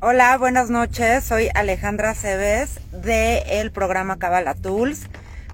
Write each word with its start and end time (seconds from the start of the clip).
Hola, 0.00 0.38
buenas 0.38 0.70
noches. 0.70 1.24
Soy 1.24 1.48
Alejandra 1.56 2.14
Cebes 2.14 2.78
de 2.92 3.38
el 3.60 3.72
programa 3.72 4.16
Cabala 4.16 4.54
Tools. 4.54 5.08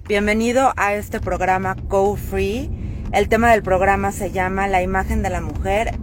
Bienvenido 0.06 0.74
a 0.76 0.92
este 0.92 1.18
programa 1.18 1.76
Go 1.88 2.14
Free. 2.16 2.70
El 3.12 3.30
tema 3.30 3.50
del 3.50 3.62
programa 3.62 4.12
se 4.12 4.32
llama 4.32 4.68
La 4.68 4.82
imagen 4.82 5.22
de 5.22 5.30
la 5.30 5.40
mujer 5.40 5.98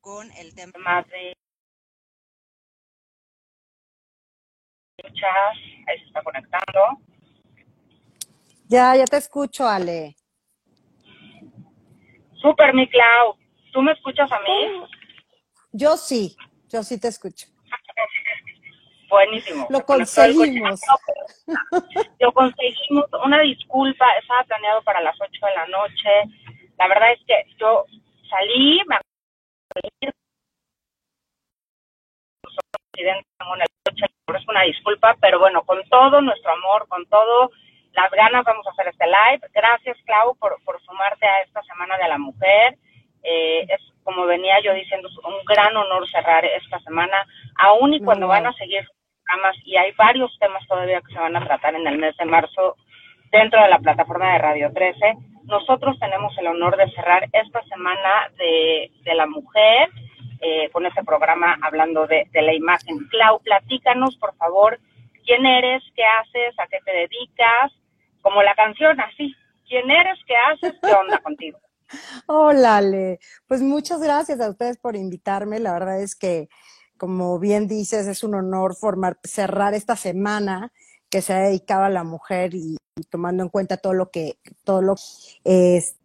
con 0.00 0.30
el 0.32 0.54
tema 0.54 1.04
de... 1.10 1.36
Ahí 5.86 5.98
se 5.98 6.06
está 6.06 6.22
conectando. 6.22 7.00
Ya, 8.68 8.96
ya 8.96 9.04
te 9.04 9.16
escucho, 9.16 9.66
Ale. 9.66 10.16
Super, 12.34 12.74
mi 12.74 12.88
Clau. 12.88 13.36
¿Tú 13.72 13.82
me 13.82 13.92
escuchas 13.92 14.30
a 14.32 14.40
mí? 14.40 14.84
Yo 15.72 15.96
sí, 15.96 16.36
yo 16.68 16.82
sí 16.82 16.98
te 16.98 17.08
escucho. 17.08 17.48
Buenísimo. 19.08 19.66
Lo 19.70 19.84
conseguimos. 19.84 20.80
Lo 22.18 22.32
conseguimos. 22.32 23.04
Una 23.24 23.40
disculpa, 23.40 24.06
estaba 24.20 24.44
planeado 24.44 24.82
para 24.82 25.00
las 25.00 25.16
8 25.20 25.30
de 25.46 25.54
la 25.54 25.66
noche. 25.66 26.10
La 26.78 26.88
verdad 26.88 27.12
es 27.12 27.20
que 27.26 27.44
yo 27.58 27.84
salí, 28.28 28.80
me 28.86 28.98
por 34.24 34.36
eso 34.36 34.50
una 34.50 34.62
disculpa, 34.62 35.16
pero 35.20 35.38
bueno, 35.38 35.62
con 35.64 35.82
todo 35.88 36.20
nuestro 36.20 36.52
amor, 36.52 36.88
con 36.88 37.06
todo 37.06 37.50
las 37.96 38.10
ganas 38.10 38.44
vamos 38.44 38.66
a 38.66 38.70
hacer 38.70 38.88
este 38.88 39.06
live. 39.06 39.48
Gracias, 39.54 39.96
Clau, 40.04 40.36
por, 40.36 40.62
por 40.64 40.80
sumarte 40.82 41.26
a 41.26 41.40
esta 41.40 41.62
Semana 41.62 41.96
de 41.96 42.08
la 42.08 42.18
Mujer. 42.18 42.76
Eh, 43.22 43.66
es 43.68 43.80
como 44.04 44.26
venía 44.26 44.60
yo 44.62 44.72
diciendo, 44.74 45.08
un 45.24 45.44
gran 45.46 45.76
honor 45.76 46.08
cerrar 46.08 46.44
esta 46.44 46.78
semana, 46.80 47.26
aún 47.58 47.92
y 47.94 48.00
cuando 48.00 48.28
van 48.28 48.46
a 48.46 48.52
seguir 48.52 48.86
programas, 49.24 49.56
y 49.64 49.76
hay 49.76 49.90
varios 49.92 50.30
temas 50.38 50.64
todavía 50.68 51.00
que 51.00 51.12
se 51.12 51.18
van 51.18 51.34
a 51.34 51.44
tratar 51.44 51.74
en 51.74 51.86
el 51.88 51.98
mes 51.98 52.16
de 52.16 52.24
marzo 52.24 52.76
dentro 53.32 53.60
de 53.60 53.68
la 53.68 53.80
plataforma 53.80 54.32
de 54.32 54.38
Radio 54.38 54.72
13. 54.72 55.14
Nosotros 55.44 55.98
tenemos 55.98 56.38
el 56.38 56.46
honor 56.46 56.76
de 56.76 56.88
cerrar 56.92 57.24
esta 57.32 57.62
semana 57.64 58.28
de, 58.36 58.92
de 59.02 59.14
la 59.14 59.26
mujer 59.26 59.90
eh, 60.40 60.68
con 60.70 60.86
este 60.86 61.02
programa 61.02 61.56
hablando 61.62 62.06
de, 62.06 62.28
de 62.30 62.42
la 62.42 62.54
imagen. 62.54 63.08
Clau, 63.10 63.40
platícanos, 63.40 64.16
por 64.18 64.36
favor, 64.36 64.78
quién 65.24 65.44
eres, 65.44 65.82
qué 65.96 66.04
haces, 66.04 66.58
a 66.60 66.66
qué 66.68 66.78
te 66.84 66.92
dedicas, 66.92 67.72
como 68.26 68.42
la 68.42 68.56
canción, 68.56 69.00
así. 69.00 69.32
¿Quién 69.68 69.88
eres? 69.88 70.18
¿Qué 70.26 70.34
haces? 70.50 70.80
¿Qué 70.82 70.92
onda 70.92 71.18
contigo? 71.18 71.60
Hola, 72.26 72.78
Ale. 72.78 73.20
Pues 73.46 73.62
muchas 73.62 74.00
gracias 74.00 74.40
a 74.40 74.50
ustedes 74.50 74.78
por 74.78 74.96
invitarme. 74.96 75.60
La 75.60 75.72
verdad 75.72 76.02
es 76.02 76.16
que, 76.16 76.48
como 76.98 77.38
bien 77.38 77.68
dices, 77.68 78.08
es 78.08 78.24
un 78.24 78.34
honor 78.34 78.74
formar, 78.74 79.16
cerrar 79.22 79.74
esta 79.74 79.94
semana 79.94 80.72
que 81.08 81.22
se 81.22 81.34
ha 81.34 81.38
dedicado 81.38 81.84
a 81.84 81.88
la 81.88 82.02
mujer 82.02 82.52
y, 82.56 82.78
tomando 83.10 83.44
en 83.44 83.48
cuenta 83.48 83.76
todo 83.76 83.94
lo 83.94 84.10
que, 84.10 84.38
todo 84.64 84.82
lo 84.82 84.96
es 85.44 85.96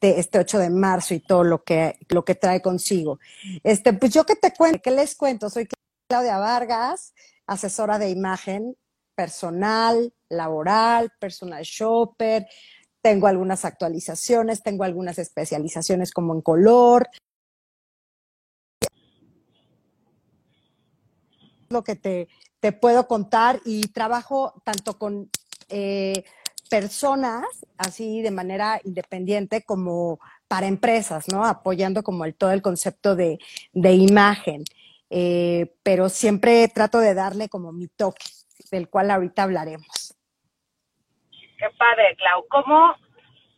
este 0.00 0.38
8 0.38 0.58
de 0.58 0.70
marzo 0.70 1.12
y 1.12 1.20
todo 1.20 1.44
lo 1.44 1.64
que, 1.64 1.98
lo 2.08 2.24
que 2.24 2.34
trae 2.34 2.62
consigo. 2.62 3.20
Este, 3.62 3.92
pues 3.92 4.14
yo 4.14 4.24
que 4.24 4.36
te 4.36 4.54
cuento, 4.54 4.80
¿qué 4.82 4.90
les 4.90 5.14
cuento? 5.14 5.50
Soy 5.50 5.68
Claudia 6.08 6.38
Vargas, 6.38 7.12
asesora 7.46 7.98
de 7.98 8.08
imagen 8.08 8.74
personal, 9.20 10.14
laboral, 10.30 11.12
personal 11.18 11.62
shopper, 11.62 12.46
tengo 13.02 13.26
algunas 13.26 13.66
actualizaciones, 13.66 14.62
tengo 14.62 14.82
algunas 14.82 15.18
especializaciones 15.18 16.10
como 16.10 16.32
en 16.32 16.40
color. 16.40 17.06
Lo 21.68 21.84
que 21.84 21.96
te, 21.96 22.28
te 22.60 22.72
puedo 22.72 23.06
contar 23.06 23.60
y 23.66 23.88
trabajo 23.88 24.54
tanto 24.64 24.98
con 24.98 25.28
eh, 25.68 26.24
personas, 26.70 27.44
así 27.76 28.22
de 28.22 28.30
manera 28.30 28.80
independiente, 28.84 29.64
como 29.64 30.18
para 30.48 30.66
empresas, 30.66 31.28
¿no? 31.28 31.44
Apoyando 31.44 32.02
como 32.02 32.24
el, 32.24 32.34
todo 32.34 32.52
el 32.52 32.62
concepto 32.62 33.16
de, 33.16 33.38
de 33.74 33.92
imagen. 33.92 34.64
Eh, 35.10 35.76
pero 35.82 36.08
siempre 36.08 36.66
trato 36.68 37.00
de 37.00 37.12
darle 37.12 37.50
como 37.50 37.70
mi 37.70 37.88
toque 37.88 38.24
del 38.70 38.88
cual 38.88 39.10
ahorita 39.10 39.44
hablaremos. 39.44 40.16
Qué 41.58 41.68
padre, 41.76 42.16
Clau. 42.16 42.46
¿Cómo, 42.48 42.94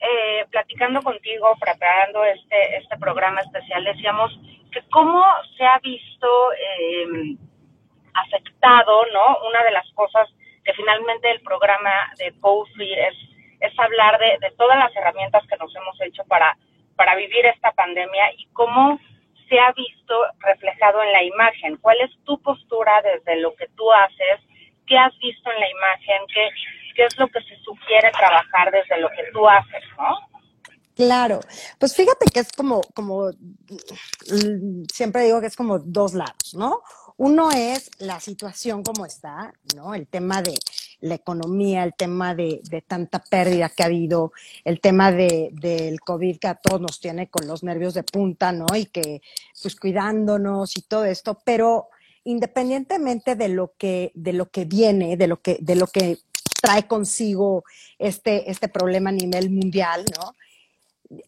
eh, 0.00 0.44
platicando 0.50 1.00
contigo, 1.02 1.56
preparando 1.60 2.24
este, 2.24 2.76
este 2.76 2.98
programa 2.98 3.40
especial, 3.40 3.84
decíamos 3.84 4.32
que 4.72 4.82
cómo 4.90 5.24
se 5.56 5.64
ha 5.64 5.78
visto 5.78 6.52
eh, 6.52 7.36
afectado, 8.14 9.06
¿no? 9.12 9.38
Una 9.48 9.62
de 9.62 9.70
las 9.70 9.88
cosas 9.92 10.28
que 10.64 10.72
finalmente 10.74 11.30
el 11.30 11.40
programa 11.42 12.10
de 12.18 12.30
Go 12.40 12.66
es, 12.78 13.14
es 13.60 13.78
hablar 13.78 14.18
de, 14.18 14.38
de 14.40 14.50
todas 14.56 14.78
las 14.78 14.94
herramientas 14.96 15.46
que 15.46 15.56
nos 15.56 15.74
hemos 15.76 16.00
hecho 16.00 16.24
para, 16.24 16.56
para 16.96 17.14
vivir 17.14 17.46
esta 17.46 17.70
pandemia 17.72 18.32
y 18.36 18.46
cómo 18.52 18.98
se 19.48 19.58
ha 19.60 19.72
visto 19.72 20.14
reflejado 20.40 21.02
en 21.02 21.12
la 21.12 21.22
imagen. 21.22 21.76
¿Cuál 21.76 22.00
es 22.00 22.10
tu 22.24 22.40
postura 22.42 23.02
desde 23.02 23.36
lo 23.40 23.54
que 23.54 23.68
tú 23.76 23.92
haces 23.92 24.40
qué 24.86 24.98
has 24.98 25.16
visto 25.18 25.50
en 25.50 25.60
la 25.60 25.70
imagen, 25.70 26.26
qué, 26.32 26.48
qué 26.94 27.04
es 27.06 27.18
lo 27.18 27.28
que 27.28 27.40
se 27.42 27.56
sugiere 27.62 28.10
trabajar 28.12 28.70
desde 28.70 29.00
lo 29.00 29.08
que 29.10 29.24
tú 29.32 29.48
haces, 29.48 29.82
¿no? 29.96 30.32
Claro, 30.94 31.40
pues 31.78 31.96
fíjate 31.96 32.26
que 32.32 32.40
es 32.40 32.52
como, 32.52 32.82
como, 32.94 33.30
siempre 34.92 35.24
digo 35.24 35.40
que 35.40 35.46
es 35.46 35.56
como 35.56 35.78
dos 35.78 36.12
lados, 36.12 36.54
¿no? 36.54 36.82
Uno 37.16 37.50
es 37.50 37.90
la 37.98 38.20
situación 38.20 38.82
como 38.82 39.06
está, 39.06 39.54
¿no? 39.74 39.94
El 39.94 40.06
tema 40.06 40.42
de 40.42 40.54
la 41.00 41.14
economía, 41.14 41.82
el 41.84 41.94
tema 41.94 42.34
de, 42.34 42.60
de 42.64 42.82
tanta 42.82 43.20
pérdida 43.20 43.70
que 43.70 43.82
ha 43.82 43.86
habido, 43.86 44.32
el 44.64 44.80
tema 44.80 45.12
de, 45.12 45.50
del 45.52 46.00
COVID 46.00 46.38
que 46.38 46.48
a 46.48 46.54
todos 46.56 46.80
nos 46.80 47.00
tiene 47.00 47.28
con 47.28 47.46
los 47.46 47.62
nervios 47.62 47.94
de 47.94 48.02
punta, 48.02 48.52
¿no? 48.52 48.66
Y 48.76 48.86
que, 48.86 49.22
pues 49.62 49.76
cuidándonos 49.76 50.76
y 50.76 50.82
todo 50.82 51.04
esto, 51.06 51.38
pero 51.44 51.88
independientemente 52.24 53.36
de 53.36 53.48
lo 53.48 53.74
que, 53.76 54.12
de 54.14 54.32
lo 54.32 54.50
que 54.50 54.64
viene, 54.64 55.16
de 55.16 55.26
lo 55.26 55.40
que, 55.40 55.58
de 55.60 55.74
lo 55.74 55.86
que 55.86 56.18
trae 56.60 56.86
consigo 56.86 57.64
este, 57.98 58.50
este 58.50 58.68
problema 58.68 59.10
a 59.10 59.14
nivel 59.14 59.50
mundial, 59.50 60.04
¿no? 60.18 60.34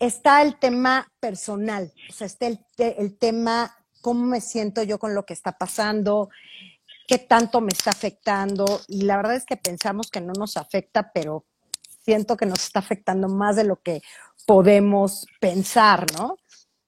Está 0.00 0.43
el 0.43 0.58
tema 0.58 1.12
personal, 1.20 1.93
o 2.08 2.12
sea, 2.12 2.26
está 2.26 2.46
el, 2.46 2.61
el 2.79 3.19
tema 3.19 3.76
cómo 4.00 4.26
me 4.26 4.41
siento 4.41 4.82
yo 4.82 4.99
con 4.99 5.14
lo 5.14 5.25
que 5.25 5.32
está 5.32 5.56
pasando, 5.56 6.29
qué 7.08 7.19
tanto 7.19 7.61
me 7.61 7.73
está 7.73 7.91
afectando. 7.91 8.82
Y 8.87 9.02
la 9.02 9.17
verdad 9.17 9.35
es 9.35 9.46
que 9.46 9.56
pensamos 9.56 10.11
que 10.11 10.20
no 10.20 10.35
nos 10.35 10.56
afecta, 10.56 11.11
pero 11.12 11.46
siento 12.05 12.37
que 12.37 12.46
nos 12.46 12.62
está 12.62 12.81
afectando 12.81 13.29
más 13.29 13.56
de 13.56 13.64
lo 13.64 13.76
que 13.76 14.02
podemos 14.46 15.26
pensar, 15.41 16.06
¿no? 16.12 16.37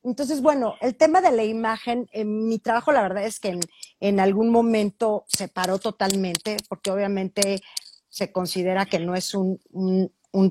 Entonces, 0.07 0.41
bueno, 0.41 0.77
el 0.81 0.97
tema 0.97 1.21
de 1.21 1.33
la 1.33 1.43
imagen, 1.43 2.09
en 2.13 2.47
mi 2.47 2.61
trabajo 2.61 2.93
la 2.93 3.03
verdad 3.03 3.25
es 3.25 3.41
que 3.41 3.59
en, 3.99 4.21
algún 4.21 4.51
momento 4.51 5.25
se 5.27 5.49
paró 5.49 5.81
totalmente, 5.81 6.59
porque 6.69 6.93
obviamente 6.93 7.61
se 8.09 8.31
considera 8.31 8.87
que 8.87 9.01
no 9.01 9.17
es 9.17 9.35
un, 9.35 9.59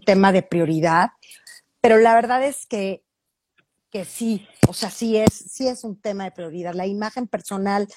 tema 0.06 0.34
de 0.34 0.42
prioridad, 0.42 1.12
pero 1.80 2.00
la 2.00 2.16
verdad 2.16 2.44
es 2.44 2.66
que, 2.66 3.06
que 3.90 4.04
sí, 4.04 4.46
o 4.68 4.74
sea, 4.74 4.90
sí 4.90 5.16
es, 5.16 5.34
sí 5.34 5.69
es 5.69 5.86
un 5.86 6.02
tema 6.02 6.25
de 6.25 6.31
prioridad. 6.31 6.74
La 6.74 6.86
imagen 6.86 7.25
personal, 7.25 7.88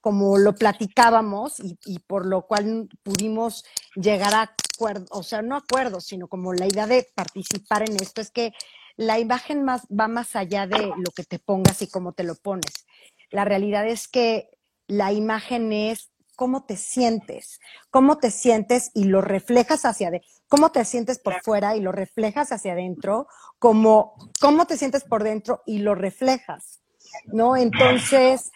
como 0.00 0.36
lo 0.36 0.56
platicábamos 0.56 1.60
y, 1.60 1.78
y 1.84 2.00
por 2.00 2.26
lo 2.26 2.42
cual 2.48 2.88
pudimos 3.04 3.64
llegar 3.94 4.34
a 4.34 4.52
acuerdos, 4.74 5.08
o 5.12 5.22
sea, 5.22 5.42
no 5.42 5.54
acuerdos, 5.54 6.06
sino 6.06 6.26
como 6.26 6.52
la 6.54 6.66
idea 6.66 6.88
de 6.88 7.06
participar 7.14 7.88
en 7.88 7.94
esto, 8.02 8.20
es 8.20 8.32
que 8.32 8.52
la 8.96 9.18
imagen 9.18 9.64
más, 9.64 9.82
va 9.88 10.08
más 10.08 10.36
allá 10.36 10.66
de 10.66 10.78
lo 10.78 11.10
que 11.14 11.24
te 11.24 11.38
pongas 11.38 11.82
y 11.82 11.88
cómo 11.88 12.12
te 12.12 12.24
lo 12.24 12.34
pones. 12.34 12.86
La 13.30 13.44
realidad 13.44 13.86
es 13.86 14.08
que 14.08 14.50
la 14.86 15.12
imagen 15.12 15.72
es 15.72 16.10
cómo 16.36 16.64
te 16.64 16.76
sientes, 16.76 17.60
cómo 17.90 18.18
te 18.18 18.30
sientes 18.30 18.90
y 18.94 19.04
lo 19.04 19.20
reflejas 19.20 19.84
hacia 19.84 20.08
adentro, 20.08 20.28
cómo 20.48 20.72
te 20.72 20.84
sientes 20.84 21.18
por 21.18 21.40
fuera 21.42 21.76
y 21.76 21.80
lo 21.80 21.92
reflejas 21.92 22.52
hacia 22.52 22.72
adentro, 22.72 23.28
como 23.58 24.14
cómo 24.40 24.66
te 24.66 24.76
sientes 24.76 25.04
por 25.04 25.22
dentro 25.22 25.62
y 25.66 25.78
lo 25.78 25.94
reflejas, 25.94 26.80
¿no? 27.26 27.56
Entonces, 27.56 28.50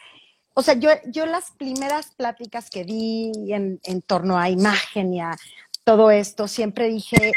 o 0.54 0.62
sea, 0.62 0.74
yo, 0.74 0.90
yo 1.06 1.24
las 1.26 1.52
primeras 1.52 2.14
pláticas 2.14 2.68
que 2.68 2.84
di 2.84 3.32
en, 3.52 3.80
en 3.84 4.02
torno 4.02 4.38
a 4.38 4.50
imagen 4.50 5.14
y 5.14 5.20
a 5.20 5.36
todo 5.84 6.10
esto, 6.10 6.48
siempre 6.48 6.88
dije, 6.88 7.32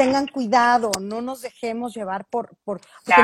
tengan 0.00 0.26
cuidado, 0.28 0.90
no 0.98 1.20
nos 1.20 1.42
dejemos 1.42 1.92
llevar 1.94 2.24
por, 2.24 2.56
por 2.64 2.80
porque 3.04 3.22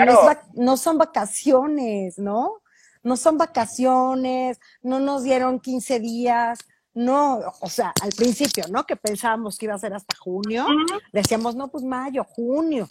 no, 0.52 0.76
son 0.76 0.98
vacaciones, 0.98 2.18
¿no? 2.18 2.60
No 3.02 3.16
son 3.16 3.38
vacaciones, 3.38 4.60
no 4.82 5.00
nos 5.00 5.24
dieron 5.24 5.58
15 5.58 6.00
días, 6.00 6.58
no, 6.92 7.40
o 7.62 7.68
sea, 7.70 7.94
al 8.02 8.10
principio, 8.10 8.64
¿no? 8.70 8.84
Que 8.84 8.94
pensábamos 8.94 9.56
que 9.56 9.64
iba 9.64 9.74
a 9.74 9.78
ser 9.78 9.94
hasta 9.94 10.14
junio, 10.18 10.66
decíamos, 11.12 11.54
no, 11.54 11.68
pues 11.68 11.82
mayo, 11.82 12.24
junio. 12.24 12.86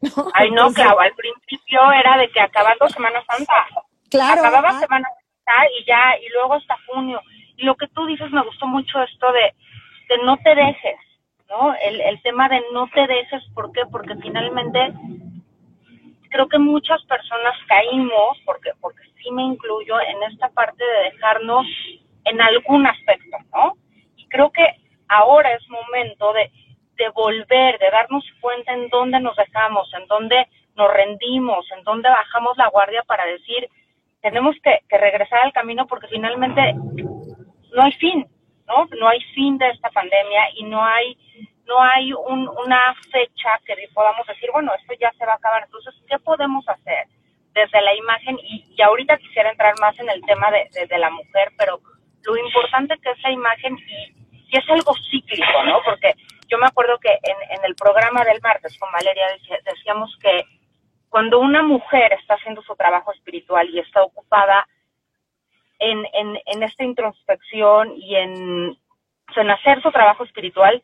Ay, 0.34 0.50
no, 0.50 0.72
claro, 0.72 0.98
al 0.98 1.14
principio 1.14 1.92
era 1.92 2.18
de 2.18 2.28
que 2.30 2.40
acabando 2.40 2.88
Semana 2.88 3.22
Santa. 3.24 3.66
Claro. 4.10 4.40
Acababa 4.40 4.70
ah. 4.70 4.80
Semana 4.80 5.08
Santa 5.08 5.70
y 5.78 5.86
ya, 5.86 6.18
y 6.20 6.28
luego 6.30 6.54
hasta 6.54 6.76
junio. 6.88 7.20
Y 7.56 7.64
lo 7.64 7.76
que 7.76 7.86
tú 7.86 8.04
dices 8.06 8.32
me 8.32 8.44
gustó 8.44 8.66
mucho 8.66 9.00
esto 9.00 9.32
de, 9.32 9.54
de 10.08 10.24
no 10.24 10.36
te 10.38 10.56
dejes, 10.56 10.98
¿no? 11.48 11.74
El, 11.74 12.00
el 12.00 12.20
tema 12.22 12.48
de 12.48 12.62
no 12.72 12.88
te 12.94 13.06
dejes, 13.06 13.42
¿por 13.54 13.72
qué? 13.72 13.82
Porque 13.90 14.14
finalmente 14.16 14.92
creo 16.30 16.48
que 16.48 16.58
muchas 16.58 17.02
personas 17.04 17.54
caímos, 17.66 18.38
porque, 18.44 18.70
porque 18.80 19.02
sí 19.22 19.30
me 19.30 19.42
incluyo, 19.42 20.00
en 20.00 20.22
esta 20.30 20.48
parte 20.50 20.84
de 20.84 21.10
dejarnos 21.10 21.66
en 22.24 22.40
algún 22.40 22.86
aspecto, 22.86 23.38
¿no? 23.54 23.74
Y 24.16 24.26
creo 24.28 24.50
que 24.50 24.66
ahora 25.08 25.54
es 25.54 25.68
momento 25.68 26.32
de, 26.32 26.50
de 26.96 27.08
volver, 27.10 27.78
de 27.78 27.90
darnos 27.90 28.24
cuenta 28.40 28.72
en 28.72 28.88
dónde 28.88 29.20
nos 29.20 29.36
dejamos, 29.36 29.92
en 29.94 30.06
dónde 30.08 30.46
nos 30.76 30.92
rendimos, 30.92 31.66
en 31.76 31.82
dónde 31.84 32.08
bajamos 32.08 32.56
la 32.56 32.68
guardia 32.68 33.02
para 33.06 33.24
decir, 33.24 33.68
tenemos 34.20 34.56
que, 34.62 34.80
que 34.88 34.98
regresar 34.98 35.40
al 35.40 35.52
camino 35.52 35.86
porque 35.86 36.08
finalmente 36.08 36.74
no 36.74 37.82
hay 37.82 37.92
fin, 37.92 38.26
¿no? 38.66 38.86
No 38.98 39.08
hay 39.08 39.20
fin 39.34 39.58
de 39.58 39.68
esta 39.70 39.90
pandemia 39.90 40.50
y 40.54 40.64
no 40.64 40.84
hay 40.84 41.16
no 41.66 41.82
hay 41.82 42.12
un, 42.12 42.48
una 42.48 42.94
fecha 43.10 43.60
que 43.66 43.74
podamos 43.92 44.26
decir, 44.26 44.48
bueno, 44.52 44.72
esto 44.78 44.94
ya 45.00 45.12
se 45.18 45.26
va 45.26 45.32
a 45.32 45.36
acabar. 45.36 45.64
Entonces, 45.64 45.94
¿qué 46.08 46.18
podemos 46.20 46.66
hacer 46.68 47.06
desde 47.52 47.82
la 47.82 47.94
imagen? 47.94 48.38
Y, 48.42 48.64
y 48.76 48.82
ahorita 48.82 49.18
quisiera 49.18 49.50
entrar 49.50 49.74
más 49.80 49.98
en 49.98 50.08
el 50.08 50.22
tema 50.22 50.50
de, 50.50 50.86
de, 50.86 50.98
la 50.98 51.10
mujer, 51.10 51.52
pero 51.58 51.80
lo 52.22 52.36
importante 52.36 52.94
que 53.02 53.10
es 53.10 53.22
la 53.22 53.32
imagen 53.32 53.76
y, 53.78 54.46
y, 54.48 54.56
es 54.56 54.70
algo 54.70 54.94
cíclico, 55.10 55.64
¿no? 55.64 55.80
Porque 55.84 56.14
yo 56.48 56.58
me 56.58 56.66
acuerdo 56.66 56.98
que 56.98 57.10
en, 57.10 57.58
en 57.58 57.64
el 57.64 57.74
programa 57.74 58.24
del 58.24 58.40
martes 58.40 58.78
con 58.78 58.90
Valeria 58.92 59.26
decíamos 59.64 60.16
que 60.22 60.44
cuando 61.08 61.40
una 61.40 61.62
mujer 61.62 62.12
está 62.12 62.34
haciendo 62.34 62.62
su 62.62 62.76
trabajo 62.76 63.12
espiritual 63.12 63.68
y 63.70 63.80
está 63.80 64.02
ocupada 64.02 64.68
en, 65.78 66.04
en, 66.12 66.38
en 66.46 66.62
esta 66.62 66.84
introspección 66.84 67.92
y 67.96 68.16
en, 68.16 68.76
en 69.36 69.50
hacer 69.50 69.82
su 69.82 69.90
trabajo 69.90 70.24
espiritual, 70.24 70.82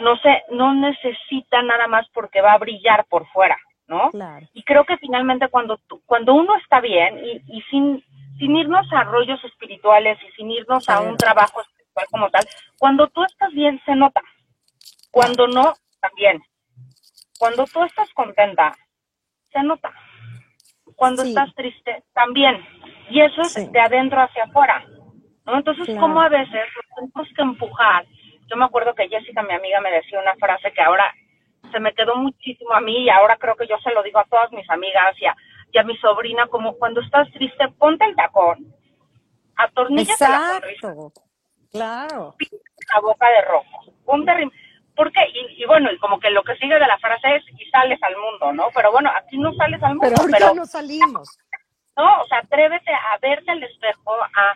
no 0.00 0.16
se, 0.18 0.44
no 0.50 0.74
necesita 0.74 1.62
nada 1.62 1.86
más 1.88 2.08
porque 2.10 2.40
va 2.40 2.52
a 2.52 2.58
brillar 2.58 3.04
por 3.06 3.26
fuera, 3.28 3.58
¿no? 3.86 4.10
Y 4.52 4.62
creo 4.62 4.84
que 4.84 4.96
finalmente 4.98 5.48
cuando, 5.48 5.80
cuando 6.06 6.34
uno 6.34 6.54
está 6.56 6.80
bien 6.80 7.18
y, 7.24 7.42
y 7.46 7.62
sin, 7.62 8.04
sin 8.38 8.56
irnos 8.56 8.86
a 8.92 9.04
rollos 9.04 9.42
espirituales 9.44 10.18
y 10.22 10.32
sin 10.32 10.50
irnos 10.50 10.88
a 10.88 11.00
un 11.00 11.16
trabajo 11.16 11.60
espiritual 11.60 12.06
como 12.10 12.30
tal, 12.30 12.44
cuando 12.78 13.08
tú 13.08 13.24
estás 13.24 13.52
bien 13.52 13.80
se 13.84 13.94
nota, 13.96 14.22
cuando 15.10 15.48
no, 15.48 15.74
también. 16.00 16.42
Cuando 17.38 17.64
tú 17.66 17.82
estás 17.84 18.08
contenta, 18.14 18.76
se 19.52 19.62
nota. 19.62 19.92
Cuando 20.96 21.22
estás 21.22 21.54
triste, 21.54 22.02
también. 22.12 22.64
Y 23.10 23.20
eso 23.20 23.40
es 23.42 23.72
de 23.72 23.80
adentro 23.80 24.20
hacia 24.20 24.44
afuera. 24.44 24.84
¿no? 25.46 25.56
Entonces, 25.56 25.96
como 25.98 26.20
a 26.20 26.28
veces 26.28 26.66
tenemos 26.94 27.28
que 27.34 27.42
empujar. 27.42 28.06
Yo 28.48 28.56
me 28.56 28.64
acuerdo 28.64 28.94
que 28.94 29.08
Jessica, 29.08 29.42
mi 29.42 29.54
amiga, 29.54 29.80
me 29.80 29.90
decía 29.90 30.20
una 30.20 30.34
frase 30.36 30.72
que 30.72 30.80
ahora 30.80 31.04
se 31.70 31.80
me 31.80 31.92
quedó 31.92 32.16
muchísimo 32.16 32.72
a 32.72 32.80
mí 32.80 33.04
y 33.04 33.10
ahora 33.10 33.36
creo 33.36 33.56
que 33.56 33.66
yo 33.66 33.76
se 33.78 33.92
lo 33.92 34.02
digo 34.02 34.18
a 34.18 34.24
todas 34.24 34.50
mis 34.52 34.68
amigas 34.70 35.14
y 35.20 35.26
a, 35.26 35.36
y 35.72 35.78
a 35.78 35.82
mi 35.82 35.96
sobrina, 35.98 36.46
como 36.46 36.74
cuando 36.74 37.00
estás 37.00 37.30
triste, 37.32 37.68
ponte 37.78 38.06
el 38.06 38.16
tacón, 38.16 38.74
atorníllate 39.56 40.24
la 40.24 40.60
sonrisa. 40.60 40.94
Claro. 41.70 42.34
La 42.94 43.00
boca 43.00 43.28
de 43.28 43.42
rojo. 43.42 43.92
Ponte 44.06 44.32
porque 44.96 45.20
y, 45.32 45.62
y, 45.62 45.66
bueno, 45.66 45.92
y 45.92 45.98
como 45.98 46.18
que 46.18 46.28
lo 46.30 46.42
que 46.42 46.56
sigue 46.56 46.74
de 46.74 46.86
la 46.86 46.98
frase 46.98 47.36
es 47.36 47.44
y 47.56 47.70
sales 47.70 48.02
al 48.02 48.16
mundo, 48.16 48.52
¿no? 48.52 48.68
Pero 48.74 48.90
bueno, 48.90 49.10
aquí 49.16 49.38
no 49.38 49.54
sales 49.54 49.80
al 49.80 49.94
mundo. 49.94 50.08
Pero 50.08 50.22
ahorita 50.22 50.54
no 50.54 50.66
salimos. 50.66 51.38
¿No? 51.98 52.22
O 52.22 52.26
sea, 52.28 52.38
atrévete 52.38 52.92
a 52.92 53.18
verte 53.20 53.50
al 53.50 53.62
espejo, 53.62 54.14
a, 54.14 54.54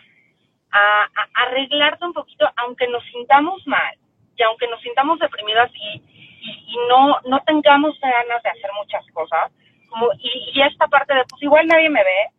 a, 0.71 1.43
arreglarte 1.45 2.05
un 2.05 2.13
poquito, 2.13 2.49
aunque 2.55 2.87
nos 2.87 3.03
sintamos 3.11 3.61
mal 3.67 3.95
y 4.35 4.43
aunque 4.43 4.67
nos 4.67 4.81
sintamos 4.81 5.19
deprimidas 5.19 5.69
y, 5.75 6.01
y, 6.41 6.77
no, 6.89 7.19
no 7.25 7.39
tengamos 7.45 7.99
ganas 7.99 8.41
de 8.41 8.49
hacer 8.49 8.69
muchas 8.79 9.05
cosas, 9.13 9.51
como, 9.89 10.07
y, 10.17 10.61
esta 10.61 10.87
parte 10.87 11.13
de, 11.13 11.23
pues 11.29 11.43
igual 11.43 11.67
nadie 11.67 11.89
me 11.89 12.03
ve, 12.03 12.29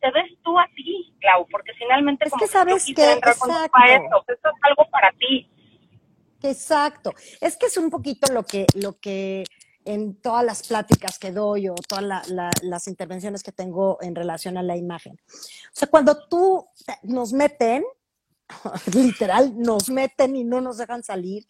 te 0.00 0.10
ves 0.12 0.30
tú 0.44 0.58
a 0.58 0.66
ti, 0.76 1.12
Clau, 1.20 1.46
porque 1.50 1.72
finalmente 1.74 2.26
es 2.26 2.30
como 2.30 2.40
que 2.40 2.46
sabes 2.46 2.86
que, 2.86 3.12
exacto. 3.12 3.78
esto, 3.88 4.24
esto 4.28 4.48
es 4.48 4.54
algo 4.62 4.86
para 4.90 5.10
ti. 5.12 5.50
Exacto. 6.42 7.12
Es 7.40 7.56
que 7.56 7.66
es 7.66 7.76
un 7.76 7.90
poquito 7.90 8.32
lo 8.32 8.44
que, 8.44 8.66
lo 8.74 9.00
que 9.00 9.44
en 9.86 10.20
todas 10.20 10.44
las 10.44 10.66
pláticas 10.66 11.18
que 11.18 11.32
doy 11.32 11.68
o 11.68 11.74
todas 11.74 12.28
las 12.28 12.88
intervenciones 12.88 13.42
que 13.42 13.52
tengo 13.52 13.98
en 14.02 14.14
relación 14.14 14.58
a 14.58 14.62
la 14.62 14.76
imagen. 14.76 15.14
O 15.14 15.72
sea, 15.72 15.88
cuando 15.88 16.26
tú 16.28 16.66
nos 17.04 17.32
meten, 17.32 17.84
literal, 18.92 19.56
nos 19.56 19.88
meten 19.88 20.36
y 20.36 20.44
no 20.44 20.60
nos 20.60 20.78
dejan 20.78 21.02
salir, 21.02 21.46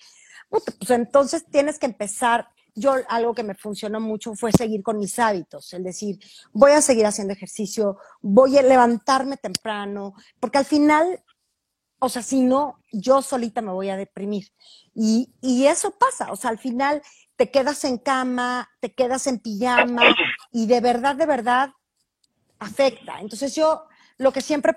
pues 0.49 0.65
entonces 0.91 1.45
tienes 1.51 1.79
que 1.79 1.87
empezar. 1.87 2.49
Yo 2.75 2.95
algo 3.09 3.35
que 3.35 3.43
me 3.43 3.55
funcionó 3.55 4.01
mucho 4.01 4.35
fue 4.35 4.53
seguir 4.53 4.83
con 4.83 4.99
mis 4.99 5.19
hábitos, 5.19 5.73
es 5.73 5.83
decir, 5.83 6.19
voy 6.53 6.73
a 6.73 6.83
seguir 6.83 7.07
haciendo 7.07 7.33
ejercicio, 7.33 7.97
voy 8.21 8.59
a 8.59 8.63
levantarme 8.63 9.39
temprano, 9.39 10.15
porque 10.39 10.59
al 10.59 10.67
final 10.67 11.25
o 11.99 12.11
sea, 12.11 12.23
si 12.23 12.43
no, 12.43 12.79
yo 12.93 13.23
solita 13.23 13.63
me 13.63 13.73
voy 13.73 13.89
a 13.89 13.97
deprimir. 13.97 14.53
Y, 14.95 15.33
y, 15.41 15.67
eso 15.67 15.93
pasa, 15.93 16.31
o 16.31 16.37
sea, 16.37 16.51
al 16.51 16.59
final 16.59 17.03
te 17.37 17.51
quedas 17.51 17.85
en 17.85 17.99
cama, 17.99 18.69
te 18.81 18.95
quedas 18.95 19.27
en 19.27 19.39
pijama 19.39 20.03
y 20.51 20.67
de 20.67 20.81
verdad, 20.81 21.17
de 21.17 21.27
verdad 21.27 21.71
afecta. 22.59 23.21
Entonces 23.21 23.55
yo 23.55 23.85
lo 24.19 24.33
que 24.33 24.41
siempre 24.41 24.77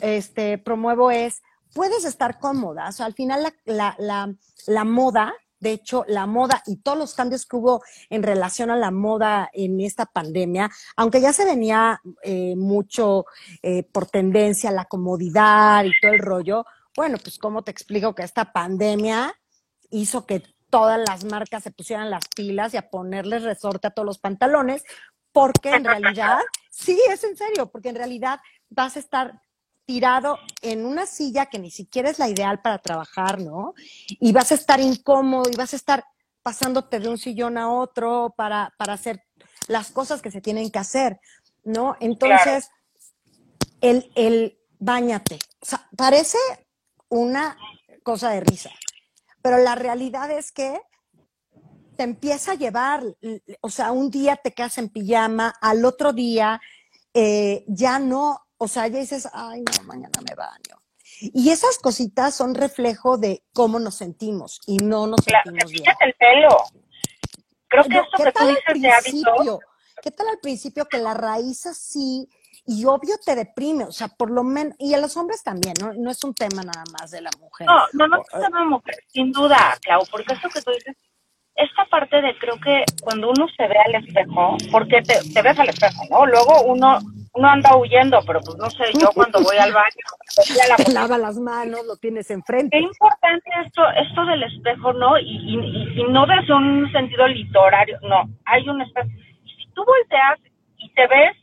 este, 0.00 0.58
promuevo 0.58 1.10
es, 1.10 1.42
puedes 1.72 2.04
estar 2.04 2.40
cómoda, 2.40 2.88
o 2.88 2.92
sea, 2.92 3.06
al 3.06 3.14
final 3.14 3.54
la, 3.64 3.94
la, 3.98 4.34
la, 4.66 4.84
moda, 4.84 5.32
de 5.60 5.72
hecho, 5.72 6.04
la 6.08 6.26
moda 6.26 6.62
y 6.66 6.78
todos 6.78 6.98
los 6.98 7.14
cambios 7.14 7.46
que 7.46 7.56
hubo 7.56 7.82
en 8.08 8.24
relación 8.24 8.70
a 8.70 8.76
la 8.76 8.90
moda 8.90 9.48
en 9.52 9.80
esta 9.80 10.06
pandemia, 10.06 10.68
aunque 10.96 11.20
ya 11.20 11.32
se 11.32 11.44
venía 11.44 12.00
eh, 12.24 12.56
mucho 12.56 13.26
eh, 13.62 13.84
por 13.84 14.06
tendencia 14.06 14.72
la 14.72 14.86
comodidad 14.86 15.84
y 15.84 15.92
todo 16.02 16.12
el 16.12 16.18
rollo, 16.18 16.64
bueno, 16.96 17.18
pues 17.22 17.38
cómo 17.38 17.62
te 17.62 17.70
explico 17.70 18.16
que 18.16 18.24
esta 18.24 18.52
pandemia 18.52 19.32
hizo 19.90 20.26
que 20.26 20.42
todas 20.70 21.00
las 21.06 21.24
marcas 21.24 21.62
se 21.62 21.70
pusieran 21.70 22.10
las 22.10 22.26
pilas 22.28 22.72
y 22.74 22.76
a 22.76 22.88
ponerles 22.88 23.42
resorte 23.42 23.88
a 23.88 23.90
todos 23.90 24.06
los 24.06 24.18
pantalones, 24.18 24.84
porque 25.32 25.70
en 25.70 25.84
realidad, 25.84 26.38
sí, 26.70 26.98
es 27.08 27.24
en 27.24 27.36
serio, 27.36 27.70
porque 27.70 27.90
en 27.90 27.96
realidad 27.96 28.40
vas 28.68 28.96
a 28.96 29.00
estar 29.00 29.40
tirado 29.84 30.38
en 30.62 30.86
una 30.86 31.04
silla 31.04 31.46
que 31.46 31.58
ni 31.58 31.70
siquiera 31.70 32.10
es 32.10 32.18
la 32.18 32.28
ideal 32.28 32.62
para 32.62 32.78
trabajar, 32.78 33.40
¿no? 33.40 33.74
Y 34.06 34.32
vas 34.32 34.52
a 34.52 34.54
estar 34.54 34.78
incómodo 34.78 35.50
y 35.50 35.56
vas 35.56 35.72
a 35.72 35.76
estar 35.76 36.04
pasándote 36.42 37.00
de 37.00 37.08
un 37.08 37.18
sillón 37.18 37.58
a 37.58 37.72
otro 37.72 38.32
para, 38.36 38.72
para 38.78 38.92
hacer 38.92 39.24
las 39.66 39.90
cosas 39.90 40.22
que 40.22 40.30
se 40.30 40.40
tienen 40.40 40.70
que 40.70 40.78
hacer, 40.78 41.20
¿no? 41.64 41.96
Entonces, 42.00 42.70
el, 43.80 44.10
el 44.14 44.58
bañate, 44.78 45.38
o 45.60 45.66
sea, 45.66 45.88
parece 45.96 46.38
una 47.08 47.56
cosa 48.02 48.30
de 48.30 48.40
risa, 48.40 48.70
pero 49.42 49.58
la 49.58 49.74
realidad 49.74 50.30
es 50.30 50.52
que 50.52 50.80
te 51.96 52.04
empieza 52.04 52.52
a 52.52 52.54
llevar, 52.54 53.02
o 53.60 53.70
sea, 53.70 53.92
un 53.92 54.10
día 54.10 54.36
te 54.36 54.52
quedas 54.52 54.78
en 54.78 54.88
pijama, 54.88 55.54
al 55.60 55.84
otro 55.84 56.12
día 56.12 56.60
eh, 57.12 57.64
ya 57.66 57.98
no, 57.98 58.46
o 58.56 58.68
sea, 58.68 58.86
ya 58.88 59.00
dices, 59.00 59.28
ay, 59.32 59.62
no, 59.62 59.84
mañana 59.84 60.20
me 60.26 60.34
baño. 60.34 60.80
Y 61.20 61.50
esas 61.50 61.78
cositas 61.78 62.34
son 62.34 62.54
reflejo 62.54 63.18
de 63.18 63.44
cómo 63.52 63.78
nos 63.78 63.96
sentimos 63.96 64.60
y 64.66 64.78
no 64.78 65.06
nos 65.06 65.20
sentimos 65.22 65.70
bien. 65.70 65.84
el 66.00 66.14
pelo. 66.14 66.56
Creo 67.68 67.84
que 67.84 67.98
esto 67.98 68.24
que 68.24 68.32
tú 68.32 68.46
dices 68.46 68.82
de 68.82 68.90
hábito. 68.90 69.60
¿Qué 70.02 70.10
tal 70.10 70.28
al 70.28 70.38
principio 70.38 70.86
que 70.86 70.96
la 70.96 71.12
raíz 71.12 71.66
así 71.66 72.26
y 72.66 72.84
obvio 72.84 73.14
te 73.24 73.34
deprime, 73.34 73.84
o 73.84 73.92
sea, 73.92 74.08
por 74.08 74.30
lo 74.30 74.44
menos, 74.44 74.74
y 74.78 74.94
a 74.94 74.98
los 74.98 75.16
hombres 75.16 75.42
también, 75.42 75.74
¿no? 75.80 75.92
No 75.94 76.10
es 76.10 76.22
un 76.24 76.34
tema 76.34 76.62
nada 76.62 76.84
más 76.98 77.10
de 77.10 77.20
la 77.20 77.30
mujer. 77.38 77.66
No, 77.66 77.80
no, 77.92 78.08
no 78.08 78.22
es 78.22 78.34
un 78.34 78.42
tema 78.42 78.60
de 78.60 78.66
mujer, 78.66 78.94
sin 79.08 79.32
duda, 79.32 79.76
Clau, 79.82 80.02
porque 80.10 80.34
esto 80.34 80.48
que 80.48 80.62
tú 80.62 80.70
dices, 80.70 80.96
esta 81.54 81.84
parte 81.86 82.20
de 82.20 82.38
creo 82.38 82.58
que 82.60 82.84
cuando 83.02 83.30
uno 83.30 83.46
se 83.56 83.66
ve 83.66 83.76
al 83.86 83.94
espejo, 84.04 84.56
porque 84.70 85.02
te, 85.02 85.20
te 85.32 85.42
ves 85.42 85.58
al 85.58 85.68
espejo, 85.68 86.02
¿no? 86.10 86.26
Luego 86.26 86.62
uno 86.62 86.98
uno 87.32 87.48
anda 87.48 87.76
huyendo, 87.76 88.18
pero 88.26 88.40
pues 88.40 88.56
no 88.56 88.68
sé, 88.70 88.84
yo 89.00 89.10
cuando 89.14 89.40
voy 89.40 89.56
al 89.56 89.72
baño, 89.72 90.04
la 90.68 90.76
te 90.76 90.92
lava 90.92 91.16
las 91.18 91.36
manos, 91.38 91.86
lo 91.86 91.96
tienes 91.96 92.30
enfrente. 92.30 92.76
Qué 92.76 92.82
importante 92.82 93.50
esto, 93.64 93.82
esto 93.90 94.24
del 94.26 94.42
espejo, 94.42 94.92
¿no? 94.94 95.18
Y, 95.18 95.36
y, 95.36 96.00
y, 96.00 96.04
no 96.10 96.26
desde 96.26 96.52
un 96.52 96.90
sentido 96.92 97.28
literario, 97.28 97.98
no, 98.02 98.24
hay 98.46 98.68
un 98.68 98.80
espejo. 98.82 99.08
Si 99.44 99.68
tú 99.74 99.84
volteas 99.84 100.40
y 100.78 100.92
te 100.94 101.06
ves 101.06 101.36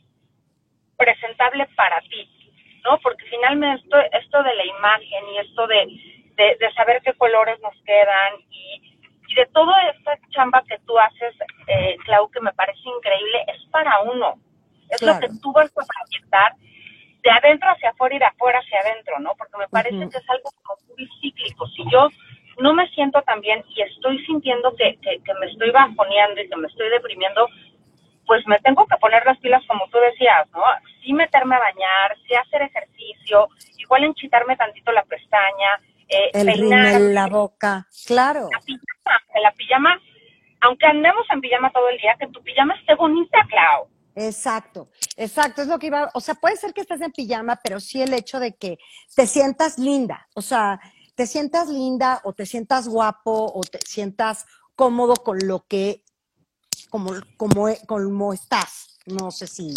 presentable 0.98 1.66
para 1.76 2.00
ti, 2.02 2.28
¿no? 2.84 2.98
Porque 2.98 3.24
finalmente 3.30 3.82
esto, 3.82 3.96
esto 4.12 4.42
de 4.42 4.54
la 4.54 4.66
imagen 4.66 5.28
y 5.32 5.38
esto 5.38 5.66
de, 5.66 5.86
de, 6.36 6.72
saber 6.74 7.00
qué 7.02 7.14
colores 7.14 7.58
nos 7.60 7.74
quedan 7.84 8.34
y, 8.50 8.98
y, 9.28 9.34
de 9.34 9.46
toda 9.46 9.74
esta 9.90 10.18
chamba 10.30 10.62
que 10.68 10.78
tú 10.86 10.98
haces, 10.98 11.34
eh, 11.68 11.96
Clau, 12.04 12.30
que 12.30 12.40
me 12.40 12.52
parece 12.52 12.80
increíble, 12.84 13.44
es 13.46 13.64
para 13.70 14.00
uno. 14.00 14.34
Es 14.90 15.02
lo 15.02 15.18
que 15.20 15.28
tú 15.42 15.52
vas 15.52 15.70
a 15.70 15.84
proyectar 15.86 16.52
de 17.22 17.30
adentro 17.30 17.70
hacia 17.70 17.90
afuera 17.90 18.16
y 18.16 18.18
de 18.18 18.24
afuera 18.24 18.58
hacia 18.58 18.80
adentro, 18.80 19.18
¿no? 19.20 19.34
Porque 19.36 19.58
me 19.58 19.68
parece 19.68 19.98
que 19.98 20.18
es 20.18 20.30
algo 20.30 20.50
como 20.62 20.78
muy 20.88 21.08
cíclico. 21.20 21.66
Si 21.68 21.84
yo 21.90 22.08
no 22.58 22.74
me 22.74 22.88
siento 22.90 23.20
tan 23.22 23.40
bien 23.40 23.62
y 23.68 23.82
estoy 23.82 24.24
sintiendo 24.24 24.74
que, 24.76 24.98
que, 25.02 25.18
que 25.22 25.34
me 25.34 25.46
estoy 25.46 25.70
bajoneando 25.70 26.40
y 26.40 26.48
que 26.48 26.56
me 26.56 26.66
estoy 26.68 26.88
deprimiendo, 26.90 27.48
pues 28.28 28.46
me 28.46 28.58
tengo 28.58 28.86
que 28.86 28.96
poner 28.98 29.24
las 29.24 29.38
pilas 29.38 29.62
como 29.66 29.88
tú 29.88 29.96
decías, 29.98 30.46
¿no? 30.52 30.62
Sí 31.02 31.14
meterme 31.14 31.56
a 31.56 31.60
bañar, 31.60 32.14
sí 32.26 32.34
hacer 32.34 32.62
ejercicio, 32.62 33.48
igual 33.78 34.04
enchitarme 34.04 34.54
tantito 34.54 34.92
la 34.92 35.02
pestaña, 35.04 35.80
eh, 36.08 36.30
el 36.34 36.46
peinar, 36.46 37.00
la 37.00 37.26
boca, 37.26 37.88
claro. 38.06 38.48
La 38.52 38.60
pijama, 38.60 39.20
la 39.42 39.52
pijama, 39.52 40.00
aunque 40.60 40.86
andemos 40.86 41.24
en 41.30 41.40
pijama 41.40 41.72
todo 41.72 41.88
el 41.88 41.96
día, 41.96 42.16
que 42.20 42.28
tu 42.28 42.42
pijama 42.42 42.74
esté 42.74 42.94
bonita, 42.96 43.38
Clau. 43.48 43.88
Exacto, 44.14 44.88
exacto, 45.16 45.62
es 45.62 45.68
lo 45.68 45.78
que 45.78 45.86
iba, 45.86 46.10
o 46.12 46.20
sea, 46.20 46.34
puede 46.34 46.56
ser 46.56 46.74
que 46.74 46.82
estés 46.82 47.00
en 47.00 47.12
pijama, 47.12 47.58
pero 47.64 47.80
sí 47.80 48.02
el 48.02 48.12
hecho 48.12 48.40
de 48.40 48.56
que 48.56 48.78
te 49.16 49.26
sientas 49.26 49.78
linda, 49.78 50.28
o 50.34 50.42
sea, 50.42 50.80
te 51.14 51.26
sientas 51.26 51.68
linda 51.68 52.20
o 52.24 52.34
te 52.34 52.44
sientas 52.44 52.88
guapo 52.88 53.50
o 53.54 53.60
te 53.62 53.78
sientas 53.78 54.44
cómodo 54.74 55.14
con 55.14 55.38
lo 55.46 55.64
que 55.66 56.02
como, 56.88 57.12
como, 57.36 57.68
como 57.86 58.32
estás. 58.32 58.98
No 59.06 59.30
sé 59.30 59.46
si, 59.46 59.72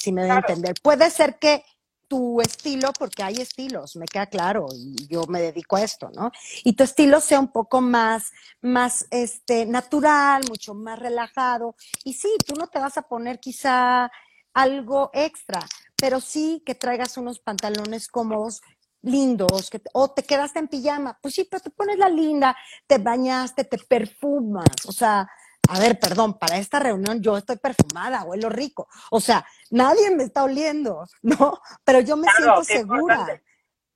si 0.00 0.12
me 0.12 0.22
debe 0.22 0.36
entender. 0.36 0.74
Puede 0.82 1.10
ser 1.10 1.38
que 1.38 1.64
tu 2.08 2.40
estilo, 2.40 2.92
porque 2.98 3.22
hay 3.22 3.34
estilos, 3.36 3.96
me 3.96 4.06
queda 4.06 4.26
claro, 4.26 4.66
y 4.72 5.08
yo 5.08 5.26
me 5.26 5.40
dedico 5.40 5.76
a 5.76 5.82
esto, 5.82 6.10
¿no? 6.14 6.30
Y 6.64 6.74
tu 6.74 6.84
estilo 6.84 7.20
sea 7.20 7.40
un 7.40 7.48
poco 7.48 7.80
más, 7.80 8.32
más 8.60 9.06
este, 9.10 9.66
natural, 9.66 10.44
mucho 10.48 10.74
más 10.74 10.98
relajado. 10.98 11.74
Y 12.04 12.14
sí, 12.14 12.28
tú 12.46 12.54
no 12.54 12.68
te 12.68 12.78
vas 12.78 12.96
a 12.96 13.02
poner 13.02 13.40
quizá 13.40 14.10
algo 14.54 15.10
extra, 15.12 15.60
pero 15.96 16.20
sí 16.20 16.62
que 16.64 16.74
traigas 16.74 17.16
unos 17.16 17.40
pantalones 17.40 18.08
cómodos, 18.08 18.62
lindos, 19.02 19.70
que, 19.70 19.80
o 19.92 20.10
te 20.10 20.22
quedaste 20.22 20.58
en 20.58 20.68
pijama. 20.68 21.18
Pues 21.20 21.34
sí, 21.34 21.46
pero 21.50 21.62
te 21.62 21.70
pones 21.70 21.98
la 21.98 22.08
linda, 22.08 22.56
te 22.86 22.98
bañaste, 22.98 23.64
te 23.64 23.78
perfumas, 23.78 24.86
o 24.86 24.92
sea, 24.92 25.28
a 25.68 25.78
ver, 25.78 25.98
perdón, 25.98 26.38
para 26.38 26.58
esta 26.58 26.78
reunión 26.78 27.20
yo 27.20 27.36
estoy 27.36 27.56
perfumada, 27.56 28.24
huelo 28.24 28.48
rico. 28.48 28.88
O 29.10 29.20
sea, 29.20 29.46
nadie 29.70 30.10
me 30.10 30.24
está 30.24 30.44
oliendo, 30.44 31.06
¿no? 31.22 31.60
Pero 31.84 32.00
yo 32.00 32.16
me 32.16 32.28
siento 32.36 32.64
segura. 32.64 33.42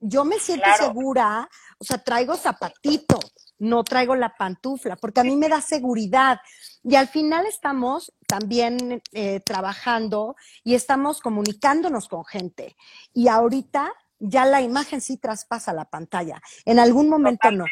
Yo 0.02 0.24
me 0.24 0.38
siento 0.38 0.66
segura, 0.78 1.46
o 1.78 1.84
sea, 1.84 1.98
traigo 1.98 2.34
zapatito, 2.34 3.20
no 3.58 3.84
traigo 3.84 4.16
la 4.16 4.34
pantufla, 4.34 4.96
porque 4.96 5.20
a 5.20 5.24
mí 5.24 5.36
me 5.36 5.50
da 5.50 5.60
seguridad. 5.60 6.40
Y 6.82 6.94
al 6.94 7.06
final 7.06 7.44
estamos 7.44 8.10
también 8.26 9.02
eh, 9.12 9.40
trabajando 9.40 10.36
y 10.64 10.74
estamos 10.74 11.20
comunicándonos 11.20 12.08
con 12.08 12.24
gente. 12.24 12.76
Y 13.12 13.28
ahorita 13.28 13.92
ya 14.20 14.46
la 14.46 14.62
imagen 14.62 15.02
sí 15.02 15.18
traspasa 15.18 15.74
la 15.74 15.84
pantalla. 15.84 16.40
En 16.64 16.78
algún 16.78 17.10
momento 17.10 17.50
no. 17.50 17.66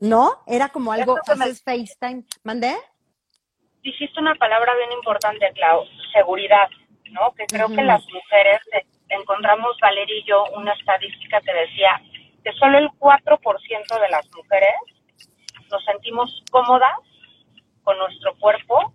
¿No? 0.00 0.42
Era 0.46 0.68
como 0.68 0.92
algo, 0.92 1.16
haces 1.26 1.62
FaceTime. 1.62 2.26
¿Mandé? 2.42 2.76
Dijiste 3.82 4.20
una 4.20 4.34
palabra 4.34 4.74
bien 4.76 4.92
importante, 4.92 5.50
Clau, 5.54 5.84
seguridad, 6.12 6.68
¿no? 7.10 7.32
Que 7.34 7.46
creo 7.46 7.68
que 7.68 7.82
las 7.82 8.04
mujeres, 8.12 8.60
eh, 8.72 8.84
encontramos, 9.08 9.76
Valeria 9.80 10.18
y 10.18 10.24
yo, 10.24 10.44
una 10.56 10.72
estadística 10.72 11.40
que 11.40 11.52
decía 11.52 12.00
que 12.44 12.52
solo 12.52 12.78
el 12.78 12.88
4% 12.98 14.00
de 14.00 14.08
las 14.08 14.28
mujeres 14.34 14.74
nos 15.70 15.84
sentimos 15.84 16.42
cómodas 16.50 16.98
con 17.82 17.98
nuestro 17.98 18.34
cuerpo 18.36 18.92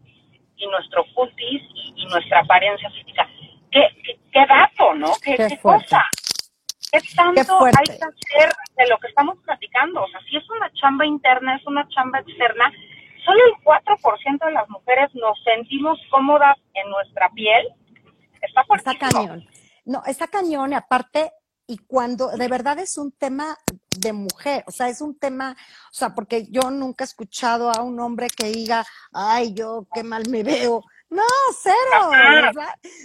y 0.57 0.67
nuestro 0.67 1.05
cutis 1.13 1.61
y, 1.73 2.05
nuestra 2.05 2.39
apariencia 2.39 2.89
física. 2.91 3.27
¿Qué, 3.71 3.87
qué, 4.31 4.45
dato, 4.45 4.93
¿no? 4.93 5.11
¿Qué, 5.21 5.35
qué, 5.35 5.57
cosa? 5.59 6.05
¿Qué 6.91 6.99
tanto 7.15 7.65
hay 7.65 7.85
que 7.85 7.93
hacer 7.93 8.53
de 8.77 8.87
lo 8.87 8.97
que 8.99 9.07
estamos 9.07 9.37
platicando? 9.43 10.03
O 10.03 10.07
sea, 10.07 10.21
si 10.29 10.37
es 10.37 10.49
una 10.49 10.71
chamba 10.73 11.05
interna, 11.05 11.55
es 11.55 11.65
una 11.65 11.87
chamba 11.89 12.19
externa, 12.19 12.71
solo 13.25 13.39
el 13.46 13.63
4% 13.63 14.46
de 14.46 14.51
las 14.51 14.70
mujeres 14.70 15.10
nos 15.15 15.38
sentimos 15.44 16.00
cómodas 16.10 16.58
en 16.74 16.89
nuestra 16.89 17.29
piel. 17.32 17.67
Está, 18.41 18.63
está 18.75 18.98
cañón. 18.98 19.46
No, 19.86 20.03
está 20.05 20.27
cañón 20.27 20.72
y 20.72 20.75
aparte, 20.75 21.32
y 21.67 21.77
cuando 21.79 22.29
de 22.29 22.48
verdad 22.48 22.79
es 22.79 22.98
un 22.98 23.12
tema 23.12 23.58
de 24.00 24.13
mujer, 24.13 24.63
o 24.67 24.72
sea, 24.72 24.88
es 24.88 25.01
un 25.01 25.17
tema, 25.17 25.55
o 25.91 25.94
sea, 25.94 26.13
porque 26.13 26.46
yo 26.50 26.70
nunca 26.72 27.03
he 27.03 27.08
escuchado 27.08 27.72
a 27.72 27.82
un 27.82 28.00
hombre 28.00 28.27
que 28.27 28.48
diga, 28.48 28.86
ay, 29.13 29.53
yo 29.53 29.88
qué 29.94 30.03
mal 30.03 30.24
me 30.29 30.44
veo. 30.44 30.84
No, 31.10 31.24
cero. 31.62 32.12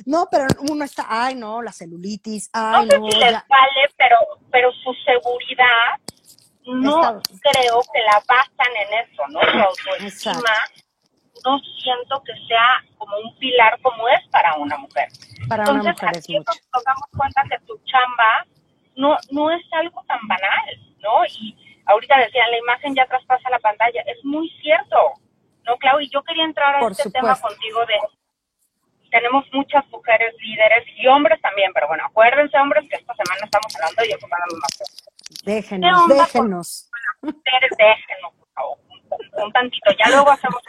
No, 0.06 0.26
pero 0.30 0.46
uno 0.70 0.84
está, 0.84 1.06
ay, 1.08 1.34
no, 1.34 1.62
la 1.62 1.72
celulitis, 1.72 2.50
ay, 2.52 2.86
no. 2.86 2.90
Sé 2.90 3.12
si 3.12 3.18
les 3.18 3.32
vale, 3.32 3.82
pero, 3.96 4.16
pero 4.50 4.72
su 4.72 4.92
seguridad 5.04 6.00
no 6.66 7.20
creo 7.40 7.80
que 7.92 8.00
la 8.00 8.22
basan 8.28 8.76
en 8.76 9.08
eso, 9.08 9.22
¿no? 9.28 9.40
Su 9.40 9.58
autoestima 9.58 10.54
no 11.44 11.58
siento 11.80 12.22
que 12.22 12.32
sea 12.46 12.84
como 12.98 13.16
un 13.18 13.36
pilar 13.38 13.78
como 13.80 14.08
es 14.08 14.20
para 14.30 14.54
una 14.56 14.76
mujer. 14.76 15.08
Para 15.48 15.62
Entonces, 15.62 15.82
una 15.82 15.92
mujer 15.92 16.08
aquí 16.16 16.38
nos 16.38 16.84
damos 16.84 17.08
cuenta 17.16 17.42
que 17.48 17.58
tu 17.66 17.78
chamba 17.84 18.46
no, 18.96 19.16
no 19.30 19.50
es 19.50 19.62
algo 19.72 20.02
tan 20.06 20.20
banal, 20.28 20.94
¿no? 20.98 21.24
Y 21.26 21.56
ahorita 21.86 22.18
decían, 22.18 22.50
la 22.50 22.58
imagen 22.58 22.94
ya 22.94 23.06
traspasa 23.06 23.48
la 23.50 23.58
pantalla. 23.58 24.02
Es 24.06 24.22
muy 24.24 24.50
cierto, 24.60 24.96
¿no, 25.64 25.76
Clau? 25.78 26.00
Y 26.00 26.10
yo 26.10 26.22
quería 26.22 26.44
entrar 26.44 26.76
a 26.76 26.88
este 26.88 27.10
tema 27.10 27.38
contigo 27.40 27.86
de 27.86 27.94
tenemos 29.10 29.44
muchas 29.52 29.84
mujeres 29.88 30.34
líderes 30.40 30.84
y 30.96 31.06
hombres 31.08 31.40
también, 31.40 31.72
pero 31.74 31.88
bueno, 31.88 32.04
acuérdense, 32.06 32.56
hombres, 32.58 32.88
que 32.88 32.96
esta 32.96 33.12
semana 33.14 33.44
estamos 33.44 33.74
hablando 33.74 34.04
y 34.04 34.14
ocupando 34.14 34.56
más 34.56 35.09
Déjenos, 35.44 36.08
déjenos. 36.08 36.90
déjenos, 37.22 38.32
por 38.38 38.48
favor, 38.54 38.78
un, 39.44 39.52
tantito. 39.52 39.90
Ya 39.92 40.10
luego 40.10 40.30
hacemos 40.30 40.62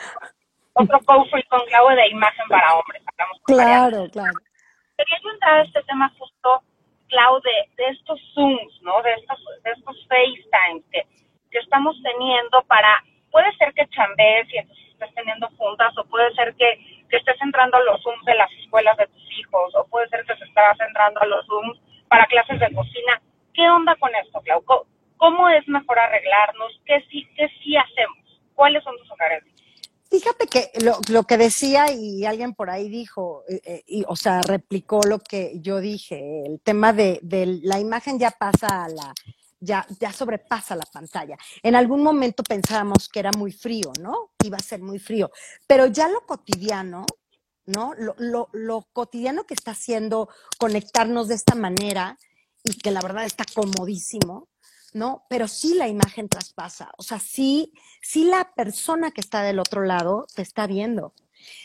otro 0.73 0.99
co 1.05 1.25
con 1.49 1.65
Clau 1.67 1.89
de 1.89 2.07
imagen 2.09 2.47
para 2.47 2.75
hombres. 2.75 3.03
claro, 3.45 4.07
claro. 4.11 4.33
Quería 4.97 5.31
entrar 5.33 5.59
a 5.59 5.63
este 5.63 5.81
tema 5.83 6.11
justo, 6.17 6.63
Clau, 7.09 7.41
de, 7.41 7.89
estos 7.89 8.19
Zooms, 8.33 8.81
¿no? 8.81 9.01
De 9.01 9.13
estos, 9.13 9.39
de 9.63 9.71
estos 9.71 10.07
FaceTimes 10.07 10.85
que, 10.91 11.01
que 11.51 11.59
estamos 11.59 11.95
teniendo 12.03 12.63
para, 12.63 13.03
puede 13.31 13.51
ser 13.57 13.73
que 13.73 13.87
chambees 13.87 14.47
y 14.53 14.57
estés 14.59 15.13
teniendo 15.15 15.49
juntas, 15.57 15.97
o 15.97 16.05
puede 16.05 16.33
ser 16.35 16.55
que, 16.55 17.03
que 17.09 17.17
estés 17.17 17.41
entrando 17.41 17.77
a 17.77 17.81
los 17.81 18.01
Zooms 18.03 18.23
de 18.25 18.35
las 18.35 18.51
escuelas 18.53 18.95
de 18.97 19.07
tus 19.07 19.39
hijos, 19.39 19.75
o 19.75 19.85
puede 19.87 20.07
ser 20.09 20.23
que 20.25 20.37
se 20.37 20.45
estés 20.45 20.79
entrando 20.87 21.19
a 21.19 21.25
los 21.25 21.45
Zooms 21.47 21.79
para 22.07 22.25
clases 22.27 22.59
de 22.59 22.73
cocina. 22.73 23.21
¿Qué 23.61 23.69
onda 23.69 23.95
con 23.99 24.09
esto, 24.15 24.41
Clau? 24.41 24.63
¿Cómo 25.17 25.47
es 25.49 25.67
mejor 25.67 25.99
arreglarnos? 25.99 26.71
¿Qué 26.83 26.95
sí, 27.11 27.27
qué 27.35 27.47
sí 27.61 27.75
hacemos? 27.77 28.41
¿Cuáles 28.55 28.83
son 28.83 28.97
tus 28.97 29.07
sugerencias? 29.07 29.55
Fíjate 30.09 30.47
que 30.47 30.71
lo, 30.83 31.23
que 31.25 31.37
decía 31.37 31.91
y 31.91 32.25
alguien 32.25 32.55
por 32.55 32.71
ahí 32.71 32.89
dijo, 32.89 33.43
eh, 33.47 33.83
eh, 33.87 34.03
o 34.07 34.15
sea, 34.15 34.41
replicó 34.41 35.01
lo 35.03 35.19
que 35.19 35.59
yo 35.61 35.79
dije, 35.79 36.41
el 36.43 36.59
tema 36.59 36.91
de, 36.91 37.19
la 37.61 37.79
imagen 37.79 38.17
ya 38.17 38.31
pasa 38.31 38.85
a 38.85 38.89
la, 38.89 39.13
ya, 39.59 39.85
sobrepasa 40.11 40.75
la 40.75 40.87
pantalla. 40.91 41.37
En 41.61 41.75
algún 41.75 42.01
momento 42.01 42.41
pensábamos 42.41 43.09
que 43.09 43.19
era 43.19 43.29
muy 43.37 43.51
frío, 43.51 43.91
¿no? 44.01 44.31
Iba 44.43 44.57
a 44.57 44.61
ser 44.63 44.81
muy 44.81 44.97
frío, 44.97 45.29
pero 45.67 45.85
ya 45.85 46.07
lo 46.07 46.25
cotidiano, 46.25 47.05
¿no? 47.67 47.93
Lo 48.17 48.87
cotidiano 48.91 49.43
que 49.43 49.53
está 49.53 49.71
haciendo 49.71 50.29
conectarnos 50.57 51.27
de 51.27 51.35
esta 51.35 51.53
manera 51.53 52.17
y 52.63 52.77
que 52.77 52.91
la 52.91 53.01
verdad 53.01 53.25
está 53.25 53.45
comodísimo, 53.53 54.47
¿no? 54.93 55.25
Pero 55.29 55.47
sí 55.47 55.73
la 55.73 55.87
imagen 55.87 56.29
traspasa, 56.29 56.91
o 56.97 57.03
sea, 57.03 57.19
sí, 57.19 57.73
sí 58.01 58.25
la 58.25 58.53
persona 58.55 59.11
que 59.11 59.21
está 59.21 59.41
del 59.43 59.59
otro 59.59 59.83
lado 59.83 60.27
te 60.35 60.41
está 60.41 60.67
viendo, 60.67 61.13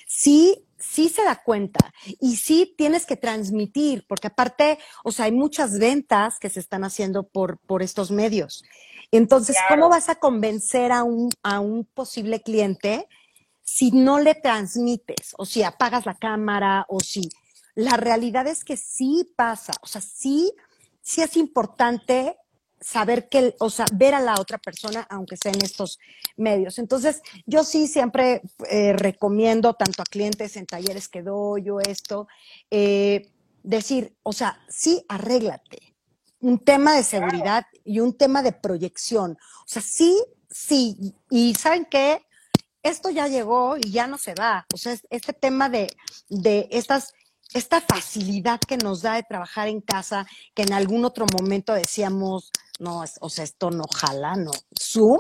sí, 0.07 0.67
sí 0.79 1.09
se 1.09 1.25
da 1.25 1.43
cuenta 1.43 1.93
y 2.21 2.37
sí 2.37 2.75
tienes 2.77 3.07
que 3.07 3.17
transmitir, 3.17 4.07
porque 4.09 4.29
aparte, 4.29 4.79
o 5.05 5.13
sea, 5.13 5.27
hay 5.27 5.33
muchas 5.33 5.79
ventas 5.79 6.39
que 6.39 6.51
se 6.51 6.61
están 6.61 6.85
haciendo 6.85 7.25
por, 7.25 7.59
por 7.59 7.83
estos 7.83 8.11
medios. 8.11 8.63
Entonces, 9.11 9.57
¿cómo 9.69 9.89
vas 9.89 10.09
a 10.09 10.17
convencer 10.17 10.93
a 10.93 11.05
un, 11.05 11.31
a 11.43 11.61
un 11.61 11.85
posible 11.85 12.43
cliente 12.43 13.09
si 13.63 13.91
no 13.91 14.19
le 14.19 14.35
transmites 14.35 15.35
o 15.37 15.47
si 15.47 15.63
apagas 15.63 16.07
la 16.07 16.15
cámara 16.15 16.87
o 16.89 17.01
si... 17.01 17.29
La 17.75 17.99
realidad 17.99 18.47
es 18.47 18.65
que 18.65 18.79
sí 18.79 19.31
pasa, 19.37 19.75
o 19.83 19.87
sea, 19.87 20.01
sí, 20.01 20.51
sí 21.07 21.23
es 21.23 21.37
importante 21.37 22.37
saber 22.81 23.29
que, 23.29 23.55
o 23.61 23.71
sea, 23.71 23.87
ver 23.93 24.13
a 24.15 24.21
la 24.21 24.41
otra 24.41 24.59
persona, 24.59 25.07
aunque 25.09 25.37
sea 25.37 25.53
en 25.53 25.63
estos 25.63 26.01
medios. 26.37 26.81
Entonces, 26.81 27.23
yo 27.47 27.63
sí 27.63 27.87
siempre 27.87 28.43
eh, 28.69 28.93
recomiendo 28.93 29.75
tanto 29.75 30.03
a 30.03 30.05
clientes 30.05 30.57
en 30.57 30.67
talleres 30.67 31.09
que 31.09 31.23
doy 31.23 31.63
yo 31.63 31.79
esto, 31.79 32.27
eh, 32.73 33.31
decir, 33.63 34.17
o 34.25 34.33
sea, 34.33 34.61
sí, 34.69 35.05
arréglate. 35.09 35.95
Un 36.41 36.59
tema 36.59 36.97
de 36.97 37.05
seguridad 37.05 37.65
y 37.85 38.01
un 38.01 38.17
tema 38.17 38.43
de 38.43 38.53
proyección. 38.53 39.39
O 39.65 39.69
sea, 39.69 39.83
sí, 39.83 40.21
sí. 40.51 41.15
Y 41.31 41.55
¿saben 41.55 41.87
qué? 41.89 42.27
Esto 42.83 43.11
ya 43.11 43.29
llegó 43.29 43.77
y 43.77 43.93
ya 43.93 44.09
no 44.09 44.19
se 44.19 44.35
va. 44.35 44.67
O 44.75 44.77
sea, 44.77 44.97
este 45.11 45.33
tema 45.33 45.69
de, 45.69 45.89
de 46.29 46.69
estas 46.73 47.15
esta 47.55 47.81
facilidad 47.81 48.61
que 48.61 48.77
nos 48.77 49.03
da 49.03 49.15
de 49.15 49.23
trabajar 49.23 49.69
en 49.69 49.81
casa, 49.81 50.27
que 50.55 50.63
en 50.63 50.73
algún 50.73 51.05
otro 51.05 51.27
momento 51.39 51.73
decíamos, 51.73 52.51
no, 52.79 53.05
o 53.21 53.31
sea, 53.31 53.45
esto 53.45 53.71
no 53.71 53.85
jala, 53.85 54.35
no. 54.37 54.51
Zoom, 54.79 55.19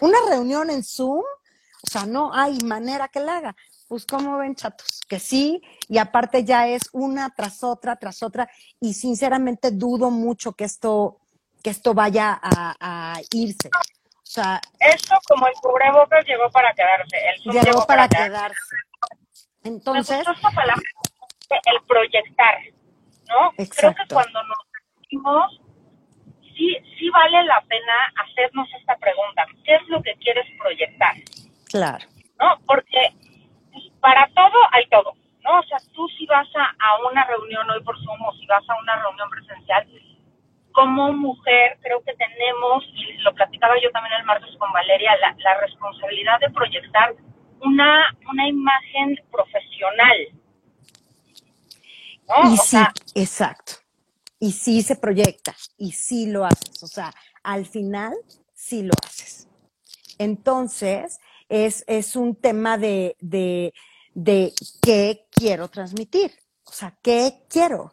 una 0.00 0.18
reunión 0.28 0.70
en 0.70 0.84
Zoom, 0.84 1.22
o 1.22 1.90
sea, 1.90 2.06
no 2.06 2.32
hay 2.32 2.58
manera 2.60 3.08
que 3.08 3.20
la 3.20 3.38
haga. 3.38 3.56
Pues, 3.88 4.06
¿cómo 4.06 4.38
ven, 4.38 4.56
chatos? 4.56 5.02
Que 5.08 5.20
sí, 5.20 5.62
y 5.88 5.98
aparte 5.98 6.42
ya 6.42 6.66
es 6.66 6.82
una 6.92 7.32
tras 7.34 7.62
otra, 7.62 7.94
tras 7.94 8.24
otra, 8.24 8.50
y 8.80 8.94
sinceramente 8.94 9.70
dudo 9.70 10.10
mucho 10.10 10.52
que 10.54 10.64
esto, 10.64 11.20
que 11.62 11.70
esto 11.70 11.94
vaya 11.94 12.40
a, 12.42 13.20
irse. 13.30 13.68
O 13.68 14.26
sea, 14.26 14.60
esto 14.80 15.14
como 15.28 15.46
el 15.46 15.54
cubrebocas 15.62 16.24
llegó 16.26 16.50
para 16.50 16.72
quedarse. 16.74 17.16
El 17.36 17.52
llegó, 17.52 17.86
para, 17.86 18.08
quedarse. 18.08 18.76
Entonces, 19.62 20.26
el 21.66 21.82
proyectar, 21.86 22.58
¿no? 23.28 23.52
Creo 23.56 23.94
que 23.94 24.14
cuando 24.14 24.42
nos 24.44 24.58
sentimos 25.00 25.60
sí, 26.56 26.76
sí 26.98 27.10
vale 27.10 27.42
la 27.44 27.60
pena 27.68 28.12
hacernos 28.24 28.68
esta 28.78 28.96
pregunta. 28.96 29.46
¿Qué 29.64 29.74
es 29.74 29.88
lo 29.88 30.02
que 30.02 30.14
quieres 30.16 30.46
proyectar? 30.58 31.14
Claro. 31.70 32.04
¿No? 32.40 32.58
Porque 32.66 33.12
pues, 33.72 33.84
para 34.00 34.26
todo 34.34 34.58
hay 34.72 34.86
todo, 34.88 35.12
¿no? 35.42 35.58
O 35.58 35.62
sea, 35.64 35.78
tú 35.94 36.08
si 36.16 36.26
vas 36.26 36.48
a, 36.56 36.64
a 36.64 37.08
una 37.10 37.24
reunión 37.24 37.68
hoy 37.70 37.82
por 37.82 37.96
Zoom 37.98 38.22
o 38.22 38.32
si 38.34 38.46
vas 38.46 38.68
a 38.68 38.78
una 38.80 38.96
reunión 39.02 39.30
presencial, 39.30 39.86
como 40.72 41.12
mujer 41.12 41.78
creo 41.82 42.02
que 42.02 42.14
tenemos, 42.14 42.84
y 42.94 43.12
lo 43.18 43.32
platicaba 43.34 43.74
yo 43.80 43.90
también 43.92 44.14
el 44.18 44.24
martes 44.24 44.56
con 44.58 44.72
Valeria, 44.72 45.16
la, 45.20 45.34
la 45.38 45.60
responsabilidad 45.60 46.40
de 46.40 46.50
proyectar 46.50 47.14
una, 47.60 48.14
una 48.28 48.48
imagen 48.48 49.16
profesional. 49.30 50.16
Y 52.44 52.56
sí, 52.56 52.78
exacto 53.14 53.84
y 54.44 54.52
sí 54.52 54.82
se 54.82 54.96
proyecta 54.96 55.54
y 55.78 55.92
sí 55.92 56.30
lo 56.30 56.44
haces. 56.44 56.82
O 56.82 56.86
sea, 56.86 57.10
al 57.42 57.64
final 57.64 58.12
sí 58.52 58.82
lo 58.82 58.92
haces. 59.02 59.48
Entonces, 60.18 61.18
es, 61.48 61.82
es 61.88 62.14
un 62.14 62.38
tema 62.38 62.76
de, 62.76 63.16
de, 63.20 63.72
de 64.12 64.52
qué 64.82 65.26
quiero 65.30 65.68
transmitir. 65.68 66.30
O 66.66 66.72
sea, 66.72 66.92
qué 67.02 67.44
quiero, 67.48 67.92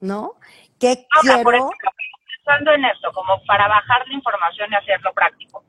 ¿no? 0.00 0.36
¿Qué 0.80 1.06
quiero? 1.20 1.42
Por 1.42 1.54
pensando 2.36 2.72
en 2.72 2.86
esto, 2.86 3.12
como 3.12 3.44
para 3.44 3.68
bajar 3.68 4.08
la 4.08 4.14
información 4.14 4.72
y 4.72 4.76
hacerlo 4.76 5.12
práctico. 5.12 5.62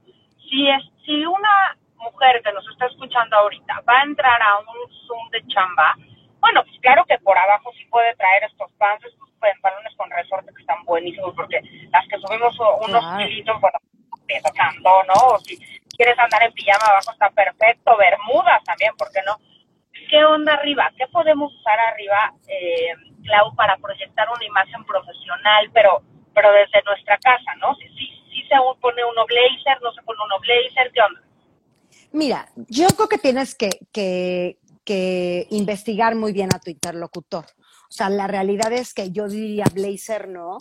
Si, 0.50 0.70
es, 0.70 0.84
si 1.06 1.26
una 1.26 1.78
mujer 1.98 2.42
que 2.44 2.54
nos 2.54 2.66
está 2.70 2.86
escuchando 2.86 3.36
ahorita 3.36 3.84
va 3.88 4.00
a 4.00 4.04
entrar 4.04 4.42
a 4.42 4.60
un 4.60 4.89
Zoom 5.06 5.30
de 5.32 5.46
chamba, 5.48 5.98
bueno, 6.43 6.62
pues 6.65 6.77
claro 6.82 7.06
que 7.06 7.17
por 7.19 7.38
abajo 7.38 7.71
sí 7.77 7.86
puede 7.86 8.13
traer 8.17 8.43
estos 8.43 8.69
pants, 8.73 9.08
pantalones 9.39 9.95
con 9.95 10.12
resorte 10.12 10.51
que 10.53 10.62
están 10.62 10.84
buenísimos 10.84 11.34
porque 11.36 11.62
las 11.89 12.06
que 12.10 12.19
subimos 12.19 12.53
unos 12.82 13.17
kilitos, 13.17 13.62
bueno, 13.62 13.79
tanto, 14.53 14.89
¿no? 15.08 15.36
O 15.36 15.39
si 15.39 15.56
quieres 15.95 16.19
andar 16.19 16.43
en 16.43 16.51
pijama 16.51 16.84
abajo 16.84 17.13
está 17.13 17.29
perfecto, 17.29 17.95
bermudas 17.95 18.62
también, 18.65 18.91
¿por 18.97 19.10
qué 19.13 19.21
no? 19.25 19.38
¿Qué 20.10 20.25
onda 20.25 20.56
arriba? 20.56 20.91
¿Qué 20.97 21.08
podemos 21.08 21.53
usar 21.56 21.79
arriba, 21.79 22.34
eh, 22.49 22.91
Clau, 23.23 23.56
para 23.56 23.77
proyectar 23.77 24.27
una 24.27 24.45
imagen 24.45 24.84
profesional, 24.84 25.71
pero 25.73 26.03
pero 26.36 26.51
desde 26.51 26.84
nuestra 26.84 27.17
casa, 27.19 27.56
¿no? 27.62 27.73
Si, 27.75 27.88
si, 27.95 28.08
si 28.32 28.47
se 28.49 28.56
pone 28.82 29.01
uno 29.06 29.25
blazer, 29.27 29.82
no 29.82 29.93
se 29.93 30.01
pone 30.01 30.19
uno 30.25 30.39
blazer, 30.41 30.91
¿qué 30.91 30.99
onda? 30.99 31.21
Mira, 32.12 32.47
yo 32.56 32.88
creo 32.89 33.08
que 33.08 33.17
tienes 33.17 33.56
que, 33.56 33.69
que, 33.91 34.58
que 34.84 35.48
investigar 35.52 36.15
muy 36.15 36.34
bien 36.34 36.50
a 36.54 36.60
tu 36.60 36.72
interlocutor. 36.72 37.46
O 37.89 37.93
sea, 37.96 38.10
la 38.10 38.28
realidad 38.28 38.72
es 38.74 38.93
que 38.93 39.12
yo 39.12 39.28
diría 39.28 39.65
blazer 39.74 40.28
no, 40.28 40.58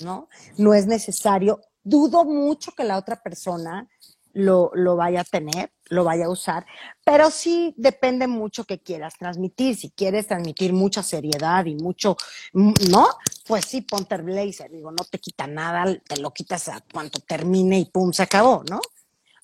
¿no? 0.00 0.28
No 0.56 0.74
es 0.74 0.86
necesario. 0.86 1.60
Dudo 1.82 2.24
mucho 2.24 2.72
que 2.72 2.84
la 2.84 2.98
otra 2.98 3.22
persona 3.22 3.88
lo, 4.32 4.70
lo, 4.74 4.96
vaya 4.96 5.22
a 5.22 5.24
tener, 5.24 5.72
lo 5.88 6.04
vaya 6.04 6.26
a 6.26 6.30
usar, 6.30 6.66
pero 7.04 7.30
sí 7.30 7.74
depende 7.78 8.26
mucho 8.26 8.64
que 8.64 8.80
quieras 8.80 9.14
transmitir. 9.18 9.76
Si 9.76 9.90
quieres 9.90 10.26
transmitir 10.26 10.74
mucha 10.74 11.02
seriedad 11.02 11.64
y 11.64 11.74
mucho, 11.74 12.16
¿no? 12.52 13.08
Pues 13.46 13.64
sí, 13.64 13.80
ponte 13.80 14.14
el 14.14 14.22
blazer, 14.22 14.70
digo, 14.70 14.90
no 14.90 15.04
te 15.10 15.18
quita 15.18 15.46
nada, 15.46 15.96
te 16.06 16.18
lo 16.18 16.32
quitas 16.32 16.68
a 16.68 16.82
cuanto 16.92 17.20
termine 17.20 17.78
y 17.78 17.86
pum, 17.86 18.12
se 18.12 18.24
acabó, 18.24 18.62
¿no? 18.68 18.80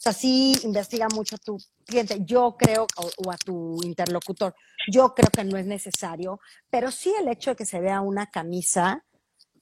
O 0.02 0.10
sea, 0.10 0.12
sí 0.12 0.58
investiga 0.64 1.06
mucho 1.14 1.36
a 1.36 1.38
tu 1.38 1.56
cliente. 1.86 2.16
Yo 2.24 2.56
creo, 2.58 2.88
o, 2.96 3.30
a 3.30 3.36
tu 3.36 3.80
interlocutor, 3.84 4.52
yo 4.90 5.14
creo 5.14 5.30
que 5.30 5.44
no 5.44 5.56
es 5.56 5.64
necesario, 5.64 6.40
pero 6.70 6.90
sí 6.90 7.14
el 7.16 7.28
hecho 7.28 7.50
de 7.50 7.56
que 7.56 7.64
se 7.64 7.78
vea 7.78 8.00
una 8.00 8.26
camisa 8.26 9.04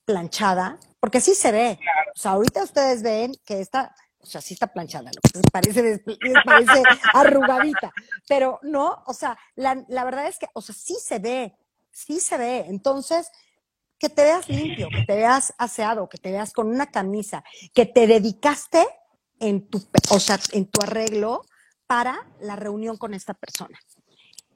planchada, 0.07 0.79
porque 0.99 1.21
sí 1.21 1.35
se 1.35 1.53
ve. 1.53 1.79
O 2.17 2.19
sea, 2.19 2.31
ahorita 2.31 2.65
ustedes 2.65 3.03
ven 3.03 3.35
que 3.45 3.61
está, 3.61 3.95
o 4.19 4.25
sea, 4.25 4.41
sí 4.41 4.55
está 4.55 4.69
planchada, 4.69 5.11
lo 5.15 5.43
que 5.43 5.47
parece, 5.53 6.03
parece 6.43 6.83
arrugadita, 7.13 7.93
pero 8.27 8.61
no, 8.63 9.03
o 9.07 9.13
sea, 9.13 9.37
la, 9.57 9.85
la 9.89 10.05
verdad 10.05 10.27
es 10.27 10.39
que, 10.39 10.47
o 10.55 10.63
sea, 10.63 10.75
sí 10.75 10.97
se 11.05 11.19
ve, 11.19 11.55
sí 11.93 12.19
se 12.19 12.39
ve. 12.39 12.65
Entonces, 12.67 13.31
que 13.99 14.09
te 14.09 14.23
veas 14.23 14.49
limpio, 14.49 14.89
que 14.89 15.05
te 15.05 15.17
veas 15.17 15.53
aseado, 15.59 16.09
que 16.09 16.17
te 16.17 16.33
veas 16.33 16.55
con 16.55 16.69
una 16.69 16.91
camisa, 16.91 17.45
que 17.75 17.85
te 17.85 18.07
dedicaste 18.07 18.87
en 19.41 19.67
tu, 19.67 19.83
o 20.11 20.21
sea, 20.21 20.39
en 20.53 20.67
tu 20.67 20.83
arreglo 20.83 21.43
para 21.87 22.27
la 22.41 22.57
reunión 22.57 22.97
con 22.97 23.15
esta 23.15 23.35
persona. 23.35 23.79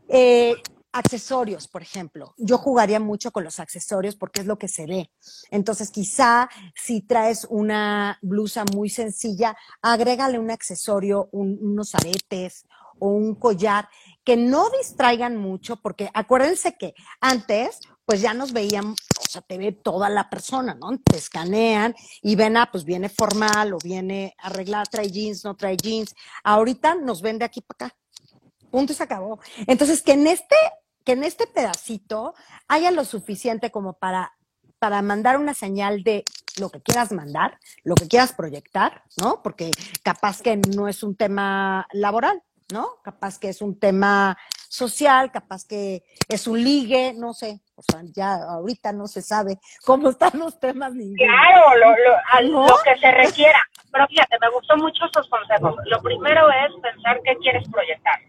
Eh, 0.09 0.55
accesorios, 0.93 1.67
por 1.67 1.83
ejemplo. 1.83 2.35
Yo 2.39 2.57
jugaría 2.59 3.01
mucho 3.01 3.33
con 3.33 3.43
los 3.43 3.59
accesorios 3.59 4.15
porque 4.15 4.41
es 4.41 4.47
lo 4.47 4.59
que 4.59 4.69
se 4.69 4.87
ve. 4.87 5.11
Entonces, 5.51 5.91
quizá 5.91 6.49
si 6.77 7.03
traes 7.03 7.47
una 7.51 8.19
blusa 8.23 8.65
muy 8.73 8.89
sencilla, 8.89 9.57
agrégale 9.83 10.39
un 10.39 10.53
accesorio, 10.53 11.29
unos 11.33 11.95
aretes 11.97 12.65
o 12.99 13.09
un 13.09 13.35
collar 13.35 13.89
que 14.25 14.37
no 14.37 14.71
distraigan 14.71 15.37
mucho, 15.37 15.77
porque 15.77 16.11
acuérdense 16.15 16.77
que 16.77 16.95
antes, 17.21 17.81
pues 18.07 18.23
ya 18.23 18.33
nos 18.33 18.53
veían, 18.53 18.87
o 18.87 19.29
sea, 19.29 19.43
te 19.43 19.59
ve 19.59 19.73
toda 19.73 20.09
la 20.09 20.31
persona, 20.31 20.75
¿no? 20.75 20.99
Te 20.99 21.19
escanean 21.19 21.95
y 22.23 22.35
ven, 22.35 22.57
ah, 22.57 22.69
pues 22.73 22.85
viene 22.85 23.09
formal 23.09 23.75
o 23.75 23.79
viene 23.83 24.35
arreglada, 24.39 24.85
trae 24.85 25.11
jeans, 25.11 25.45
no 25.45 25.55
trae 25.55 25.77
jeans. 25.77 26.15
Ahorita 26.43 26.95
nos 26.95 27.21
ven 27.21 27.39
de 27.39 27.45
aquí 27.45 27.61
para 27.61 27.89
acá. 27.89 27.97
punto 28.71 28.93
y 28.93 28.97
se 28.97 29.03
acabó. 29.03 29.39
Entonces, 29.67 30.03
que 30.03 30.13
en 30.13 30.27
este, 30.27 30.57
que 31.05 31.13
en 31.13 31.23
este 31.23 31.47
pedacito 31.47 32.35
haya 32.67 32.91
lo 32.91 33.05
suficiente 33.05 33.71
como 33.71 33.93
para, 33.93 34.33
para 34.79 35.03
mandar 35.03 35.39
una 35.39 35.55
señal 35.55 36.03
de 36.03 36.25
lo 36.59 36.71
que 36.71 36.81
quieras 36.81 37.13
mandar, 37.13 37.59
lo 37.83 37.95
que 37.95 38.09
quieras 38.09 38.33
proyectar, 38.33 39.03
¿no? 39.21 39.43
Porque 39.43 39.71
capaz 40.03 40.41
que 40.41 40.57
no 40.57 40.89
es 40.89 41.03
un 41.03 41.17
tema 41.17 41.87
laboral, 41.93 42.43
¿no? 42.73 43.01
Capaz 43.03 43.39
que 43.39 43.49
es 43.49 43.61
un 43.61 43.79
tema 43.79 44.37
social, 44.69 45.31
capaz 45.31 45.67
que 45.67 46.03
es 46.29 46.47
un 46.47 46.63
ligue, 46.63 47.13
no 47.15 47.33
sé, 47.33 47.61
o 47.77 47.83
sea, 47.83 48.01
ya 48.15 48.35
ahorita 48.35 48.93
no 48.93 49.07
se 49.07 49.23
sabe 49.23 49.59
cómo 49.85 50.09
están 50.11 50.39
los 50.39 50.59
temas. 50.59 50.93
Claro, 51.17 51.77
lo, 51.77 52.67
lo, 52.67 52.83
que 52.83 52.99
se 52.99 53.11
requiera. 53.13 53.59
Pero 53.93 54.07
fíjate, 54.09 54.37
me 54.41 54.51
gustó 54.51 54.77
mucho 54.77 55.05
esos 55.07 55.29
consejos. 55.29 55.77
Lo 55.87 56.03
primero 56.03 56.51
es 56.51 56.73
pensar 56.83 57.21
qué 57.25 57.37
quieres 57.37 57.69
proyectar, 57.69 58.21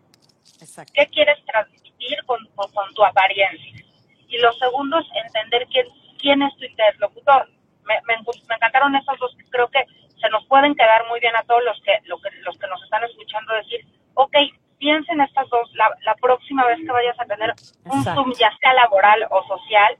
Exacto. 0.62 0.93
qué 0.95 1.08
quieres 1.08 1.43
transmitir 1.45 2.24
con, 2.26 2.38
con, 2.56 2.93
tu 2.93 3.04
apariencia. 3.04 3.84
Y 4.28 4.38
lo 4.38 4.52
segundo 4.54 5.00
es 5.00 5.06
entender 5.26 5.65
quién, 5.71 5.88
quién 6.19 6.41
es 6.43 6.56
tu 6.58 6.65
interlocutor. 6.65 7.50
Me, 7.86 7.95
me, 8.08 8.17
me 8.17 8.56
encantaron 8.56 8.95
esos 8.95 9.17
dos, 9.19 9.36
creo 9.50 9.67
que 9.69 9.84
se 10.19 10.30
nos 10.30 10.45
pueden 10.48 10.76
quedar 10.76 11.08
muy 11.08 11.19
bien 11.19 11.36
a 11.36 11.43
todos 11.43 11.63
los 11.63 11.80
que, 11.82 11.91
lo 12.06 12.17
que, 12.19 12.30
los 12.41 12.58
que 12.58 12.67
nos 12.67 12.82
están 12.84 13.04
escuchando 13.04 13.54
decir, 13.54 13.86
ok, 14.15 14.36
piensen 14.78 15.21
estas 15.21 15.47
dos, 15.49 15.69
la, 15.75 15.89
la 16.06 16.15
próxima 16.15 16.65
vez 16.65 16.80
que 16.80 16.91
vayas 16.91 17.19
a 17.19 17.25
tener 17.25 17.54
un 17.86 18.04
Zoom, 18.04 18.34
ya 18.34 18.51
sea 18.60 18.73
laboral 18.73 19.25
o 19.30 19.43
social, 19.47 19.97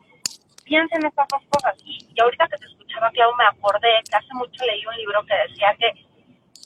piensen 0.64 1.06
estas 1.06 1.28
dos 1.30 1.42
cosas. 1.50 1.76
Y, 1.86 2.06
ahorita 2.20 2.48
que 2.48 2.58
te 2.58 2.66
escuchaba, 2.66 3.10
Clau, 3.12 3.34
me 3.36 3.46
acordé 3.46 3.90
que 4.10 4.16
hace 4.16 4.34
mucho 4.34 4.66
leí 4.66 4.86
un 4.86 4.96
libro 4.98 5.26
que 5.26 5.36
decía 5.48 5.76
que 5.80 5.90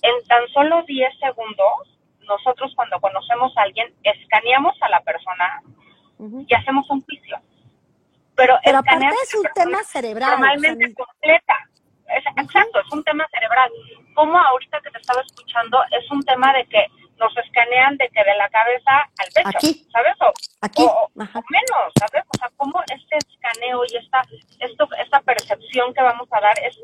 en 0.01 0.27
tan 0.27 0.47
solo 0.49 0.83
10 0.83 1.19
segundos, 1.19 1.99
nosotros 2.21 2.71
cuando 2.75 2.99
conocemos 2.99 3.55
a 3.57 3.63
alguien, 3.63 3.93
escaneamos 4.03 4.75
a 4.81 4.89
la 4.89 5.01
persona 5.01 5.61
y 6.47 6.53
hacemos 6.53 6.89
un 6.89 7.01
juicio. 7.01 7.37
Pero, 8.35 8.57
Pero 8.63 8.77
aparte 8.77 9.07
es 9.23 9.35
un 9.35 9.47
tema 9.53 9.83
cerebral. 9.83 10.31
Normalmente 10.31 10.93
completa. 10.93 11.55
Exacto, 12.07 12.79
es 12.79 12.91
un 12.91 13.03
tema 13.03 13.27
cerebral. 13.31 13.69
Como 14.15 14.37
ahorita 14.37 14.79
que 14.81 14.91
te 14.91 14.97
estaba 14.99 15.21
escuchando, 15.21 15.79
es 15.91 16.09
un 16.09 16.23
tema 16.23 16.53
de 16.53 16.65
que 16.65 16.87
nos 17.19 17.35
escanean 17.37 17.97
de 17.97 18.09
que 18.09 18.23
de 18.23 18.35
la 18.35 18.49
cabeza 18.49 18.91
al 19.19 19.27
pecho, 19.33 19.67
¿sabes? 19.91 20.15
O, 20.21 20.33
Aquí. 20.61 20.83
O, 20.83 21.09
menos, 21.15 21.93
¿sabes? 21.99 22.23
O 22.27 22.37
sea, 22.37 22.49
cómo 22.57 22.81
este 22.91 23.17
escaneo 23.17 23.83
y 23.91 23.97
esta, 23.97 24.21
esto, 24.59 24.87
esta 24.97 25.19
percepción 25.21 25.93
que 25.93 26.01
vamos 26.01 26.27
a 26.31 26.39
dar 26.39 26.57
es, 26.63 26.77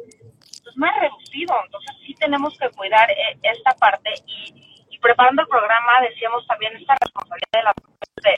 más 0.76 0.94
reducido. 1.00 1.56
Entonces 1.64 1.96
sí 2.06 2.14
tenemos 2.16 2.58
que 2.60 2.70
cuidar 2.72 3.10
eh, 3.10 3.38
esta 3.44 3.74
parte 3.76 4.14
y, 4.26 4.84
y, 4.90 5.00
preparando 5.00 5.44
el 5.44 5.48
programa 5.48 6.02
decíamos 6.02 6.46
también 6.48 6.76
esta 6.76 6.96
responsabilidad 7.00 7.52
de 7.54 7.64
la 7.64 7.74
de, 8.24 8.36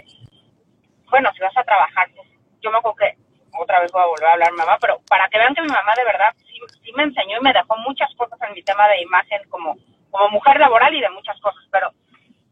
bueno, 1.10 1.32
si 1.34 1.40
vas 1.40 1.58
a 1.58 1.64
trabajar, 1.64 2.08
pues, 2.16 2.28
yo 2.62 2.70
me 2.70 2.78
acuerdo 2.78 2.98
que 2.98 3.18
otra 3.58 3.80
vez 3.80 3.92
voy 3.92 4.04
a 4.04 4.06
volver 4.06 4.26
a 4.28 4.34
hablar 4.34 4.52
mamá, 4.52 4.78
pero 4.80 5.00
para 5.10 5.28
que 5.30 5.40
vean 5.40 5.56
que 5.56 5.62
mi 5.62 5.70
mamá 5.70 5.94
de 5.96 6.06
verdad 6.06 6.36
sí, 6.46 6.60
sí 6.84 6.92
me 6.96 7.04
enseñó 7.04 7.38
y 7.38 7.44
me 7.44 7.54
dejó 7.54 7.76
muchas 7.78 8.14
cosas 8.16 8.40
en 8.48 8.54
mi 8.54 8.62
tema 8.62 8.88
de 8.88 9.02
imagen 9.02 9.42
como 9.50 9.76
como 10.12 10.30
mujer 10.30 10.60
laboral 10.60 10.94
y 10.96 11.02
de 11.02 11.10
muchas 11.10 11.40
cosas, 11.42 11.64
pero 11.72 11.92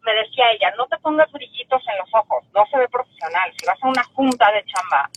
me 0.05 0.13
decía 0.13 0.45
ella, 0.51 0.71
no 0.77 0.85
te 0.87 0.97
pongas 0.99 1.31
brillitos 1.31 1.81
en 1.87 1.97
los 1.97 2.09
ojos, 2.13 2.43
no 2.53 2.65
se 2.67 2.77
ve 2.77 2.87
profesional. 2.87 3.51
Si 3.57 3.65
vas 3.65 3.77
a 3.81 3.87
una 3.87 4.03
junta 4.03 4.51
de 4.51 4.63
chamba, 4.65 5.09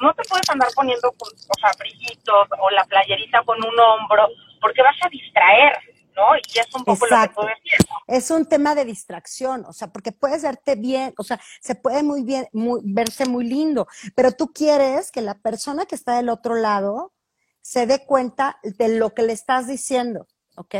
no 0.00 0.12
te 0.14 0.22
puedes 0.28 0.48
andar 0.50 0.68
poniendo, 0.74 1.08
o 1.08 1.60
sea, 1.60 1.70
brillitos 1.78 2.48
o 2.58 2.70
la 2.70 2.84
playerita 2.84 3.42
con 3.44 3.58
un 3.58 3.78
hombro, 3.78 4.28
porque 4.60 4.82
vas 4.82 4.96
a 5.02 5.08
distraer, 5.08 5.78
¿no? 6.16 6.36
Y 6.36 6.58
es 6.58 6.74
un 6.74 6.84
poco 6.84 7.06
lo 7.06 7.22
que 7.22 7.28
tú 7.28 7.42
decías. 7.42 7.80
Es 8.08 8.30
un 8.30 8.46
tema 8.46 8.74
de 8.74 8.84
distracción, 8.84 9.64
o 9.64 9.72
sea, 9.72 9.88
porque 9.88 10.12
puedes 10.12 10.42
verte 10.42 10.74
bien, 10.74 11.14
o 11.18 11.22
sea, 11.22 11.40
se 11.60 11.74
puede 11.76 12.02
muy 12.02 12.24
bien, 12.24 12.48
muy, 12.52 12.80
verse 12.84 13.26
muy 13.26 13.44
lindo, 13.44 13.86
pero 14.16 14.32
tú 14.32 14.52
quieres 14.52 15.12
que 15.12 15.20
la 15.20 15.34
persona 15.34 15.86
que 15.86 15.94
está 15.94 16.16
del 16.16 16.28
otro 16.28 16.56
lado 16.56 17.12
se 17.60 17.86
dé 17.86 18.04
cuenta 18.04 18.58
de 18.62 18.96
lo 18.98 19.14
que 19.14 19.22
le 19.22 19.32
estás 19.32 19.68
diciendo, 19.68 20.26
¿ok? 20.56 20.74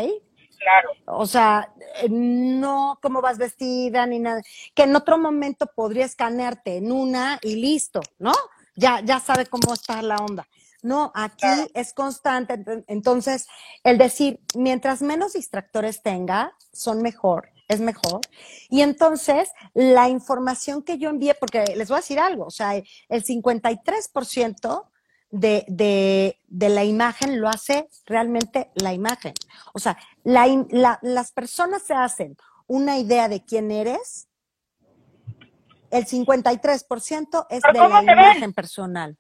Claro. 0.62 0.90
O 1.06 1.26
sea, 1.26 1.72
eh, 2.02 2.08
no 2.08 2.98
cómo 3.02 3.20
vas 3.20 3.38
vestida 3.38 4.06
ni 4.06 4.18
nada. 4.18 4.42
Que 4.74 4.84
en 4.84 4.94
otro 4.94 5.18
momento 5.18 5.66
podría 5.66 6.04
escanearte 6.04 6.76
en 6.76 6.92
una 6.92 7.38
y 7.42 7.56
listo, 7.56 8.00
¿no? 8.18 8.32
Ya, 8.76 9.00
ya 9.00 9.20
sabe 9.20 9.46
cómo 9.46 9.74
está 9.74 10.00
la 10.02 10.16
onda. 10.16 10.46
No, 10.82 11.12
aquí 11.14 11.46
es 11.74 11.92
constante. 11.92 12.62
Entonces, 12.88 13.46
el 13.84 13.98
decir, 13.98 14.40
mientras 14.56 15.00
menos 15.00 15.34
distractores 15.34 16.02
tenga, 16.02 16.56
son 16.72 17.02
mejor, 17.02 17.50
es 17.68 17.80
mejor. 17.80 18.20
Y 18.68 18.80
entonces, 18.80 19.50
la 19.74 20.08
información 20.08 20.82
que 20.82 20.98
yo 20.98 21.10
envíe, 21.10 21.34
porque 21.38 21.64
les 21.76 21.88
voy 21.88 21.96
a 21.96 22.00
decir 22.00 22.18
algo, 22.18 22.46
o 22.46 22.50
sea, 22.50 22.74
el 22.76 23.24
53% 23.24 24.91
de, 25.32 25.64
de, 25.66 26.38
de, 26.46 26.68
la 26.68 26.84
imagen 26.84 27.40
lo 27.40 27.48
hace 27.48 27.88
realmente 28.04 28.70
la 28.74 28.92
imagen. 28.92 29.32
O 29.72 29.78
sea, 29.78 29.96
la, 30.22 30.98
las 31.00 31.32
personas 31.32 31.82
se 31.82 31.94
hacen 31.94 32.36
una 32.66 32.98
idea 32.98 33.28
de 33.28 33.42
quién 33.42 33.70
eres, 33.70 34.28
el 35.90 36.06
53% 36.06 37.46
es 37.50 37.62
de 37.62 37.72
la 37.72 38.02
imagen 38.02 38.52
personal. 38.52 39.16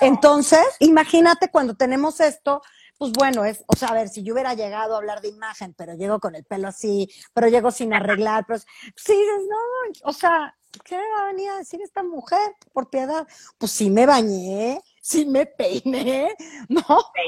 Entonces, 0.00 0.64
imagínate 0.78 1.50
cuando 1.50 1.74
tenemos 1.74 2.20
esto, 2.20 2.60
pues 2.98 3.12
bueno, 3.12 3.44
es, 3.44 3.64
o 3.66 3.76
sea, 3.76 3.88
a 3.88 3.94
ver, 3.94 4.08
si 4.08 4.22
yo 4.22 4.34
hubiera 4.34 4.54
llegado 4.54 4.94
a 4.94 4.98
hablar 4.98 5.20
de 5.20 5.28
imagen, 5.28 5.72
pero 5.74 5.94
llego 5.94 6.18
con 6.20 6.34
el 6.34 6.44
pelo 6.44 6.68
así, 6.68 7.08
pero 7.32 7.48
llego 7.48 7.70
sin 7.70 7.94
arreglar, 7.94 8.44
pues, 8.46 8.66
sí, 8.96 9.16
no, 9.48 10.08
o 10.08 10.12
sea, 10.12 10.54
¿qué 10.84 10.96
va 10.96 11.22
a 11.22 11.26
venir 11.32 11.50
a 11.50 11.58
decir 11.58 11.80
esta 11.82 12.02
mujer? 12.02 12.54
Por 12.72 12.90
piedad. 12.90 13.26
Pues 13.58 13.72
sí 13.72 13.90
me 13.90 14.06
bañé, 14.06 14.80
sí 15.08 15.24
me 15.24 15.46
peiné, 15.46 16.34
¿no? 16.68 16.82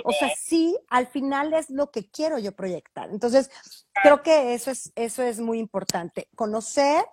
O 0.04 0.12
sea, 0.12 0.30
sí, 0.38 0.76
al 0.88 1.06
final 1.06 1.54
es 1.54 1.70
lo 1.70 1.90
que 1.90 2.10
quiero 2.10 2.38
yo 2.38 2.52
proyectar. 2.52 3.08
Entonces, 3.10 3.50
creo 4.02 4.22
que 4.22 4.54
eso 4.54 4.70
es, 4.70 4.92
eso 4.94 5.22
es 5.22 5.40
muy 5.40 5.58
importante. 5.58 6.28
Conocer 6.36 7.04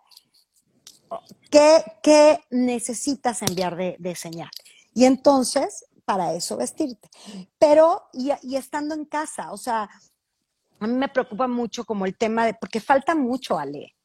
qué, 1.49 1.83
qué 2.03 2.41
necesitas 2.49 3.41
enviar 3.43 3.77
de, 3.77 3.95
de 3.99 4.15
señal. 4.15 4.49
Y 4.93 5.05
entonces, 5.05 5.85
para 6.03 6.33
eso 6.33 6.57
vestirte. 6.57 7.09
Pero, 7.57 8.09
y, 8.11 8.31
y 8.41 8.57
estando 8.57 8.93
en 8.93 9.05
casa, 9.05 9.53
o 9.53 9.57
sea, 9.57 9.89
a 10.79 10.87
mí 10.87 10.93
me 10.93 11.07
preocupa 11.07 11.47
mucho 11.47 11.85
como 11.85 12.05
el 12.05 12.17
tema 12.17 12.45
de, 12.45 12.53
porque 12.53 12.81
falta 12.81 13.15
mucho, 13.15 13.57
Ale. 13.57 13.95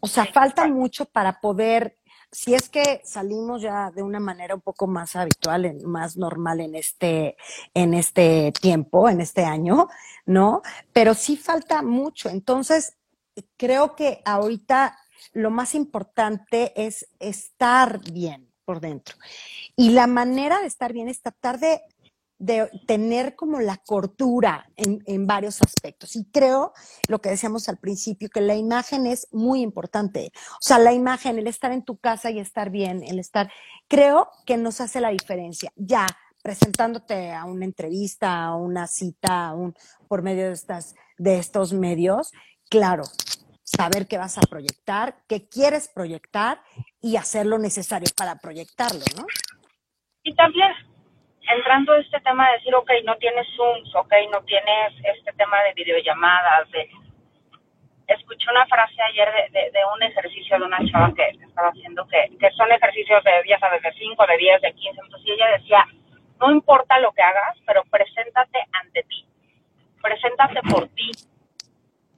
O 0.00 0.08
sea, 0.08 0.24
falta 0.24 0.66
mucho 0.66 1.04
para 1.04 1.38
poder 1.38 1.98
si 2.32 2.54
es 2.54 2.70
que 2.70 3.02
salimos 3.04 3.60
ya 3.60 3.90
de 3.90 4.02
una 4.02 4.18
manera 4.18 4.54
un 4.54 4.62
poco 4.62 4.86
más 4.86 5.14
habitual, 5.16 5.80
más 5.84 6.16
normal 6.16 6.60
en 6.60 6.74
este, 6.74 7.36
en 7.74 7.92
este 7.92 8.52
tiempo, 8.58 9.08
en 9.08 9.20
este 9.20 9.44
año, 9.44 9.88
¿no? 10.24 10.62
Pero 10.94 11.12
sí 11.12 11.36
falta 11.36 11.82
mucho. 11.82 12.30
Entonces, 12.30 12.96
creo 13.58 13.94
que 13.94 14.22
ahorita 14.24 14.98
lo 15.34 15.50
más 15.50 15.74
importante 15.74 16.72
es 16.74 17.06
estar 17.20 18.00
bien 18.10 18.50
por 18.64 18.80
dentro. 18.80 19.16
Y 19.76 19.90
la 19.90 20.06
manera 20.06 20.60
de 20.60 20.66
estar 20.66 20.92
bien 20.94 21.08
es 21.08 21.20
tratar 21.20 21.58
de 21.58 21.82
de 22.42 22.68
tener 22.88 23.36
como 23.36 23.60
la 23.60 23.76
cortura 23.76 24.68
en, 24.74 25.26
varios 25.28 25.62
aspectos. 25.62 26.16
Y 26.16 26.24
creo, 26.24 26.72
lo 27.08 27.20
que 27.20 27.30
decíamos 27.30 27.68
al 27.68 27.78
principio, 27.78 28.28
que 28.28 28.40
la 28.40 28.56
imagen 28.56 29.06
es 29.06 29.28
muy 29.30 29.60
importante. 29.60 30.32
O 30.54 30.60
sea, 30.60 30.80
la 30.80 30.92
imagen, 30.92 31.38
el 31.38 31.46
estar 31.46 31.70
en 31.70 31.84
tu 31.84 31.98
casa 31.98 32.32
y 32.32 32.40
estar 32.40 32.70
bien, 32.70 33.04
el 33.04 33.20
estar, 33.20 33.52
creo 33.86 34.28
que 34.44 34.56
nos 34.56 34.80
hace 34.80 35.00
la 35.00 35.10
diferencia. 35.10 35.72
Ya, 35.76 36.04
presentándote 36.42 37.30
a 37.30 37.44
una 37.44 37.64
entrevista, 37.64 38.46
a 38.46 38.56
una 38.56 38.88
cita, 38.88 39.54
un, 39.54 39.72
por 40.08 40.22
medio 40.22 40.48
de, 40.48 40.52
estas, 40.54 40.96
de 41.18 41.38
estos 41.38 41.72
medios, 41.72 42.32
claro, 42.68 43.04
saber 43.62 44.08
qué 44.08 44.18
vas 44.18 44.36
a 44.36 44.40
proyectar, 44.40 45.22
qué 45.28 45.48
quieres 45.48 45.86
proyectar 45.86 46.60
y 47.00 47.14
hacer 47.14 47.46
lo 47.46 47.58
necesario 47.58 48.08
para 48.16 48.34
proyectarlo, 48.34 49.04
¿no? 49.16 49.26
Y 50.24 50.34
también 50.34 50.70
entrando 51.48 51.92
a 51.92 51.98
este 51.98 52.20
tema 52.20 52.46
de 52.48 52.58
decir, 52.58 52.74
ok, 52.74 52.90
no 53.04 53.16
tienes 53.16 53.46
Zooms, 53.56 53.94
ok, 53.94 54.12
no 54.30 54.42
tienes 54.42 54.92
este 55.04 55.32
tema 55.32 55.62
de 55.62 55.74
videollamadas, 55.74 56.70
de... 56.70 56.88
Escuché 58.06 58.50
una 58.50 58.66
frase 58.66 59.00
ayer 59.00 59.28
de, 59.52 59.70
de, 59.70 59.78
un 59.94 60.02
ejercicio 60.02 60.58
de 60.58 60.64
una 60.64 60.78
chava 60.90 61.14
que, 61.14 61.28
estaba 61.28 61.68
haciendo, 61.68 62.06
que, 62.08 62.36
que 62.38 62.50
son 62.50 62.70
ejercicios 62.70 63.22
de, 63.24 63.30
ya 63.48 63.58
sabes, 63.58 63.80
de 63.82 63.92
5, 63.92 64.26
de 64.26 64.36
10, 64.36 64.60
de 64.60 64.72
15 64.72 65.02
minutos, 65.02 65.22
y 65.24 65.30
ella 65.30 65.46
decía, 65.56 65.86
no 66.40 66.50
importa 66.50 66.98
lo 66.98 67.12
que 67.12 67.22
hagas, 67.22 67.56
pero 67.64 67.82
preséntate 67.84 68.58
ante 68.72 69.04
ti, 69.04 69.24
preséntate 70.02 70.60
por 70.68 70.88
ti, 70.88 71.10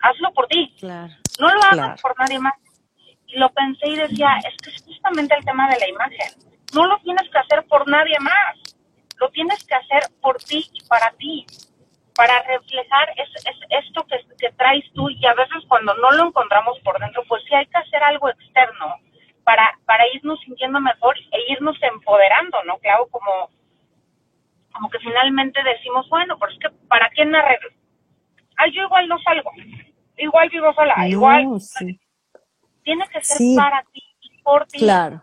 hazlo 0.01 0.33
por 0.33 0.49
ti, 0.49 0.75
no 0.83 1.55
lo 1.55 1.61
hagas 1.71 2.01
por 2.01 2.19
nadie 2.19 2.41
más. 2.41 2.55
Y 3.27 3.39
lo 3.39 3.51
pensé 3.51 3.89
y 3.89 3.97
decía, 3.97 4.39
es 4.39 4.57
que 4.63 4.71
es 4.71 4.85
justamente 4.85 5.35
el 5.35 5.45
tema 5.45 5.69
de 5.69 5.79
la 5.79 5.89
imagen, 5.89 6.31
no 6.75 6.87
lo 6.87 6.99
tienes 7.01 7.29
que 7.31 7.39
hacer 7.39 7.65
por 7.69 7.87
nadie 7.89 8.19
más 8.21 8.74
lo 9.17 9.31
tienes 9.31 9.65
que 9.65 9.75
hacer 9.75 10.03
por 10.21 10.37
ti 10.39 10.69
y 10.73 10.85
para 10.87 11.11
ti. 11.13 11.47
para 12.17 12.43
reflejar 12.43 13.09
es, 13.17 13.29
esto 13.71 14.07
que, 14.07 14.19
que, 14.39 14.53
traes 14.53 14.85
tú 14.95 15.11
y 15.11 15.27
a 15.27 15.35
veces 15.35 15.65
cuando 15.67 15.95
no 15.95 16.13
lo 16.13 16.29
encontramos 16.29 16.79
por 16.81 16.99
dentro, 17.01 17.25
pues 17.29 17.43
sí 17.49 17.55
hay 17.55 17.67
que 17.67 17.79
hacer 17.79 18.03
algo 18.05 18.29
externo 18.29 18.95
para, 19.45 19.79
para 19.85 20.05
irnos 20.15 20.41
sintiendo 20.41 20.81
mejor 20.81 21.17
e 21.33 21.53
irnos 21.53 21.77
empoderando, 21.83 22.57
¿no? 22.65 22.79
Claro, 22.79 23.07
como, 23.11 23.51
como 24.73 24.91
que 24.91 24.99
finalmente 24.99 25.63
decimos, 25.63 26.09
bueno, 26.09 26.37
pero 26.39 26.53
es 26.53 26.59
que 26.59 26.71
¿para 26.89 27.09
quién 27.11 27.35
arreglo? 27.35 27.71
Ay, 28.57 28.73
yo 28.73 28.83
igual 28.83 29.09
no 29.09 29.19
salgo, 29.21 29.51
igual 30.17 30.49
vivo 30.49 30.73
sola, 30.75 31.09
igual. 31.09 31.47
Tiene 32.83 33.09
que 33.09 33.23
ser 33.23 33.57
para 33.57 33.83
ti 33.93 34.03
y 34.21 34.43
por 34.43 34.67
ti. 34.67 34.79
Claro, 34.79 35.23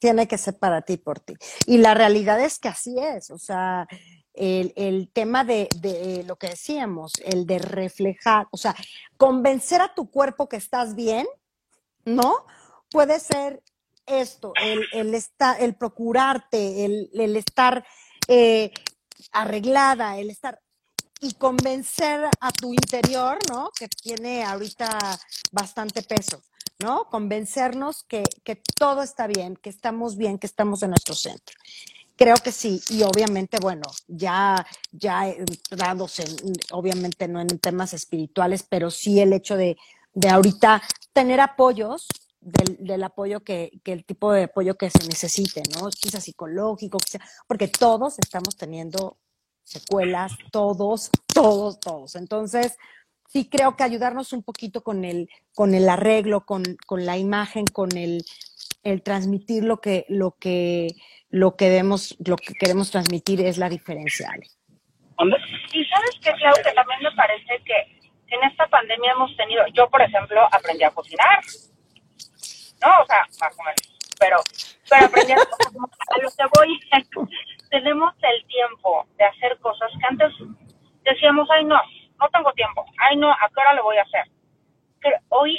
tiene 0.00 0.26
que 0.26 0.38
ser 0.38 0.58
para 0.58 0.82
ti 0.82 0.96
por 0.96 1.20
ti. 1.20 1.34
Y 1.66 1.78
la 1.78 1.94
realidad 1.94 2.40
es 2.40 2.58
que 2.58 2.68
así 2.68 2.96
es, 2.98 3.30
o 3.30 3.38
sea, 3.38 3.86
el, 4.34 4.72
el, 4.74 5.10
tema 5.12 5.44
de, 5.44 5.68
de, 5.80 6.24
lo 6.24 6.36
que 6.36 6.48
decíamos, 6.48 7.12
el 7.24 7.46
de 7.46 7.58
reflejar, 7.58 8.48
o 8.50 8.56
sea, 8.56 8.74
convencer 9.16 9.80
a 9.82 9.94
tu 9.94 10.10
cuerpo 10.10 10.48
que 10.48 10.56
estás 10.56 10.96
bien, 10.96 11.26
¿no? 12.04 12.46
Puede 12.90 13.20
ser 13.20 13.62
esto, 14.06 14.52
el, 14.60 14.84
el, 14.92 15.22
el 15.60 15.74
procurarte, 15.74 16.84
el, 16.84 17.10
el 17.12 17.36
estar 17.36 17.84
eh, 18.26 18.72
arreglada, 19.32 20.18
el 20.18 20.30
estar 20.30 20.60
y 21.20 21.34
convencer 21.34 22.24
a 22.40 22.50
tu 22.50 22.72
interior, 22.72 23.38
¿no? 23.50 23.70
Que 23.78 23.88
tiene 23.88 24.42
ahorita 24.42 24.98
bastante 25.52 26.02
peso, 26.02 26.42
¿no? 26.82 27.04
Convencernos 27.10 28.02
que, 28.04 28.24
que 28.44 28.56
todo 28.78 29.02
está 29.02 29.26
bien, 29.26 29.56
que 29.56 29.70
estamos 29.70 30.16
bien, 30.16 30.38
que 30.38 30.46
estamos 30.46 30.82
en 30.82 30.90
nuestro 30.90 31.14
centro. 31.14 31.56
Creo 32.16 32.36
que 32.36 32.52
sí, 32.52 32.82
y 32.90 33.02
obviamente, 33.02 33.58
bueno, 33.60 33.82
ya, 34.06 34.66
ya 34.92 35.28
entrados 35.28 36.20
en, 36.20 36.52
obviamente 36.72 37.26
no 37.28 37.40
en 37.40 37.48
temas 37.58 37.94
espirituales, 37.94 38.62
pero 38.62 38.90
sí 38.90 39.20
el 39.20 39.32
hecho 39.32 39.56
de, 39.56 39.78
de 40.12 40.28
ahorita 40.28 40.82
tener 41.12 41.40
apoyos, 41.40 42.06
del, 42.40 42.76
del 42.80 43.02
apoyo 43.04 43.40
que, 43.40 43.70
que, 43.84 43.92
el 43.92 44.04
tipo 44.04 44.32
de 44.32 44.44
apoyo 44.44 44.76
que 44.76 44.90
se 44.90 45.06
necesite, 45.06 45.62
¿no? 45.74 45.88
Quizás 45.90 46.24
psicológico, 46.24 46.98
quizá, 46.98 47.20
porque 47.46 47.68
todos 47.68 48.18
estamos 48.18 48.56
teniendo 48.56 49.18
secuelas, 49.64 50.32
todos, 50.50 51.10
todos, 51.32 51.78
todos. 51.80 52.16
Entonces, 52.16 52.76
sí 53.30 53.48
creo 53.48 53.76
que 53.76 53.84
ayudarnos 53.84 54.32
un 54.32 54.42
poquito 54.42 54.82
con 54.82 55.04
el, 55.04 55.28
con 55.54 55.74
el 55.74 55.88
arreglo, 55.88 56.44
con, 56.44 56.62
con 56.86 57.06
la 57.06 57.16
imagen, 57.16 57.64
con 57.66 57.96
el, 57.96 58.24
el 58.82 59.02
transmitir 59.02 59.62
lo 59.62 59.80
que, 59.80 60.04
lo 60.08 60.32
que, 60.32 60.88
lo 61.30 61.56
que 61.56 61.66
debemos, 61.68 62.16
lo 62.26 62.36
que 62.36 62.54
queremos 62.54 62.90
transmitir 62.90 63.40
es 63.40 63.56
la 63.56 63.68
diferencial. 63.68 64.40
Y 65.72 65.84
sabes 65.84 66.10
que 66.22 66.32
Clau, 66.32 66.54
que 66.56 66.72
también 66.72 67.02
me 67.02 67.12
parece 67.12 67.62
que 67.64 68.00
en 68.34 68.42
esta 68.44 68.66
pandemia 68.66 69.12
hemos 69.12 69.36
tenido, 69.36 69.62
yo 69.74 69.88
por 69.88 70.02
ejemplo 70.02 70.42
aprendí 70.50 70.82
a 70.82 70.90
cocinar, 70.90 71.40
¿no? 72.82 73.02
O 73.02 73.06
sea, 73.06 73.22
más 73.40 73.58
o 73.58 73.62
menos, 73.62 73.80
pero, 74.18 74.36
pero 74.88 75.06
aprendí 75.06 75.32
a, 75.32 75.36
a 76.14 76.18
lo 76.22 76.30
que 76.30 76.44
voy, 76.56 76.80
tenemos 77.70 78.14
el 78.22 78.46
tiempo 78.46 79.06
de 79.18 79.24
hacer 79.24 79.58
cosas 79.58 79.90
que 80.00 80.06
antes 80.06 80.32
decíamos, 81.04 81.48
ay 81.50 81.64
no, 81.64 81.80
no 82.20 82.28
tengo 82.28 82.52
tiempo, 82.52 82.84
ay 82.98 83.16
no, 83.16 83.30
¿a 83.30 83.48
qué 83.48 83.60
hora 83.60 83.74
lo 83.74 83.84
voy 83.84 83.96
a 83.96 84.02
hacer? 84.02 84.24
Hoy, 85.30 85.58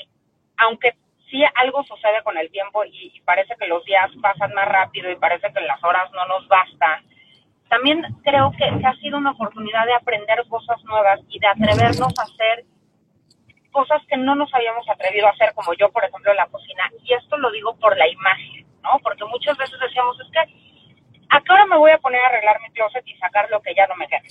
aunque 0.57 0.93
sí 1.31 1.43
algo 1.55 1.83
sucede 1.83 2.21
con 2.23 2.37
el 2.37 2.51
tiempo 2.51 2.83
y, 2.85 3.19
parece 3.25 3.55
que 3.57 3.67
los 3.67 3.83
días 3.85 4.11
pasan 4.21 4.53
más 4.53 4.67
rápido 4.67 5.09
y 5.09 5.15
parece 5.15 5.51
que 5.51 5.61
las 5.61 5.81
horas 5.83 6.11
no 6.11 6.27
nos 6.27 6.47
bastan. 6.47 7.03
También 7.69 8.03
creo 8.23 8.51
que, 8.51 8.65
ha 8.65 8.93
sido 8.97 9.17
una 9.17 9.31
oportunidad 9.31 9.85
de 9.85 9.93
aprender 9.93 10.43
cosas 10.49 10.83
nuevas 10.83 11.21
y 11.29 11.39
de 11.39 11.47
atrevernos 11.47 12.13
a 12.19 12.23
hacer 12.23 12.65
cosas 13.71 14.01
que 14.09 14.17
no 14.17 14.35
nos 14.35 14.53
habíamos 14.53 14.87
atrevido 14.89 15.27
a 15.27 15.31
hacer, 15.31 15.53
como 15.55 15.73
yo, 15.73 15.89
por 15.91 16.03
ejemplo, 16.03 16.31
en 16.31 16.37
la 16.37 16.47
cocina. 16.47 16.91
Y 17.05 17.13
esto 17.13 17.37
lo 17.37 17.49
digo 17.51 17.73
por 17.77 17.97
la 17.97 18.07
imagen, 18.09 18.67
¿no? 18.83 18.99
Porque 19.01 19.23
muchas 19.23 19.57
veces 19.57 19.79
decíamos, 19.79 20.19
es 20.19 20.27
que, 20.31 20.39
¿a 21.29 21.39
qué 21.39 21.53
hora 21.53 21.65
me 21.65 21.77
voy 21.77 21.91
a 21.91 21.97
poner 21.99 22.21
a 22.21 22.27
arreglar 22.27 22.59
mi 22.61 22.69
closet 22.71 23.07
y 23.07 23.15
sacar 23.15 23.49
lo 23.49 23.61
que 23.61 23.73
ya 23.73 23.87
no 23.87 23.95
me 23.95 24.07
queda? 24.09 24.23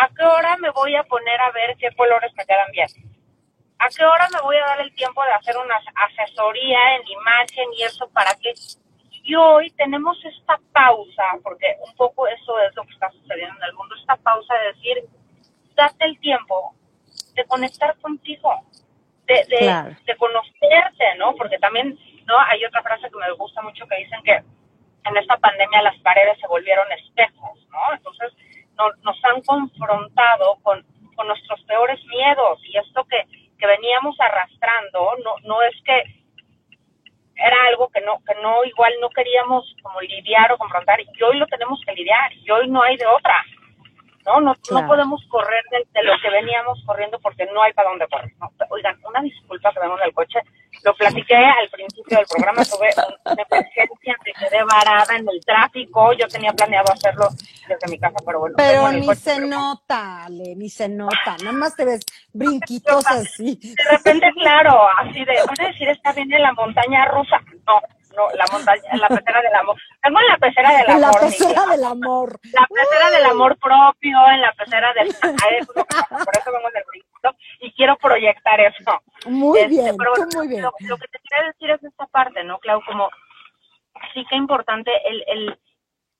¿A 0.00 0.08
qué 0.14 0.22
hora 0.24 0.56
me 0.58 0.70
voy 0.70 0.94
a 0.94 1.02
poner 1.02 1.40
a 1.40 1.50
ver 1.50 1.76
qué 1.76 1.90
colores 1.96 2.32
me 2.36 2.46
quedan 2.46 2.70
bien? 2.70 2.86
¿A 3.80 3.88
qué 3.88 4.04
hora 4.04 4.28
me 4.32 4.40
voy 4.42 4.56
a 4.56 4.66
dar 4.66 4.80
el 4.80 4.94
tiempo 4.94 5.24
de 5.24 5.32
hacer 5.32 5.56
una 5.56 5.74
asesoría 6.06 6.78
en 6.96 7.08
imagen 7.08 7.66
y 7.76 7.82
eso 7.82 8.08
para 8.10 8.32
qué? 8.40 8.54
Y 9.24 9.34
hoy 9.34 9.70
tenemos 9.72 10.16
esta 10.24 10.60
pausa, 10.72 11.24
porque 11.42 11.76
un 11.84 11.92
poco 11.96 12.28
eso 12.28 12.60
es 12.60 12.76
lo 12.76 12.84
que 12.84 12.92
está 12.92 13.10
sucediendo 13.10 13.56
en 13.56 13.62
el 13.64 13.74
mundo, 13.74 13.96
esta 13.96 14.14
pausa 14.16 14.54
de 14.54 14.66
decir, 14.68 15.04
date 15.74 16.04
el 16.04 16.20
tiempo 16.20 16.74
de 17.34 17.44
conectar 17.46 17.98
contigo, 17.98 18.54
de, 19.26 19.44
de, 19.48 19.96
de 20.06 20.16
conocerte, 20.16 21.16
¿no? 21.16 21.34
Porque 21.34 21.58
también, 21.58 21.98
¿no? 22.24 22.38
Hay 22.38 22.64
otra 22.64 22.82
frase 22.84 23.10
que 23.10 23.18
me 23.18 23.32
gusta 23.32 23.62
mucho 23.62 23.84
que 23.88 23.96
dicen 23.96 24.22
que 24.22 24.34
en 24.34 25.16
esta 25.16 25.36
pandemia 25.38 25.82
las 25.82 25.98
paredes 25.98 26.38
se 26.38 26.46
volvieron 26.46 26.86
espejos, 26.92 27.66
¿no? 27.70 27.94
Entonces 27.94 28.32
nos 29.02 29.24
han 29.24 29.42
confrontado 29.42 30.56
con, 30.62 30.84
con 31.14 31.26
nuestros 31.26 31.62
peores 31.64 32.00
miedos 32.06 32.60
y 32.64 32.76
esto 32.78 33.04
que 33.04 33.26
que 33.58 33.66
veníamos 33.66 34.16
arrastrando, 34.20 35.14
no, 35.24 35.34
no 35.44 35.62
es 35.62 35.74
que 35.84 36.02
era 37.34 37.56
algo 37.68 37.88
que 37.88 38.00
no, 38.00 38.18
que 38.24 38.34
no, 38.40 38.64
igual 38.64 38.92
no 39.00 39.10
queríamos 39.10 39.64
como 39.82 40.00
lidiar 40.00 40.52
o 40.52 40.58
confrontar, 40.58 41.00
y 41.00 41.22
hoy 41.22 41.38
lo 41.38 41.46
tenemos 41.46 41.80
que 41.84 41.92
lidiar, 41.92 42.32
y 42.32 42.50
hoy 42.50 42.68
no 42.68 42.82
hay 42.82 42.96
de 42.96 43.06
otra. 43.06 43.44
No, 44.28 44.42
no, 44.42 44.54
no 44.70 44.86
podemos 44.86 45.24
correr 45.30 45.64
de, 45.70 46.02
lo 46.02 46.12
que 46.20 46.28
veníamos 46.28 46.78
corriendo 46.84 47.18
porque 47.18 47.46
no 47.46 47.62
hay 47.62 47.72
para 47.72 47.88
dónde 47.88 48.06
correr. 48.08 48.30
Oigan, 48.68 48.94
una 49.02 49.22
disculpa 49.22 49.72
que 49.72 49.80
vengo 49.80 49.96
en 49.96 50.04
el 50.04 50.12
coche, 50.12 50.40
lo 50.84 50.94
platiqué 50.94 51.34
al 51.34 51.66
principio 51.70 52.18
del 52.18 52.26
programa, 52.26 52.62
tuve 52.62 52.90
una 53.24 53.42
emergencia, 53.50 54.16
me 54.26 54.32
quedé 54.34 54.62
varada 54.64 55.16
en 55.16 55.26
el 55.26 55.40
tráfico, 55.46 56.12
yo 56.12 56.28
tenía 56.28 56.52
planeado 56.52 56.92
hacerlo 56.92 57.28
desde 57.66 57.88
mi 57.88 57.98
casa, 57.98 58.16
pero 58.26 58.40
bueno. 58.40 58.54
Pero 58.58 58.92
ni 58.92 59.14
se 59.14 59.40
nota, 59.40 60.24
Ale, 60.24 60.54
ni 60.56 60.68
se 60.68 60.90
nota, 60.90 61.38
nada 61.42 61.52
más 61.52 61.74
te 61.74 61.86
ves 61.86 62.04
brinquitos 62.34 63.06
así. 63.06 63.58
De 63.62 63.96
repente, 63.96 64.30
claro, 64.34 64.78
así 64.98 65.24
de, 65.24 65.36
van 65.46 65.58
a 65.58 65.68
decir, 65.68 65.88
está 65.88 66.12
bien 66.12 66.30
en 66.34 66.42
la 66.42 66.52
montaña 66.52 67.06
rusa. 67.06 67.40
No, 67.66 67.80
no, 68.18 68.28
la 68.36 68.44
montaña, 68.50 68.82
la 68.96 69.08
pecera 69.08 69.40
del 69.40 69.54
amor. 69.54 69.76
Tengo 70.02 70.20
en 70.20 70.26
la 70.26 70.36
pecera 70.38 70.76
del 70.76 70.90
amor. 70.90 71.00
La 71.00 71.20
pecera 71.20 71.66
del 71.70 71.84
amor. 71.84 72.40
La 72.52 72.66
pecera 72.66 73.10
del 73.10 73.24
amor 73.24 73.58
propio, 73.58 74.18
en 74.30 74.40
la 74.40 74.52
pecera 74.52 74.92
del... 74.94 75.08
por 75.08 76.36
eso 76.36 76.52
vengo 76.52 76.70
del 76.74 76.84
brinquito 76.88 77.36
y 77.60 77.72
quiero 77.72 77.96
proyectar 77.96 78.60
eso. 78.60 79.02
Muy 79.26 79.58
este, 79.60 79.68
bien, 79.68 79.96
muy 80.34 80.48
bien. 80.48 80.62
Lo, 80.62 80.72
que 80.72 81.08
te 81.08 81.18
quiero 81.20 81.46
decir 81.46 81.70
es 81.70 81.84
esta 81.84 82.06
parte, 82.06 82.42
¿no, 82.44 82.58
Clau? 82.58 82.82
Como 82.84 83.08
sí 84.14 84.24
que 84.28 84.36
importante 84.36 84.90
el, 85.04 85.24
el, 85.28 85.58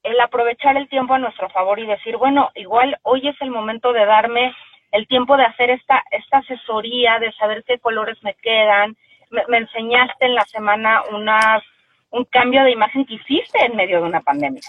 el 0.03 0.21
aprovechar 0.21 0.77
el 0.77 0.89
tiempo 0.89 1.15
a 1.15 1.19
nuestro 1.19 1.49
favor 1.51 1.79
y 1.79 1.87
decir, 1.87 2.17
bueno, 2.17 2.51
igual 2.55 2.99
hoy 3.03 3.27
es 3.29 3.37
el 3.41 3.51
momento 3.51 3.93
de 3.93 4.07
darme 4.07 4.55
el 4.93 5.07
tiempo 5.07 5.37
de 5.37 5.45
hacer 5.45 5.71
esta, 5.71 6.03
esta 6.11 6.39
asesoría, 6.39 7.19
de 7.19 7.33
saber 7.33 7.65
qué 7.67 7.79
colores 7.79 8.17
me 8.23 8.35
quedan. 8.35 8.97
Me, 9.31 9.45
me 9.49 9.59
enseñaste 9.59 10.27
en 10.27 10.35
la 10.35 10.45
semana 10.47 11.03
unas, 11.11 11.63
un 12.11 12.25
cambio 12.27 12.63
de 12.65 12.73
imagen 12.73 13.05
que 13.07 13.15
hiciste 13.15 13.65
en 13.65 13.77
medio 13.77 14.01
de 14.01 14.09
una 14.09 14.21
pandemia. 14.21 14.63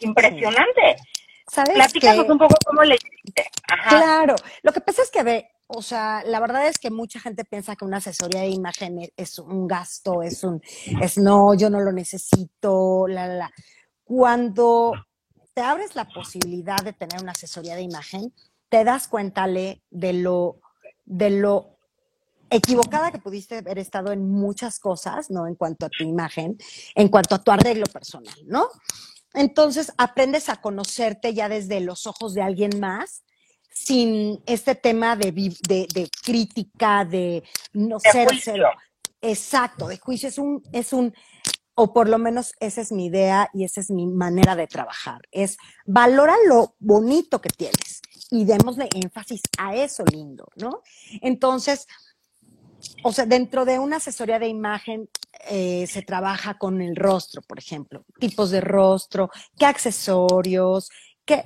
Impresionante. 0.00 0.96
¿Sabes 1.50 1.74
Platícanos 1.74 2.28
un 2.28 2.38
poco 2.38 2.54
cómo 2.64 2.82
le 2.82 2.96
hiciste. 2.96 3.44
Claro, 3.88 4.34
lo 4.62 4.72
que 4.72 4.80
pasa 4.80 5.02
es 5.02 5.10
que, 5.10 5.22
ve, 5.22 5.50
o 5.66 5.82
sea, 5.82 6.22
la 6.24 6.40
verdad 6.40 6.66
es 6.66 6.78
que 6.78 6.90
mucha 6.90 7.20
gente 7.20 7.44
piensa 7.44 7.76
que 7.76 7.84
una 7.84 7.98
asesoría 7.98 8.40
de 8.40 8.48
imagen 8.48 8.98
es 9.16 9.38
un 9.38 9.66
gasto, 9.66 10.22
es 10.22 10.42
un, 10.42 10.62
es 11.00 11.18
no, 11.18 11.54
yo 11.54 11.70
no 11.70 11.80
lo 11.80 11.92
necesito, 11.92 13.06
la, 13.08 13.26
la, 13.28 13.50
Cuando 14.04 14.92
te 15.52 15.62
abres 15.62 15.94
la 15.96 16.06
posibilidad 16.06 16.78
de 16.78 16.92
tener 16.92 17.22
una 17.22 17.32
asesoría 17.32 17.76
de 17.76 17.82
imagen, 17.82 18.32
te 18.68 18.84
das 18.84 19.06
cuenta, 19.06 19.46
Le, 19.46 19.82
de 19.90 20.12
lo, 20.14 20.60
de 21.04 21.30
lo 21.30 21.73
equivocada 22.50 23.10
que 23.10 23.18
pudiste 23.18 23.58
haber 23.58 23.78
estado 23.78 24.12
en 24.12 24.30
muchas 24.30 24.78
cosas, 24.78 25.30
¿no? 25.30 25.46
En 25.46 25.54
cuanto 25.54 25.86
a 25.86 25.88
tu 25.88 26.04
imagen, 26.04 26.56
en 26.94 27.08
cuanto 27.08 27.34
a 27.34 27.42
tu 27.42 27.50
arreglo 27.50 27.86
personal, 27.86 28.34
¿no? 28.46 28.68
Entonces 29.34 29.92
aprendes 29.98 30.48
a 30.48 30.60
conocerte 30.60 31.34
ya 31.34 31.48
desde 31.48 31.80
los 31.80 32.06
ojos 32.06 32.34
de 32.34 32.42
alguien 32.42 32.78
más 32.78 33.24
sin 33.72 34.40
este 34.46 34.76
tema 34.76 35.16
de, 35.16 35.32
de, 35.32 36.10
crítica, 36.22 37.04
de 37.04 37.42
no 37.72 37.98
ser 37.98 38.28
cero. 38.40 38.68
Exacto, 39.20 39.88
de 39.88 39.98
juicio. 39.98 40.28
Es 40.28 40.38
un, 40.38 40.62
es 40.72 40.92
un, 40.92 41.12
o 41.74 41.92
por 41.92 42.08
lo 42.08 42.18
menos 42.18 42.52
esa 42.60 42.80
es 42.80 42.92
mi 42.92 43.06
idea 43.06 43.50
y 43.52 43.64
esa 43.64 43.80
es 43.80 43.90
mi 43.90 44.06
manera 44.06 44.54
de 44.54 44.68
trabajar. 44.68 45.22
Es 45.32 45.56
valora 45.84 46.36
lo 46.46 46.76
bonito 46.78 47.40
que 47.40 47.48
tienes 47.48 48.00
y 48.30 48.44
démosle 48.44 48.88
énfasis 48.94 49.42
a 49.58 49.74
eso 49.74 50.04
lindo, 50.04 50.46
¿no? 50.56 50.82
Entonces, 51.20 51.86
o 53.04 53.12
sea, 53.12 53.26
dentro 53.26 53.66
de 53.66 53.78
una 53.78 53.96
asesoría 53.96 54.38
de 54.38 54.48
imagen 54.48 55.10
eh, 55.50 55.86
se 55.86 56.00
trabaja 56.00 56.56
con 56.56 56.80
el 56.80 56.96
rostro, 56.96 57.42
por 57.42 57.58
ejemplo, 57.58 58.02
tipos 58.18 58.50
de 58.50 58.62
rostro, 58.62 59.30
qué 59.58 59.66
accesorios, 59.66 60.88
qué 61.26 61.44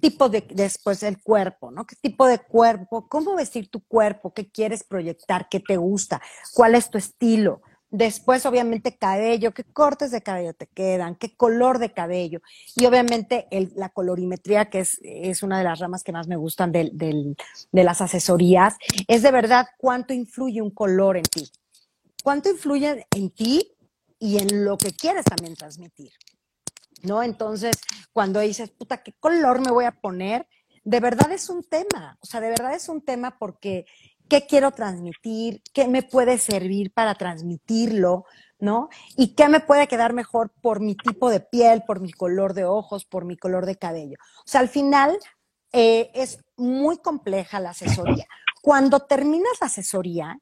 tipo 0.00 0.30
de, 0.30 0.46
después 0.50 1.02
el 1.02 1.22
cuerpo, 1.22 1.70
¿no? 1.70 1.86
¿Qué 1.86 1.94
tipo 1.96 2.26
de 2.26 2.38
cuerpo? 2.38 3.06
¿Cómo 3.06 3.36
vestir 3.36 3.68
tu 3.68 3.80
cuerpo? 3.84 4.32
¿Qué 4.32 4.50
quieres 4.50 4.82
proyectar? 4.82 5.46
¿Qué 5.50 5.60
te 5.60 5.76
gusta? 5.76 6.22
¿Cuál 6.54 6.74
es 6.74 6.88
tu 6.88 6.96
estilo? 6.96 7.60
Después, 7.96 8.44
obviamente, 8.44 8.96
cabello, 8.96 9.54
qué 9.54 9.62
cortes 9.62 10.10
de 10.10 10.20
cabello 10.20 10.52
te 10.52 10.66
quedan, 10.66 11.14
qué 11.14 11.36
color 11.36 11.78
de 11.78 11.92
cabello. 11.92 12.40
Y 12.74 12.86
obviamente 12.86 13.46
la 13.76 13.88
colorimetría, 13.90 14.64
que 14.64 14.80
es, 14.80 14.98
es, 15.04 15.44
una 15.44 15.58
de 15.58 15.64
las 15.64 15.78
ramas 15.78 16.02
que 16.02 16.10
más 16.10 16.26
me 16.26 16.34
gustan 16.34 16.72
de 16.72 17.36
las 17.70 18.00
asesorías, 18.00 18.74
es 19.06 19.22
de 19.22 19.30
verdad 19.30 19.68
cuánto 19.78 20.12
influye 20.12 20.60
un 20.60 20.72
color 20.72 21.18
en 21.18 21.22
ti. 21.22 21.48
Cuánto 22.24 22.50
influye 22.50 23.06
en 23.14 23.30
ti 23.30 23.76
y 24.18 24.38
en 24.38 24.64
lo 24.64 24.76
que 24.76 24.90
quieres 24.90 25.24
también 25.26 25.54
transmitir. 25.54 26.10
¿No? 27.04 27.22
Entonces, 27.22 27.76
cuando 28.12 28.40
dices, 28.40 28.70
puta, 28.70 29.04
¿qué 29.04 29.12
color 29.20 29.60
me 29.60 29.70
voy 29.70 29.84
a 29.84 29.92
poner? 29.92 30.48
De 30.82 30.98
verdad 30.98 31.30
es 31.30 31.48
un 31.48 31.62
tema, 31.62 32.18
o 32.20 32.26
sea, 32.26 32.40
de 32.40 32.48
verdad 32.48 32.74
es 32.74 32.88
un 32.88 33.02
tema 33.02 33.38
porque 33.38 33.86
qué 34.28 34.46
quiero 34.46 34.72
transmitir, 34.72 35.62
qué 35.72 35.88
me 35.88 36.02
puede 36.02 36.38
servir 36.38 36.92
para 36.92 37.14
transmitirlo, 37.14 38.24
¿no? 38.58 38.88
Y 39.16 39.34
qué 39.34 39.48
me 39.48 39.60
puede 39.60 39.86
quedar 39.88 40.12
mejor 40.12 40.50
por 40.60 40.80
mi 40.80 40.96
tipo 40.96 41.30
de 41.30 41.40
piel, 41.40 41.82
por 41.86 42.00
mi 42.00 42.12
color 42.12 42.54
de 42.54 42.64
ojos, 42.64 43.04
por 43.04 43.24
mi 43.24 43.36
color 43.36 43.66
de 43.66 43.76
cabello. 43.76 44.16
O 44.38 44.46
sea, 44.48 44.60
al 44.60 44.68
final 44.68 45.18
eh, 45.72 46.10
es 46.14 46.38
muy 46.56 46.98
compleja 46.98 47.60
la 47.60 47.70
asesoría. 47.70 48.26
Cuando 48.62 49.00
terminas 49.00 49.52
la 49.60 49.66
asesoría 49.66 50.38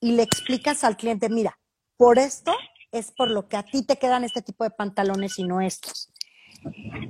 y 0.00 0.12
le 0.12 0.22
explicas 0.22 0.84
al 0.84 0.96
cliente, 0.96 1.28
mira, 1.28 1.58
por 1.96 2.18
esto 2.18 2.54
es 2.92 3.12
por 3.12 3.30
lo 3.30 3.48
que 3.48 3.58
a 3.58 3.64
ti 3.64 3.82
te 3.82 3.96
quedan 3.96 4.24
este 4.24 4.40
tipo 4.40 4.64
de 4.64 4.70
pantalones 4.70 5.38
y 5.38 5.44
no 5.44 5.60
estos. 5.60 6.10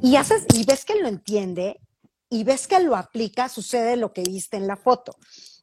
Y 0.03 0.17
haces, 0.17 0.45
y 0.53 0.65
ves 0.65 0.85
que 0.85 0.97
lo 0.97 1.07
entiende 1.07 1.81
y 2.29 2.45
ves 2.45 2.67
que 2.67 2.81
lo 2.81 2.97
aplica, 2.97 3.49
sucede 3.49 3.97
lo 3.97 4.13
que 4.13 4.23
viste 4.23 4.57
en 4.57 4.67
la 4.67 4.77
foto 4.77 5.17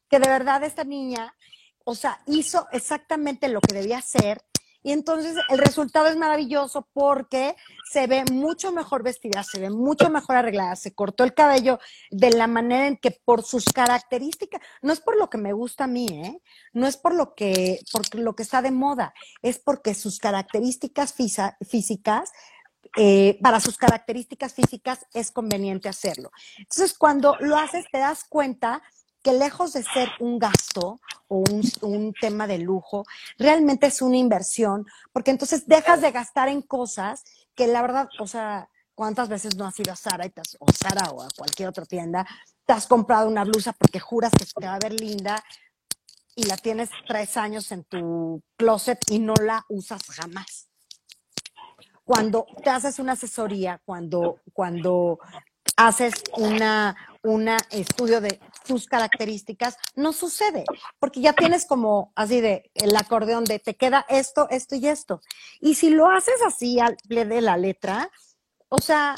que 0.09 0.19
de 0.19 0.29
verdad 0.29 0.63
esta 0.63 0.83
niña, 0.83 1.35
o 1.83 1.95
sea, 1.95 2.19
hizo 2.27 2.67
exactamente 2.71 3.47
lo 3.47 3.61
que 3.61 3.75
debía 3.75 3.99
hacer. 3.99 4.41
Y 4.83 4.91
entonces 4.91 5.35
el 5.49 5.57
resultado 5.57 6.05
es 6.05 6.15
maravilloso 6.15 6.87
porque 6.93 7.55
se 7.91 8.05
ve 8.05 8.23
mucho 8.31 8.71
mejor 8.71 9.01
vestida, 9.01 9.41
se 9.41 9.59
ve 9.59 9.71
mucho 9.71 10.11
mejor 10.11 10.35
arreglada, 10.35 10.75
se 10.75 10.93
cortó 10.93 11.23
el 11.23 11.33
cabello 11.33 11.79
de 12.11 12.29
la 12.29 12.45
manera 12.45 12.85
en 12.85 12.97
que 12.97 13.09
por 13.09 13.41
sus 13.41 13.65
características, 13.65 14.61
no 14.83 14.93
es 14.93 15.01
por 15.01 15.17
lo 15.17 15.27
que 15.27 15.39
me 15.39 15.53
gusta 15.53 15.85
a 15.85 15.87
mí, 15.87 16.05
¿eh? 16.11 16.39
no 16.73 16.85
es 16.85 16.97
por 16.97 17.15
lo 17.15 17.33
que, 17.33 17.79
por 17.91 18.13
lo 18.13 18.35
que 18.35 18.43
está 18.43 18.61
de 18.61 18.69
moda, 18.69 19.15
es 19.41 19.57
porque 19.57 19.95
sus 19.95 20.19
características 20.19 21.15
físicas 21.15 22.31
eh, 22.97 23.37
para 23.41 23.59
sus 23.59 23.77
características 23.77 24.53
físicas 24.53 25.05
es 25.13 25.31
conveniente 25.31 25.89
hacerlo. 25.89 26.31
Entonces, 26.57 26.97
cuando 26.97 27.35
lo 27.39 27.57
haces, 27.57 27.85
te 27.91 27.97
das 27.97 28.23
cuenta 28.23 28.81
que 29.25 29.33
lejos 29.33 29.73
de 29.73 29.81
ser 29.81 30.11
un 30.19 30.37
gasto 30.37 30.99
o 31.27 31.43
un, 31.81 32.13
tema 32.13 32.45
de 32.45 32.59
lujo, 32.59 33.05
realmente 33.39 33.87
es 33.87 34.03
una 34.03 34.17
inversión, 34.17 34.85
porque 35.11 35.31
entonces 35.31 35.65
dejas 35.65 36.01
de 36.01 36.11
gastar 36.11 36.47
en 36.47 36.61
cosas 36.61 37.23
que 37.55 37.65
la 37.65 37.81
verdad, 37.81 38.07
o 38.19 38.27
sea, 38.27 38.69
¿cuántas 38.93 39.27
veces 39.27 39.55
no 39.55 39.65
has 39.65 39.79
ido 39.79 39.91
a 39.91 39.95
Sara 39.95 40.31
o 40.59 40.71
Sara 40.71 41.09
o 41.09 41.23
a 41.23 41.27
cualquier 41.35 41.69
otra 41.69 41.85
tienda? 41.85 42.23
Te 42.67 42.73
has 42.73 42.85
comprado 42.85 43.27
una 43.27 43.43
blusa 43.43 43.73
porque 43.73 43.99
juras 43.99 44.31
que 44.31 44.45
te 44.45 44.67
va 44.67 44.75
a 44.75 44.79
ver 44.79 44.93
linda 44.93 45.43
y 46.35 46.43
la 46.43 46.57
tienes 46.57 46.91
tres 47.07 47.35
años 47.35 47.71
en 47.71 47.83
tu 47.83 48.43
closet 48.55 48.99
y 49.09 49.17
no 49.17 49.33
la 49.41 49.65
usas 49.69 50.03
jamás. 50.03 50.69
Cuando 52.03 52.45
te 52.63 52.69
haces 52.69 52.99
una 52.99 53.13
asesoría, 53.13 53.81
cuando, 53.85 54.41
cuando 54.53 55.17
haces 55.75 56.13
una, 56.37 56.95
un 57.23 57.49
estudio 57.71 58.21
de 58.21 58.39
tus 58.67 58.87
características, 58.87 59.77
no 59.95 60.13
sucede, 60.13 60.63
porque 60.99 61.21
ya 61.21 61.33
tienes 61.33 61.67
como 61.67 62.11
así 62.15 62.41
de 62.41 62.71
el 62.73 62.95
acordeón 62.95 63.43
de 63.45 63.59
te 63.59 63.75
queda 63.75 64.05
esto, 64.09 64.47
esto 64.49 64.75
y 64.75 64.87
esto. 64.87 65.21
Y 65.59 65.75
si 65.75 65.91
lo 65.91 66.09
haces 66.09 66.41
así 66.45 66.79
al 66.79 66.95
pie 67.07 67.25
de 67.25 67.41
la 67.41 67.57
letra, 67.57 68.09
o 68.69 68.77
sea, 68.77 69.15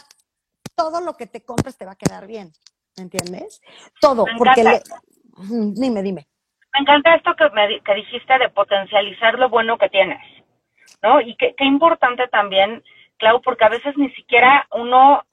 todo 0.76 1.02
lo 1.02 1.16
que 1.16 1.28
te 1.28 1.44
compres 1.44 1.78
te 1.78 1.86
va 1.86 1.94
a 1.94 1.98
quedar 1.98 2.28
bien, 2.28 2.52
¿me 2.98 3.04
entiendes? 3.04 3.62
Todo, 4.02 4.26
porque 4.38 4.82
dime, 5.40 6.02
dime. 6.02 6.28
Me 6.74 6.82
encanta 6.82 7.16
esto 7.16 7.36
que, 7.36 7.50
me, 7.52 7.82
que 7.82 7.94
dijiste 7.96 8.38
de 8.38 8.50
potencializar 8.50 9.40
lo 9.40 9.50
bueno 9.50 9.78
que 9.78 9.90
tienes, 9.90 10.22
¿no? 11.02 11.22
Y 11.22 11.36
qué 11.36 11.56
importante 11.60 12.28
también, 12.28 12.84
Clau, 13.18 13.42
porque 13.42 13.66
a 13.66 13.70
veces 13.70 13.98
ni 13.98 14.12
siquiera 14.12 14.68
uno 14.72 15.24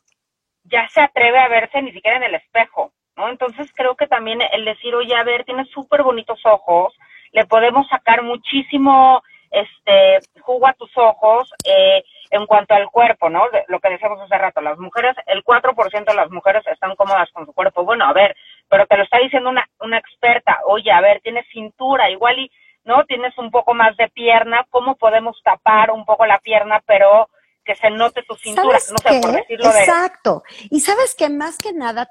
ya 0.65 0.89
se 0.89 1.01
atreve 1.01 1.39
a 1.39 1.49
verse 1.49 1.81
ni 1.83 1.93
siquiera 1.93 2.17
en 2.17 2.25
el 2.25 2.35
espejo, 2.35 2.93
¿no? 3.17 3.29
Entonces 3.29 3.71
creo 3.75 3.95
que 3.97 4.07
también 4.07 4.41
el 4.53 4.65
decir, 4.65 4.95
oye, 4.95 5.15
a 5.15 5.25
ver, 5.25 5.45
tienes 5.45 5.69
súper 5.71 6.03
bonitos 6.03 6.41
ojos, 6.45 6.95
le 7.33 7.45
podemos 7.47 7.87
sacar 7.89 8.23
muchísimo 8.23 9.23
este 9.51 10.19
jugo 10.41 10.67
a 10.67 10.73
tus 10.73 10.91
ojos 10.97 11.53
eh, 11.65 12.03
en 12.31 12.47
cuanto 12.47 12.75
al 12.75 12.91
cuerpo, 12.91 13.31
¿no? 13.31 13.45
lo 13.69 13.79
que 13.79 13.91
decíamos 13.91 14.21
hace 14.21 14.37
rato, 14.37 14.61
las 14.61 14.79
mujeres, 14.79 15.15
el 15.27 15.45
4% 15.45 16.05
de 16.05 16.15
las 16.15 16.31
mujeres 16.31 16.67
están 16.67 16.97
cómodas 16.97 17.31
con 17.31 17.47
su 17.47 17.53
cuerpo. 17.53 17.85
Bueno, 17.85 18.07
a 18.07 18.13
ver, 18.13 18.35
pero 18.69 18.87
te 18.87 18.97
lo 18.97 19.05
está 19.05 19.19
diciendo 19.19 19.51
una, 19.51 19.69
una 19.81 19.99
experta, 19.99 20.59
oye, 20.67 20.91
a 20.91 21.01
ver, 21.01 21.21
tienes 21.21 21.47
cintura, 21.53 22.11
igual 22.11 22.41
y, 22.41 22.51
¿no? 22.85 23.05
Tienes 23.05 23.37
un 23.39 23.51
poco 23.51 23.75
más 23.75 23.97
de 23.97 24.09
pierna, 24.09 24.67
¿cómo 24.71 24.97
podemos 24.97 25.41
tapar 25.45 25.93
un 25.93 26.05
poco 26.05 26.27
la 26.27 26.39
pierna, 26.39 26.83
pero 26.87 27.29
que 27.65 27.75
se 27.75 27.91
note 27.91 28.23
tu 28.23 28.35
cintura, 28.37 28.79
no 28.91 28.99
sé, 28.99 29.21
por 29.21 29.33
decirlo 29.33 29.71
Exacto. 29.71 30.43
Y 30.71 30.81
sabes 30.81 31.15
que 31.15 31.29
más 31.29 31.59
que 31.59 31.73
nada 31.73 32.09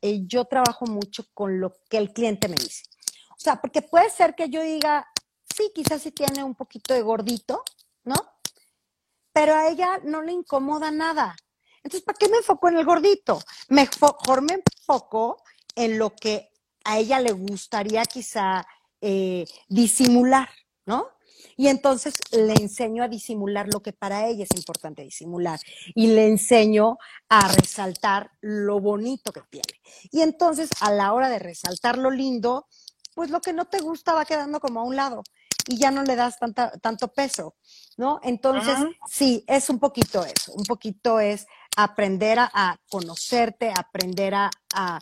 eh, 0.00 0.20
yo 0.26 0.44
trabajo 0.44 0.86
mucho 0.86 1.24
con 1.34 1.60
lo 1.60 1.74
que 1.88 1.98
el 1.98 2.12
cliente 2.12 2.48
me 2.48 2.56
dice. 2.56 2.84
O 3.30 3.40
sea, 3.40 3.56
porque 3.60 3.82
puede 3.82 4.08
ser 4.10 4.34
que 4.34 4.48
yo 4.48 4.62
diga, 4.62 5.06
sí, 5.54 5.70
quizás 5.74 6.02
sí 6.02 6.12
tiene 6.12 6.44
un 6.44 6.54
poquito 6.54 6.94
de 6.94 7.02
gordito, 7.02 7.62
¿no? 8.04 8.14
Pero 9.32 9.54
a 9.54 9.68
ella 9.68 10.00
no 10.04 10.22
le 10.22 10.32
incomoda 10.32 10.90
nada. 10.90 11.36
Entonces, 11.82 12.02
¿para 12.02 12.16
qué 12.16 12.28
me 12.28 12.38
enfoco 12.38 12.68
en 12.68 12.78
el 12.78 12.84
gordito? 12.84 13.40
Mejor 13.68 14.42
me 14.42 14.54
enfoco 14.54 15.42
en 15.74 15.98
lo 15.98 16.14
que 16.14 16.50
a 16.84 16.98
ella 16.98 17.20
le 17.20 17.32
gustaría 17.32 18.04
quizá 18.04 18.66
eh, 19.00 19.44
disimular, 19.68 20.48
¿no? 20.86 21.13
Y 21.56 21.68
entonces 21.68 22.14
le 22.32 22.54
enseño 22.54 23.02
a 23.02 23.08
disimular 23.08 23.68
lo 23.72 23.80
que 23.80 23.92
para 23.92 24.26
ella 24.26 24.44
es 24.44 24.56
importante 24.56 25.02
disimular. 25.02 25.60
Y 25.94 26.08
le 26.08 26.26
enseño 26.26 26.98
a 27.28 27.48
resaltar 27.48 28.30
lo 28.40 28.80
bonito 28.80 29.32
que 29.32 29.42
tiene. 29.50 29.80
Y 30.10 30.22
entonces 30.22 30.70
a 30.80 30.92
la 30.92 31.12
hora 31.12 31.28
de 31.28 31.38
resaltar 31.38 31.98
lo 31.98 32.10
lindo, 32.10 32.66
pues 33.14 33.30
lo 33.30 33.40
que 33.40 33.52
no 33.52 33.66
te 33.66 33.80
gusta 33.80 34.14
va 34.14 34.24
quedando 34.24 34.60
como 34.60 34.80
a 34.80 34.84
un 34.84 34.96
lado 34.96 35.22
y 35.66 35.78
ya 35.78 35.90
no 35.90 36.02
le 36.02 36.16
das 36.16 36.38
tanta, 36.38 36.70
tanto 36.78 37.08
peso, 37.08 37.54
¿no? 37.96 38.20
Entonces, 38.22 38.76
sí, 39.08 39.44
es 39.46 39.70
un 39.70 39.78
poquito 39.78 40.24
eso, 40.24 40.52
un 40.52 40.64
poquito 40.64 41.20
es 41.20 41.46
aprender 41.76 42.38
a, 42.38 42.78
conocerte, 42.90 43.72
aprender 43.74 44.34
a, 44.34 44.50
a, 44.74 45.00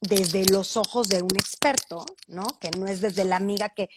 desde 0.00 0.44
los 0.46 0.76
ojos 0.76 1.08
de 1.08 1.22
un 1.22 1.34
experto, 1.34 2.04
¿no? 2.28 2.46
Que 2.60 2.70
no 2.70 2.86
es 2.86 3.00
desde 3.00 3.24
la 3.24 3.36
amiga 3.36 3.70
que, 3.70 3.88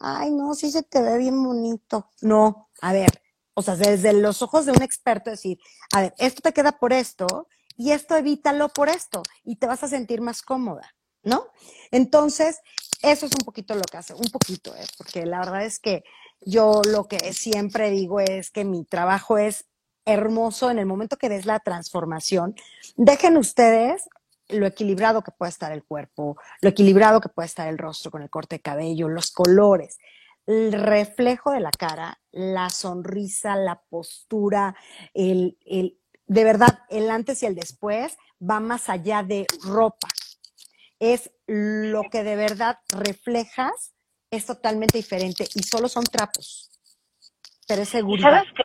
ay, 0.00 0.32
no, 0.32 0.54
sí 0.54 0.70
se 0.70 0.82
te 0.82 1.00
ve 1.00 1.18
bien 1.18 1.42
bonito. 1.42 2.10
No, 2.22 2.70
a 2.80 2.92
ver, 2.92 3.22
o 3.54 3.62
sea, 3.62 3.76
desde 3.76 4.12
los 4.12 4.42
ojos 4.42 4.66
de 4.66 4.72
un 4.72 4.82
experto 4.82 5.30
decir, 5.30 5.58
a 5.94 6.02
ver, 6.02 6.14
esto 6.18 6.40
te 6.42 6.52
queda 6.52 6.72
por 6.72 6.92
esto 6.92 7.48
y 7.76 7.92
esto 7.92 8.16
evítalo 8.16 8.68
por 8.70 8.88
esto 8.88 9.22
y 9.44 9.56
te 9.56 9.66
vas 9.66 9.82
a 9.82 9.88
sentir 9.88 10.20
más 10.20 10.42
cómoda, 10.42 10.94
¿no? 11.22 11.46
Entonces, 11.90 12.60
eso 13.02 13.26
es 13.26 13.32
un 13.32 13.44
poquito 13.44 13.74
lo 13.74 13.82
que 13.82 13.98
hace, 13.98 14.14
un 14.14 14.30
poquito, 14.32 14.74
¿eh? 14.76 14.86
porque 14.98 15.24
la 15.26 15.38
verdad 15.38 15.64
es 15.64 15.78
que 15.78 16.04
yo 16.40 16.82
lo 16.86 17.06
que 17.06 17.32
siempre 17.32 17.90
digo 17.90 18.20
es 18.20 18.50
que 18.50 18.64
mi 18.64 18.84
trabajo 18.84 19.38
es 19.38 19.66
hermoso 20.04 20.70
en 20.70 20.78
el 20.78 20.86
momento 20.86 21.16
que 21.16 21.28
des 21.28 21.46
la 21.46 21.60
transformación. 21.60 22.54
Dejen 22.96 23.36
ustedes 23.36 24.08
lo 24.52 24.66
equilibrado 24.66 25.22
que 25.22 25.32
puede 25.32 25.50
estar 25.50 25.72
el 25.72 25.84
cuerpo, 25.84 26.36
lo 26.60 26.68
equilibrado 26.68 27.20
que 27.20 27.28
puede 27.28 27.46
estar 27.46 27.68
el 27.68 27.78
rostro 27.78 28.10
con 28.10 28.22
el 28.22 28.30
corte 28.30 28.56
de 28.56 28.62
cabello, 28.62 29.08
los 29.08 29.30
colores, 29.30 29.98
el 30.46 30.72
reflejo 30.72 31.52
de 31.52 31.60
la 31.60 31.70
cara, 31.70 32.18
la 32.32 32.70
sonrisa, 32.70 33.56
la 33.56 33.80
postura, 33.88 34.74
el, 35.14 35.56
el, 35.64 35.96
de 36.26 36.44
verdad, 36.44 36.80
el 36.88 37.10
antes 37.10 37.42
y 37.42 37.46
el 37.46 37.54
después 37.54 38.16
va 38.40 38.60
más 38.60 38.88
allá 38.88 39.22
de 39.22 39.46
ropa. 39.64 40.08
Es 40.98 41.30
lo 41.46 42.02
que 42.10 42.24
de 42.24 42.36
verdad 42.36 42.78
reflejas, 42.96 43.94
es 44.30 44.46
totalmente 44.46 44.98
diferente 44.98 45.44
y 45.54 45.62
solo 45.62 45.88
son 45.88 46.04
trapos. 46.04 46.70
Pero 47.66 47.82
es 47.82 47.88
seguridad. 47.88 48.30
¿Sabes 48.30 48.52
qué? 48.54 48.62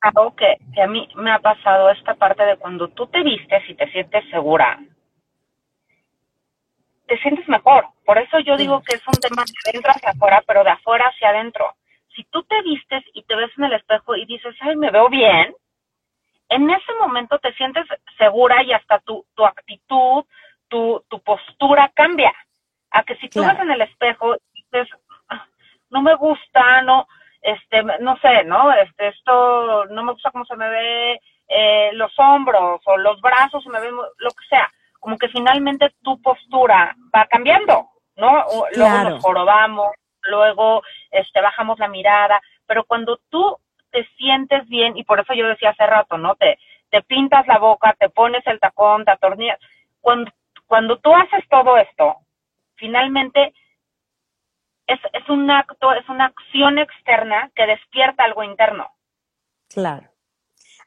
Algo 0.00 0.34
que, 0.36 0.58
que 0.74 0.82
a 0.82 0.86
mí 0.86 1.08
me 1.16 1.32
ha 1.32 1.40
pasado 1.40 1.90
esta 1.90 2.14
parte 2.14 2.44
de 2.44 2.56
cuando 2.56 2.88
tú 2.88 3.06
te 3.08 3.22
vistes 3.22 3.62
y 3.68 3.74
te 3.74 3.90
sientes 3.90 4.24
segura, 4.30 4.78
te 7.08 7.18
sientes 7.18 7.48
mejor. 7.48 7.86
Por 8.04 8.18
eso 8.18 8.38
yo 8.40 8.56
digo 8.56 8.82
que 8.82 8.96
es 8.96 9.02
un 9.06 9.14
tema 9.14 9.42
de 9.44 9.70
adentro 9.70 9.92
hacia 9.92 10.10
afuera, 10.10 10.42
pero 10.46 10.62
de 10.62 10.70
afuera 10.70 11.06
hacia 11.06 11.30
adentro. 11.30 11.74
Si 12.14 12.24
tú 12.24 12.42
te 12.44 12.60
vistes 12.62 13.02
y 13.14 13.22
te 13.22 13.34
ves 13.34 13.50
en 13.56 13.64
el 13.64 13.72
espejo 13.72 14.14
y 14.14 14.26
dices, 14.26 14.54
ay, 14.60 14.76
me 14.76 14.90
veo 14.90 15.08
bien, 15.08 15.54
en 16.50 16.70
ese 16.70 16.92
momento 17.00 17.38
te 17.38 17.52
sientes 17.54 17.86
segura 18.16 18.62
y 18.62 18.72
hasta 18.72 18.98
tu, 19.00 19.24
tu 19.34 19.44
actitud, 19.44 20.24
tu, 20.68 21.02
tu 21.08 21.20
postura 21.20 21.90
cambia. 21.94 22.32
A 22.90 23.02
que 23.02 23.16
si 23.16 23.28
tú 23.28 23.40
ves 23.40 23.58
en 23.58 23.70
el 23.70 23.82
espejo 23.82 24.36
y 24.54 24.62
dices, 24.62 24.88
ah, 25.28 25.46
no 25.90 26.02
me 26.02 26.14
gusta, 26.14 26.82
no, 26.82 27.06
este, 27.42 27.82
no 28.00 28.16
sé, 28.18 28.44
¿no? 28.44 28.72
Este, 28.72 29.08
esto, 29.08 29.86
no 29.86 30.02
me 30.04 30.12
gusta 30.12 30.30
cómo 30.30 30.44
se 30.44 30.56
me 30.56 30.68
ve 30.68 31.20
eh, 31.48 31.90
los 31.94 32.12
hombros 32.18 32.80
o 32.84 32.96
los 32.96 33.20
brazos, 33.20 33.62
se 33.62 33.70
me 33.70 33.80
ve 33.80 33.90
lo 33.90 34.30
que 34.30 34.46
sea. 34.48 34.70
Como 34.98 35.16
que 35.16 35.28
finalmente 35.28 35.94
tu 36.02 36.20
postura 36.20 36.96
va 37.14 37.26
cambiando, 37.26 37.88
¿no? 38.16 38.44
Luego 38.74 38.98
nos 39.04 39.22
jorobamos, 39.22 39.90
luego 40.22 40.82
este, 41.10 41.40
bajamos 41.40 41.78
la 41.78 41.88
mirada, 41.88 42.40
pero 42.66 42.84
cuando 42.84 43.20
tú 43.28 43.56
te 43.90 44.06
sientes 44.16 44.66
bien, 44.68 44.96
y 44.96 45.04
por 45.04 45.20
eso 45.20 45.32
yo 45.34 45.46
decía 45.46 45.70
hace 45.70 45.86
rato, 45.86 46.18
¿no? 46.18 46.34
Te, 46.36 46.58
te 46.90 47.02
pintas 47.02 47.46
la 47.46 47.58
boca, 47.58 47.94
te 47.98 48.08
pones 48.08 48.46
el 48.46 48.60
tacón, 48.60 49.04
te 49.04 49.12
atornillas. 49.12 49.58
Cuando, 50.00 50.30
cuando 50.66 50.98
tú 50.98 51.14
haces 51.14 51.44
todo 51.48 51.76
esto, 51.76 52.16
finalmente 52.76 53.54
es, 54.86 55.00
es 55.12 55.28
un 55.28 55.50
acto, 55.50 55.92
es 55.92 56.08
una 56.08 56.26
acción 56.26 56.78
externa 56.78 57.50
que 57.54 57.66
despierta 57.66 58.24
algo 58.24 58.42
interno. 58.42 58.90
Claro. 59.68 60.08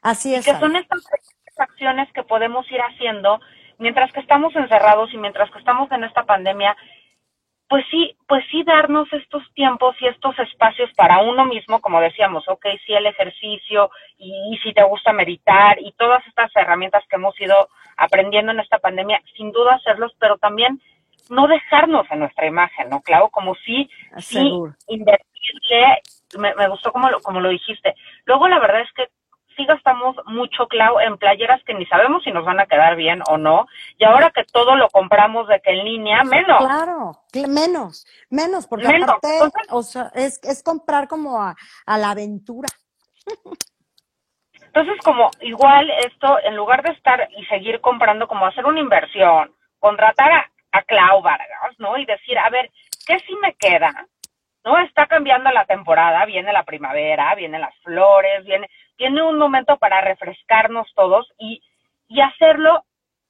Así 0.02 0.34
es. 0.34 0.44
que 0.44 0.58
son 0.58 0.74
estas 0.76 1.06
acciones 1.56 2.12
que 2.12 2.24
podemos 2.24 2.68
ir 2.70 2.80
haciendo 2.80 3.40
mientras 3.82 4.10
que 4.12 4.20
estamos 4.20 4.54
encerrados 4.56 5.12
y 5.12 5.18
mientras 5.18 5.50
que 5.50 5.58
estamos 5.58 5.90
en 5.92 6.04
esta 6.04 6.22
pandemia 6.24 6.74
pues 7.72 7.86
sí, 7.90 8.14
pues 8.28 8.44
sí 8.50 8.62
darnos 8.64 9.10
estos 9.14 9.42
tiempos 9.54 9.96
y 9.98 10.06
estos 10.06 10.38
espacios 10.38 10.90
para 10.94 11.22
uno 11.22 11.46
mismo, 11.46 11.80
como 11.80 12.02
decíamos, 12.02 12.46
ok, 12.46 12.66
sí 12.84 12.92
el 12.92 13.06
ejercicio 13.06 13.90
y, 14.18 14.60
si 14.62 14.74
te 14.74 14.82
gusta 14.82 15.14
meditar 15.14 15.78
y 15.80 15.92
todas 15.92 16.22
estas 16.26 16.54
herramientas 16.54 17.02
que 17.08 17.16
hemos 17.16 17.40
ido 17.40 17.70
aprendiendo 17.96 18.52
en 18.52 18.60
esta 18.60 18.78
pandemia, 18.78 19.22
sin 19.38 19.52
duda 19.52 19.76
hacerlos, 19.76 20.12
pero 20.18 20.36
también 20.36 20.82
no 21.30 21.46
dejarnos 21.46 22.04
en 22.10 22.18
nuestra 22.18 22.46
imagen, 22.46 22.90
¿no, 22.90 23.00
Claro, 23.00 23.30
Como 23.30 23.54
si, 23.54 23.88
sí 24.18 24.52
invertirle, 24.88 26.02
me, 26.38 26.54
me 26.54 26.68
gustó 26.68 26.92
como 26.92 27.08
lo, 27.08 27.22
como 27.22 27.40
lo 27.40 27.48
dijiste. 27.48 27.94
Luego 28.26 28.48
la 28.48 28.58
verdad 28.58 28.82
es 28.82 28.92
que 28.92 29.08
sí 29.56 29.64
gastamos 29.64 30.16
mucho, 30.26 30.66
Clau, 30.66 31.00
en 31.00 31.18
playeras 31.18 31.62
que 31.64 31.74
ni 31.74 31.86
sabemos 31.86 32.22
si 32.24 32.30
nos 32.30 32.44
van 32.44 32.60
a 32.60 32.66
quedar 32.66 32.96
bien 32.96 33.20
o 33.28 33.36
no. 33.36 33.66
Y 33.98 34.04
ahora 34.04 34.30
que 34.30 34.44
todo 34.44 34.76
lo 34.76 34.88
compramos 34.88 35.48
de 35.48 35.60
que 35.60 35.70
en 35.70 35.84
línea, 35.84 36.24
menos. 36.24 36.58
Claro, 36.58 37.12
menos, 37.48 38.06
menos, 38.30 38.66
porque 38.66 38.86
aparte, 38.86 39.40
o 39.70 39.82
sea, 39.82 40.10
es, 40.14 40.40
es 40.42 40.62
comprar 40.62 41.08
como 41.08 41.42
a, 41.42 41.54
la 41.86 42.10
aventura. 42.10 42.68
Entonces, 44.60 44.94
como 45.04 45.30
igual 45.40 45.90
esto, 46.06 46.38
en 46.42 46.56
lugar 46.56 46.82
de 46.82 46.92
estar 46.92 47.28
y 47.36 47.44
seguir 47.46 47.80
comprando, 47.80 48.26
como 48.26 48.46
hacer 48.46 48.64
una 48.64 48.80
inversión, 48.80 49.54
contratar 49.78 50.32
a, 50.32 50.50
a 50.72 50.82
Clau 50.82 51.22
Vargas, 51.22 51.74
¿no? 51.78 51.98
Y 51.98 52.06
decir, 52.06 52.38
a 52.38 52.48
ver, 52.48 52.70
¿qué 53.06 53.18
sí 53.20 53.36
me 53.42 53.54
queda? 53.54 54.06
¿No? 54.64 54.78
Está 54.78 55.06
cambiando 55.06 55.50
la 55.50 55.64
temporada, 55.64 56.24
viene 56.24 56.52
la 56.52 56.62
primavera, 56.62 57.34
vienen 57.34 57.60
las 57.60 57.76
flores, 57.78 58.44
viene 58.44 58.68
tiene 58.96 59.22
un 59.22 59.38
momento 59.38 59.78
para 59.78 60.00
refrescarnos 60.00 60.86
todos 60.94 61.28
y, 61.38 61.60
y 62.08 62.20
hacerlo 62.20 62.84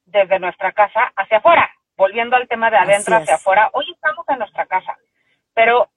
desde 0.04 0.38
nuestra 0.38 0.72
casa 0.72 1.12
hacia 1.16 1.38
afuera, 1.38 1.70
volviendo 1.96 2.36
al 2.36 2.48
tema 2.48 2.70
de 2.70 2.76
adentro 2.76 3.16
hacia 3.16 3.36
afuera. 3.36 3.70
Hoy 3.72 3.90
estamos 3.90 4.28
en 4.28 4.38
nuestra 4.40 4.66
casa, 4.66 4.96
pero 5.54 5.88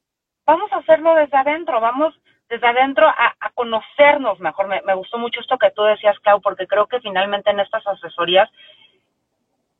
vamos 0.45 0.71
a 0.71 0.77
hacerlo 0.77 1.15
desde 1.15 1.37
adentro, 1.37 1.81
vamos 1.81 2.17
desde 2.47 2.67
adentro 2.67 3.07
a, 3.07 3.35
conocernos 3.53 4.39
mejor. 4.39 4.67
Me, 4.67 4.93
gustó 4.93 5.17
mucho 5.17 5.39
esto 5.39 5.57
que 5.57 5.71
tú 5.71 5.83
decías, 5.83 6.17
Clau, 6.19 6.41
porque 6.41 6.67
creo 6.67 6.87
que 6.87 6.99
finalmente 6.99 7.49
en 7.49 7.59
estas 7.59 7.85
asesorías 7.87 8.49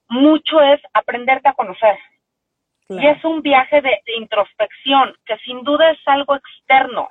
mucho 0.08 0.62
es 0.62 0.82
aprenderte 0.94 1.50
a 1.50 1.54
conocer. 1.54 1.98
Y 2.88 3.08
es 3.08 3.24
un 3.26 3.42
viaje 3.42 3.82
de, 3.82 4.00
introspección, 4.18 5.16
que 5.26 5.38
sin 5.40 5.64
duda 5.64 5.90
es 5.92 6.00
algo 6.06 6.36
externo, 6.36 7.10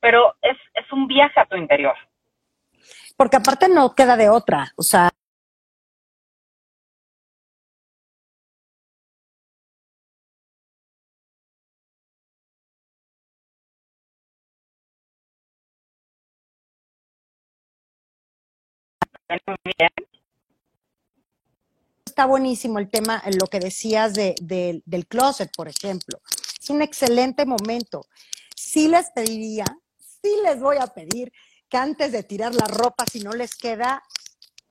pero 0.00 0.34
es, 0.42 0.58
es 0.74 0.92
un 0.92 1.06
viaje 1.06 1.40
a 1.40 1.46
tu 1.46 1.56
interior. 1.56 1.96
Porque 3.16 3.36
aparte 3.36 3.68
no 3.68 3.94
queda 3.94 4.16
de 4.16 4.28
otra, 4.28 4.72
o 4.76 4.82
sea, 4.82 5.08
Está 22.14 22.26
buenísimo 22.26 22.78
el 22.78 22.88
tema, 22.88 23.20
lo 23.38 23.48
que 23.48 23.58
decías 23.58 24.14
de, 24.14 24.36
del 24.40 25.06
closet, 25.08 25.50
por 25.56 25.66
ejemplo. 25.66 26.20
Es 26.62 26.70
un 26.70 26.80
excelente 26.80 27.44
momento. 27.44 28.06
Sí 28.54 28.86
les 28.86 29.10
pediría 29.10 29.64
sí 30.24 30.36
les 30.42 30.58
voy 30.58 30.78
a 30.78 30.86
pedir 30.86 31.32
que 31.68 31.76
antes 31.76 32.12
de 32.12 32.22
tirar 32.22 32.54
la 32.54 32.66
ropa, 32.66 33.04
si 33.10 33.20
no 33.20 33.32
les 33.32 33.54
queda, 33.54 34.02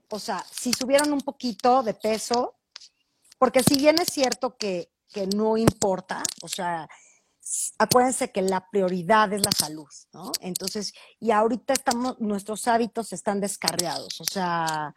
o 0.10 0.20
sea, 0.20 0.44
si 0.52 0.74
subieron 0.74 1.14
un 1.14 1.22
poquito 1.22 1.84
de 1.84 1.94
peso, 1.94 2.56
porque 3.38 3.62
si 3.62 3.76
bien 3.78 4.00
es 4.00 4.08
cierto 4.12 4.58
que, 4.58 4.92
que 5.10 5.28
no 5.28 5.58
importa, 5.58 6.24
o 6.42 6.48
sea, 6.48 6.88
acuérdense 7.78 8.32
que 8.32 8.42
la 8.42 8.68
prioridad 8.72 9.32
es 9.34 9.46
la 9.46 9.52
salud, 9.52 9.90
¿no? 10.14 10.32
Entonces, 10.40 10.94
y 11.20 11.32
ahorita 11.32 11.74
estamos, 11.74 12.20
nuestros 12.20 12.68
hábitos 12.68 13.14
están 13.14 13.40
descarriados, 13.40 14.20
o 14.22 14.26
sea, 14.26 14.94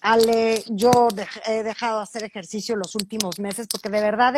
Ale, 0.00 0.62
yo 0.68 1.08
he 1.46 1.62
dejado 1.62 1.98
de 1.98 2.02
hacer 2.02 2.24
ejercicio 2.24 2.76
los 2.76 2.94
últimos 2.94 3.38
meses 3.38 3.66
porque 3.70 3.88
de 3.88 4.00
verdad 4.00 4.34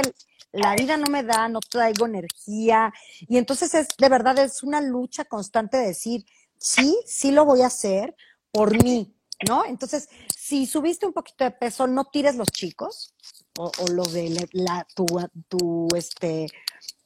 la 0.53 0.75
vida 0.75 0.97
no 0.97 1.07
me 1.07 1.23
da, 1.23 1.49
no 1.49 1.61
traigo 1.61 2.07
energía 2.07 2.93
y 3.21 3.37
entonces 3.37 3.75
es 3.75 3.89
de 3.99 4.09
verdad 4.09 4.39
es 4.39 4.63
una 4.63 4.81
lucha 4.81 5.25
constante 5.25 5.77
de 5.77 5.89
decir, 5.89 6.25
sí, 6.59 6.99
sí 7.07 7.31
lo 7.31 7.45
voy 7.45 7.63
a 7.63 7.67
hacer 7.67 8.15
por 8.51 8.83
mí, 8.83 9.15
¿no? 9.47 9.65
Entonces, 9.65 10.09
si 10.37 10.67
subiste 10.67 11.07
un 11.07 11.13
poquito 11.13 11.45
de 11.45 11.51
peso, 11.51 11.87
no 11.87 12.07
tires 12.07 12.37
los 12.37 12.49
chicos 12.49 13.15
o, 13.59 13.71
o 13.79 13.89
los 13.89 14.13
de 14.13 14.49
la, 14.53 14.87
tu, 14.95 15.07
tu, 15.49 15.89
este, 15.95 16.47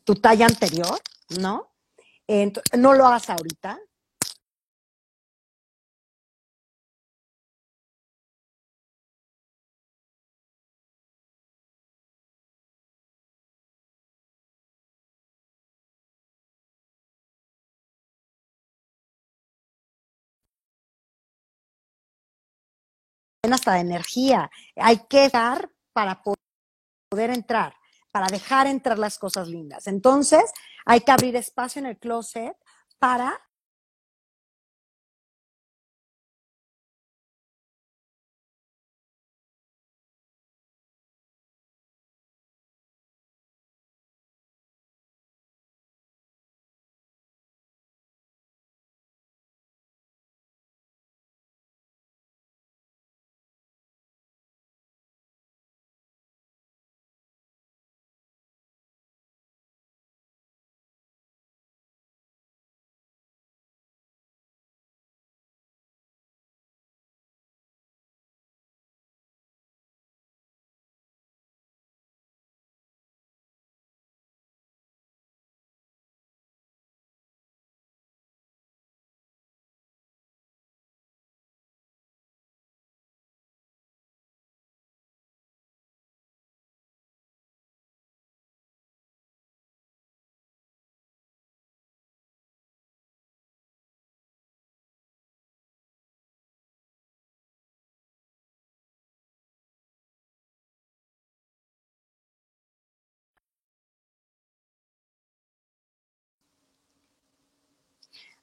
tu 0.04 0.14
talla 0.14 0.46
anterior, 0.46 0.98
¿no? 1.40 1.68
no 2.78 2.94
lo 2.94 3.06
hagas 3.06 3.28
ahorita, 3.28 3.78
hasta 23.50 23.74
de 23.74 23.80
energía. 23.80 24.50
Hay 24.76 24.98
que 25.08 25.28
dar 25.28 25.68
para 25.92 26.22
poder 26.22 27.30
entrar, 27.30 27.74
para 28.12 28.28
dejar 28.28 28.68
entrar 28.68 28.98
las 29.00 29.18
cosas 29.18 29.48
lindas. 29.48 29.88
Entonces, 29.88 30.52
hay 30.84 31.00
que 31.00 31.10
abrir 31.10 31.34
espacio 31.34 31.80
en 31.80 31.86
el 31.86 31.98
closet 31.98 32.56
para 33.00 33.40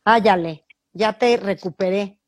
Ah, 0.06 0.20
ya 0.20 1.14
te 1.14 1.38
recuperé. 1.38 2.20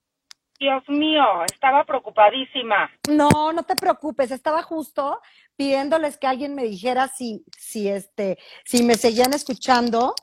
Dios 0.60 0.84
mío, 0.90 1.24
estaba 1.52 1.84
preocupadísima. 1.86 2.92
No, 3.10 3.52
no 3.52 3.64
te 3.64 3.76
preocupes, 3.76 4.30
estaba 4.30 4.62
justo 4.62 5.20
pidiéndoles 5.56 6.20
que 6.20 6.28
alguien 6.28 6.54
me 6.54 6.64
dijera 6.64 7.08
si, 7.08 7.44
si 7.58 7.90
este, 7.90 8.38
si 8.64 8.84
me 8.84 8.94
seguían 8.94 9.34
escuchando 9.34 10.14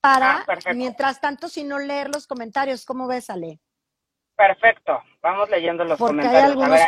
para, 0.00 0.44
ah, 0.46 0.72
mientras 0.74 1.20
tanto, 1.20 1.48
si 1.48 1.62
no 1.62 1.78
leer 1.78 2.08
los 2.12 2.26
comentarios, 2.26 2.84
¿cómo 2.84 3.06
ves, 3.06 3.30
Ale? 3.30 3.60
Perfecto, 4.36 5.00
vamos 5.22 5.48
leyendo 5.50 5.84
los 5.84 5.98
comentarios. 5.98 6.32
Porque 6.32 6.36
hay 6.36 6.50
algunos 6.50 6.80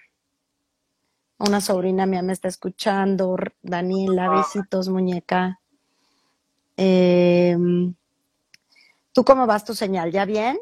una 1.38 1.60
sobrina 1.60 2.06
mía 2.06 2.22
me 2.22 2.32
está 2.32 2.48
escuchando, 2.48 3.36
Daniela, 3.62 4.28
besitos, 4.28 4.88
muñeca. 4.88 5.60
Em, 6.76 7.94
¿Tú 9.12 9.24
cómo 9.24 9.46
vas 9.46 9.64
tu 9.64 9.74
señal? 9.74 10.12
¿Ya 10.12 10.24
bien? 10.24 10.58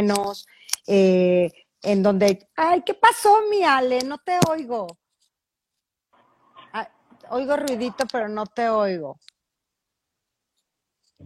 Menos, 0.00 0.46
eh, 0.86 1.50
en 1.82 2.02
donde, 2.02 2.48
ay, 2.56 2.82
¿qué 2.84 2.94
pasó, 2.94 3.42
mi 3.50 3.62
Ale? 3.62 4.02
No 4.02 4.18
te 4.18 4.38
oigo. 4.48 4.86
Ah, 6.72 6.88
oigo 7.30 7.56
ruidito, 7.56 8.06
pero 8.10 8.28
no 8.28 8.46
te 8.46 8.68
oigo. 8.68 9.18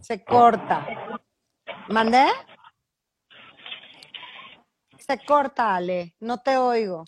Se 0.00 0.24
corta. 0.24 0.86
¿Mandé? 1.88 2.26
Se 4.98 5.18
corta, 5.24 5.76
Ale, 5.76 6.14
no 6.20 6.38
te 6.38 6.56
oigo. 6.56 7.04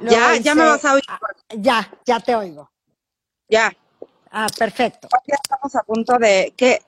ya, 0.00 0.36
ya 0.36 0.54
me 0.54 0.64
vas 0.64 0.84
a 0.84 0.94
oír. 0.94 1.02
Ah, 1.08 1.18
ya, 1.56 1.90
ya 2.04 2.20
te 2.20 2.34
oigo. 2.36 2.70
Ya. 3.48 3.72
Ah, 4.30 4.46
perfecto. 4.56 5.08
Ya 5.26 5.36
estamos 5.42 5.74
a 5.74 5.82
punto 5.82 6.18
de 6.18 6.54
que, 6.56 6.82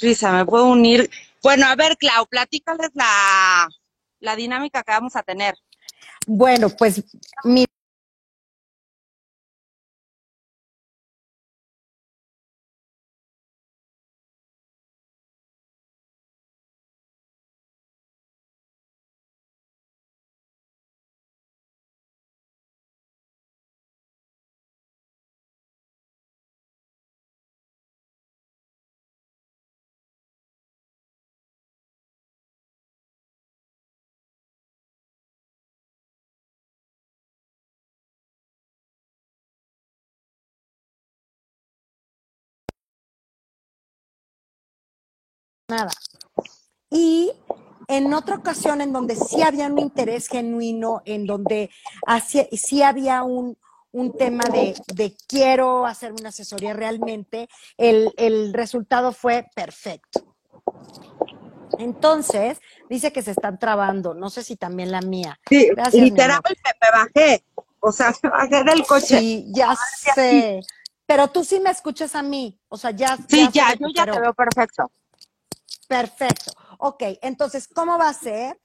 Risa, 0.00 0.32
me 0.32 0.44
puedo 0.44 0.66
unir 0.66 1.08
bueno, 1.42 1.66
a 1.66 1.76
ver, 1.76 1.96
Clau, 1.96 2.26
platícales 2.26 2.90
la, 2.94 3.68
la 4.20 4.36
dinámica 4.36 4.82
que 4.82 4.92
vamos 4.92 5.16
a 5.16 5.22
tener. 5.22 5.54
Bueno, 6.26 6.70
pues 6.70 7.02
mi 7.44 7.66
nada. 45.72 45.90
Y 46.90 47.32
en 47.88 48.12
otra 48.12 48.36
ocasión 48.36 48.80
en 48.80 48.92
donde 48.92 49.16
sí 49.16 49.42
había 49.42 49.66
un 49.66 49.78
interés 49.78 50.28
genuino, 50.28 51.02
en 51.04 51.26
donde 51.26 51.70
sí 52.52 52.82
había 52.82 53.22
un, 53.22 53.56
tema 54.18 54.44
de, 54.44 55.16
quiero 55.26 55.86
hacer 55.86 56.12
una 56.12 56.28
asesoría 56.28 56.74
realmente, 56.74 57.48
el, 57.76 58.52
resultado 58.52 59.12
fue 59.12 59.46
perfecto. 59.54 60.26
Entonces, 61.78 62.60
dice 62.90 63.12
que 63.12 63.22
se 63.22 63.30
están 63.32 63.58
trabando, 63.58 64.14
no 64.14 64.28
sé 64.30 64.44
si 64.44 64.56
también 64.56 64.92
la 64.92 65.00
mía. 65.00 65.40
Sí, 65.48 65.70
literal 65.94 66.40
me, 66.46 66.90
bajé, 66.92 67.44
o 67.80 67.90
sea, 67.90 68.12
me 68.22 68.28
bajé 68.28 68.64
del 68.64 68.86
coche. 68.86 69.18
Sí, 69.18 69.46
ya 69.48 69.74
sé, 70.14 70.60
pero 71.06 71.28
tú 71.28 71.44
sí 71.44 71.60
me 71.60 71.70
escuchas 71.70 72.14
a 72.14 72.22
mí, 72.22 72.58
o 72.68 72.76
sea, 72.76 72.90
ya. 72.90 73.16
Sí, 73.28 73.48
ya, 73.52 73.74
yo 73.74 73.88
ya 73.94 74.04
te 74.04 74.20
veo 74.20 74.34
perfecto. 74.34 74.90
Perfecto. 75.92 76.52
Ok, 76.78 77.02
entonces, 77.20 77.68
¿cómo 77.68 77.98
va 77.98 78.08
a 78.08 78.14
ser? 78.14 78.58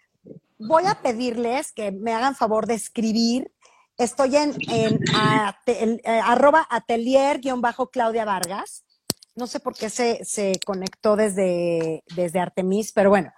Voy 0.57 0.85
a 0.85 1.01
pedirles 1.01 1.73
que 1.73 1.91
me 1.91 2.13
hagan 2.13 2.37
favor 2.37 2.67
de 2.67 2.75
escribir. 2.75 3.51
Estoy 3.97 4.37
en, 4.37 4.55
eh, 4.71 6.21
arroba 6.23 6.65
atelier-claudia 6.69 8.23
Vargas. 8.23 8.85
No 9.35 9.45
sé 9.45 9.59
por 9.59 9.75
qué 9.75 9.89
se, 9.89 10.57
conectó 10.65 11.17
desde, 11.17 12.01
desde 12.15 12.39
Artemis, 12.39 12.93
pero 12.93 13.09
bueno. 13.09 13.33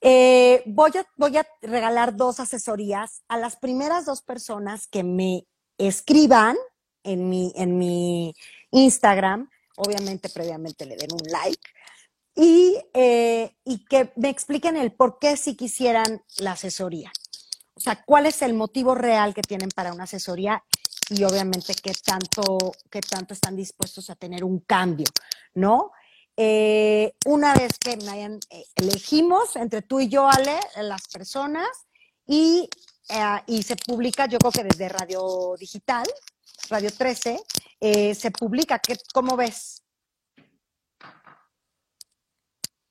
Eh, 0.00 0.64
voy, 0.66 0.90
a, 0.98 1.06
voy 1.16 1.36
a 1.36 1.46
regalar 1.62 2.16
dos 2.16 2.40
asesorías 2.40 3.22
a 3.28 3.38
las 3.38 3.54
primeras 3.54 4.06
dos 4.06 4.22
personas 4.22 4.88
que 4.88 5.04
me 5.04 5.46
escriban 5.78 6.56
en 7.04 7.28
mi, 7.28 7.52
en 7.54 7.78
mi 7.78 8.34
Instagram. 8.72 9.48
Obviamente, 9.76 10.28
previamente 10.30 10.84
le 10.84 10.96
den 10.96 11.12
un 11.12 11.30
like 11.30 11.76
y, 12.36 12.78
eh, 12.92 13.56
y 13.64 13.84
que 13.86 14.12
me 14.16 14.28
expliquen 14.28 14.76
el 14.76 14.92
por 14.92 15.18
qué 15.18 15.38
si 15.38 15.56
quisieran 15.56 16.22
la 16.38 16.52
asesoría. 16.52 17.10
O 17.74 17.80
sea, 17.80 18.04
cuál 18.04 18.26
es 18.26 18.42
el 18.42 18.52
motivo 18.52 18.94
real 18.94 19.34
que 19.34 19.40
tienen 19.40 19.70
para 19.70 19.92
una 19.92 20.04
asesoría 20.04 20.62
y 21.08 21.24
obviamente 21.24 21.74
qué 21.74 21.92
tanto, 21.92 22.72
qué 22.90 23.00
tanto 23.00 23.32
están 23.32 23.56
dispuestos 23.56 24.10
a 24.10 24.16
tener 24.16 24.44
un 24.44 24.60
cambio, 24.60 25.06
¿no? 25.54 25.92
Eh, 26.36 27.14
una 27.24 27.54
vez 27.54 27.78
que 27.78 27.96
me 27.96 28.10
hayan, 28.10 28.38
eh, 28.50 28.64
elegimos 28.74 29.56
entre 29.56 29.80
tú 29.80 30.00
y 30.00 30.08
yo, 30.08 30.28
Ale, 30.28 30.58
las 30.82 31.08
personas, 31.08 31.68
y, 32.26 32.68
y 33.46 33.62
se 33.62 33.76
publica, 33.76 34.26
yo 34.26 34.38
creo 34.38 34.52
que 34.52 34.64
desde 34.64 34.88
Radio 34.88 35.54
Digital, 35.58 36.06
Radio 36.68 36.90
13, 36.92 37.40
se 38.14 38.30
publica, 38.32 38.80
¿qué, 38.80 38.98
¿cómo 39.14 39.36
ves? 39.36 39.85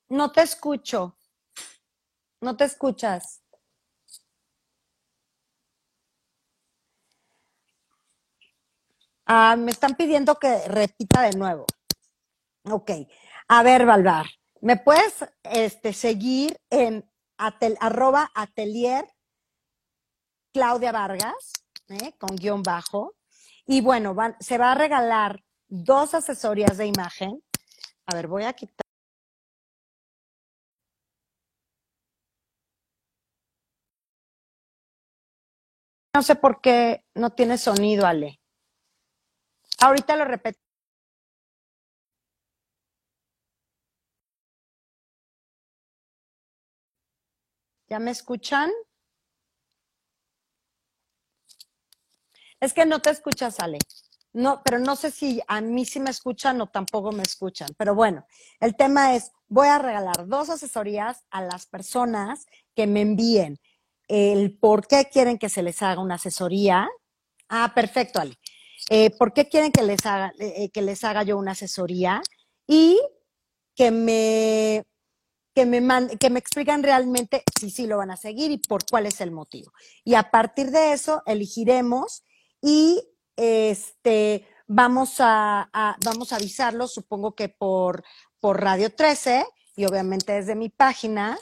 No 0.09 0.31
te 0.31 0.41
escucho. 0.41 1.17
No 2.41 2.55
te 2.55 2.65
escuchas. 2.65 3.41
Ah, 9.25 9.55
me 9.57 9.71
están 9.71 9.95
pidiendo 9.95 10.35
que 10.35 10.67
repita 10.67 11.23
de 11.23 11.31
nuevo. 11.31 11.65
Ok. 12.69 12.91
A 13.47 13.63
ver, 13.63 13.85
Valvar, 13.85 14.27
¿me 14.61 14.77
puedes 14.77 15.25
este, 15.43 15.93
seguir 15.93 16.59
en 16.69 17.09
arroba 17.37 18.31
atelier 18.35 19.07
Claudia 20.53 20.91
Vargas, 20.91 21.53
eh, 21.89 22.13
con 22.19 22.35
guion 22.35 22.61
bajo? 22.63 23.15
Y 23.65 23.81
bueno, 23.81 24.15
se 24.39 24.57
va 24.57 24.71
a 24.71 24.75
regalar 24.75 25.43
dos 25.67 26.13
asesorías 26.13 26.77
de 26.77 26.85
imagen. 26.87 27.43
A 28.05 28.15
ver, 28.15 28.27
voy 28.27 28.43
a 28.43 28.53
quitar. 28.53 28.84
No 36.16 36.24
sé 36.24 36.36
por 36.36 36.61
qué 36.61 37.03
no 37.13 37.32
tiene 37.32 37.57
sonido, 37.57 38.05
Ale. 38.07 38.39
ahorita 39.80 40.16
lo 40.16 40.24
repito. 40.24 40.57
¿Ya 47.89 47.99
me 47.99 48.11
escuchan? 48.11 48.72
Es 52.61 52.74
que 52.74 52.86
no 52.86 53.01
te 53.01 53.09
escuchas, 53.09 53.59
Ale. 53.59 53.80
No, 54.32 54.61
pero 54.63 54.80
no 54.80 54.95
sé 54.95 55.11
si 55.11 55.41
a 55.49 55.59
mí 55.59 55.84
sí 55.84 55.99
me 55.99 56.11
escuchan 56.11 56.61
o 56.61 56.68
tampoco 56.68 57.11
me 57.11 57.24
escuchan. 57.24 57.68
Pero 57.78 57.93
bueno, 57.93 58.26
el 58.61 58.78
tema 58.78 59.16
es, 59.16 59.34
voy 59.49 59.68
a 59.68 59.80
regalar 59.80 60.28
dos 60.28 60.49
asesorías 60.49 61.26
a 61.30 61.41
las 61.41 61.66
personas 61.66 62.45
que 62.74 62.88
me 62.88 63.01
envíen 63.01 63.59
el 64.07 64.57
por 64.57 64.87
qué 64.87 65.09
quieren 65.11 65.37
que 65.37 65.49
se 65.49 65.63
les 65.63 65.81
haga 65.81 66.01
una 66.01 66.15
asesoría. 66.15 66.89
Ah, 67.49 67.71
perfecto, 67.73 68.19
Ale. 68.19 68.35
Eh, 68.89 69.09
¿Por 69.11 69.33
qué 69.33 69.49
quieren 69.49 69.71
que 69.71 69.83
les, 69.83 70.05
haga, 70.05 70.31
eh, 70.39 70.69
que 70.69 70.81
les 70.81 71.03
haga 71.03 71.23
yo 71.23 71.37
una 71.37 71.51
asesoría? 71.51 72.21
Y 72.67 72.99
que 73.75 73.91
me, 73.91 74.85
que 75.53 75.65
me, 75.65 76.17
que 76.17 76.29
me 76.29 76.39
explican 76.39 76.83
realmente 76.83 77.43
si 77.59 77.69
sí 77.69 77.87
lo 77.87 77.97
van 77.97 78.11
a 78.11 78.17
seguir 78.17 78.51
y 78.51 78.57
por 78.57 78.85
cuál 78.85 79.05
es 79.05 79.21
el 79.21 79.31
motivo. 79.31 79.71
Y 80.03 80.15
a 80.15 80.29
partir 80.31 80.71
de 80.71 80.93
eso 80.93 81.23
elegiremos 81.25 82.23
y 82.61 83.01
este, 83.35 84.47
vamos, 84.67 85.15
a, 85.19 85.69
vamos 86.03 86.31
a 86.31 86.37
avisarlo, 86.37 86.87
supongo 86.87 87.35
que 87.35 87.49
por, 87.49 88.03
por 88.39 88.61
Radio 88.61 88.93
13 88.93 89.45
y 89.75 89.85
obviamente 89.85 90.33
desde 90.33 90.55
mi 90.55 90.69
página, 90.69 91.37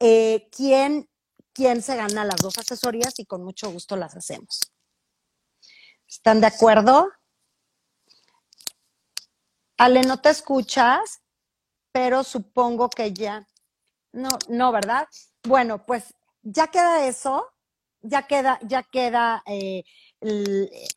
eh, 0.00 0.48
quién, 0.50 1.08
quién 1.54 1.82
se 1.82 1.96
gana 1.96 2.24
las 2.24 2.36
dos 2.36 2.58
asesorías 2.58 3.18
y 3.18 3.24
con 3.24 3.42
mucho 3.42 3.70
gusto 3.70 3.96
las 3.96 4.16
hacemos. 4.16 4.60
¿Están 6.06 6.40
de 6.40 6.48
acuerdo? 6.48 7.10
Ale, 9.78 10.02
no 10.02 10.20
te 10.20 10.30
escuchas, 10.30 11.22
pero 11.92 12.22
supongo 12.24 12.90
que 12.90 13.12
ya. 13.12 13.46
No, 14.12 14.38
no, 14.48 14.70
¿verdad? 14.70 15.08
Bueno, 15.42 15.84
pues 15.84 16.14
ya 16.42 16.68
queda 16.68 17.06
eso, 17.06 17.50
ya 18.00 18.26
queda, 18.26 18.58
ya 18.62 18.82
queda 18.82 19.42
eh, 19.46 19.84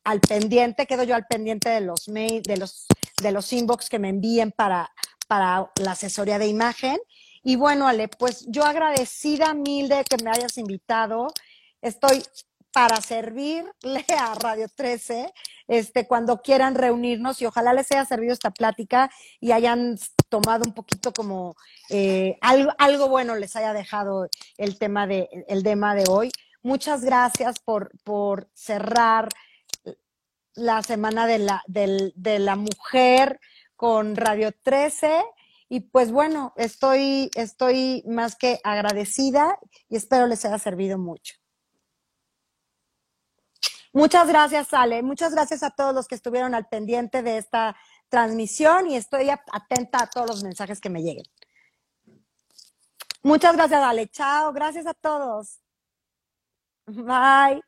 al 0.03 0.19
pendiente, 0.21 0.85
quedo 0.85 1.03
yo 1.03 1.15
al 1.15 1.25
pendiente 1.25 1.69
de 1.69 1.81
los 1.81 2.07
mail, 2.09 2.43
de 2.43 2.57
los, 2.57 2.87
de 3.21 3.31
los 3.31 3.51
inbox 3.51 3.89
que 3.89 3.99
me 3.99 4.09
envíen 4.09 4.51
para, 4.51 4.91
para 5.27 5.71
la 5.81 5.91
asesoría 5.91 6.37
de 6.37 6.47
imagen. 6.47 6.97
Y 7.47 7.55
bueno, 7.55 7.87
Ale, 7.87 8.09
pues 8.09 8.45
yo 8.49 8.65
agradecida 8.65 9.53
mil 9.53 9.87
de 9.87 10.03
que 10.03 10.21
me 10.21 10.29
hayas 10.29 10.57
invitado. 10.57 11.27
Estoy 11.81 12.21
para 12.73 12.97
servirle 12.97 13.71
a 14.19 14.35
Radio 14.35 14.67
13 14.67 15.31
este, 15.69 16.07
cuando 16.07 16.41
quieran 16.41 16.75
reunirnos 16.75 17.41
y 17.41 17.45
ojalá 17.45 17.71
les 17.71 17.89
haya 17.93 18.03
servido 18.03 18.33
esta 18.33 18.51
plática 18.51 19.09
y 19.39 19.53
hayan 19.53 19.97
tomado 20.27 20.65
un 20.67 20.73
poquito 20.73 21.13
como 21.13 21.55
eh, 21.89 22.37
algo, 22.41 22.73
algo 22.77 23.07
bueno 23.07 23.33
les 23.37 23.55
haya 23.55 23.71
dejado 23.71 24.27
el 24.57 24.77
tema 24.77 25.07
de, 25.07 25.29
el 25.47 25.63
tema 25.63 25.95
de 25.95 26.03
hoy. 26.09 26.31
Muchas 26.63 27.01
gracias 27.01 27.59
por, 27.59 27.91
por 28.03 28.49
cerrar 28.55 29.29
la 30.53 30.83
semana 30.83 31.25
de 31.25 31.39
la, 31.39 31.63
de 31.65 32.39
la 32.39 32.57
mujer 32.57 33.39
con 33.77 34.17
Radio 34.17 34.51
13. 34.63 35.23
Y 35.69 35.81
pues 35.81 36.11
bueno, 36.11 36.53
estoy, 36.55 37.29
estoy 37.35 38.03
más 38.07 38.35
que 38.35 38.59
agradecida 38.63 39.59
y 39.89 39.97
espero 39.97 40.27
les 40.27 40.45
haya 40.45 40.59
servido 40.59 40.97
mucho. 40.97 41.35
Muchas 43.93 44.27
gracias, 44.27 44.73
Ale. 44.73 45.01
Muchas 45.01 45.33
gracias 45.33 45.63
a 45.63 45.71
todos 45.71 45.93
los 45.93 46.07
que 46.07 46.15
estuvieron 46.15 46.53
al 46.53 46.67
pendiente 46.67 47.23
de 47.23 47.37
esta 47.37 47.75
transmisión 48.09 48.87
y 48.87 48.95
estoy 48.95 49.29
atenta 49.29 50.03
a 50.03 50.09
todos 50.09 50.27
los 50.27 50.43
mensajes 50.43 50.79
que 50.79 50.89
me 50.89 51.01
lleguen. 51.01 51.25
Muchas 53.23 53.55
gracias, 53.55 53.81
Ale. 53.81 54.07
Chao. 54.07 54.53
Gracias 54.53 54.85
a 54.85 54.93
todos. 54.93 55.59
Bye. 56.85 57.66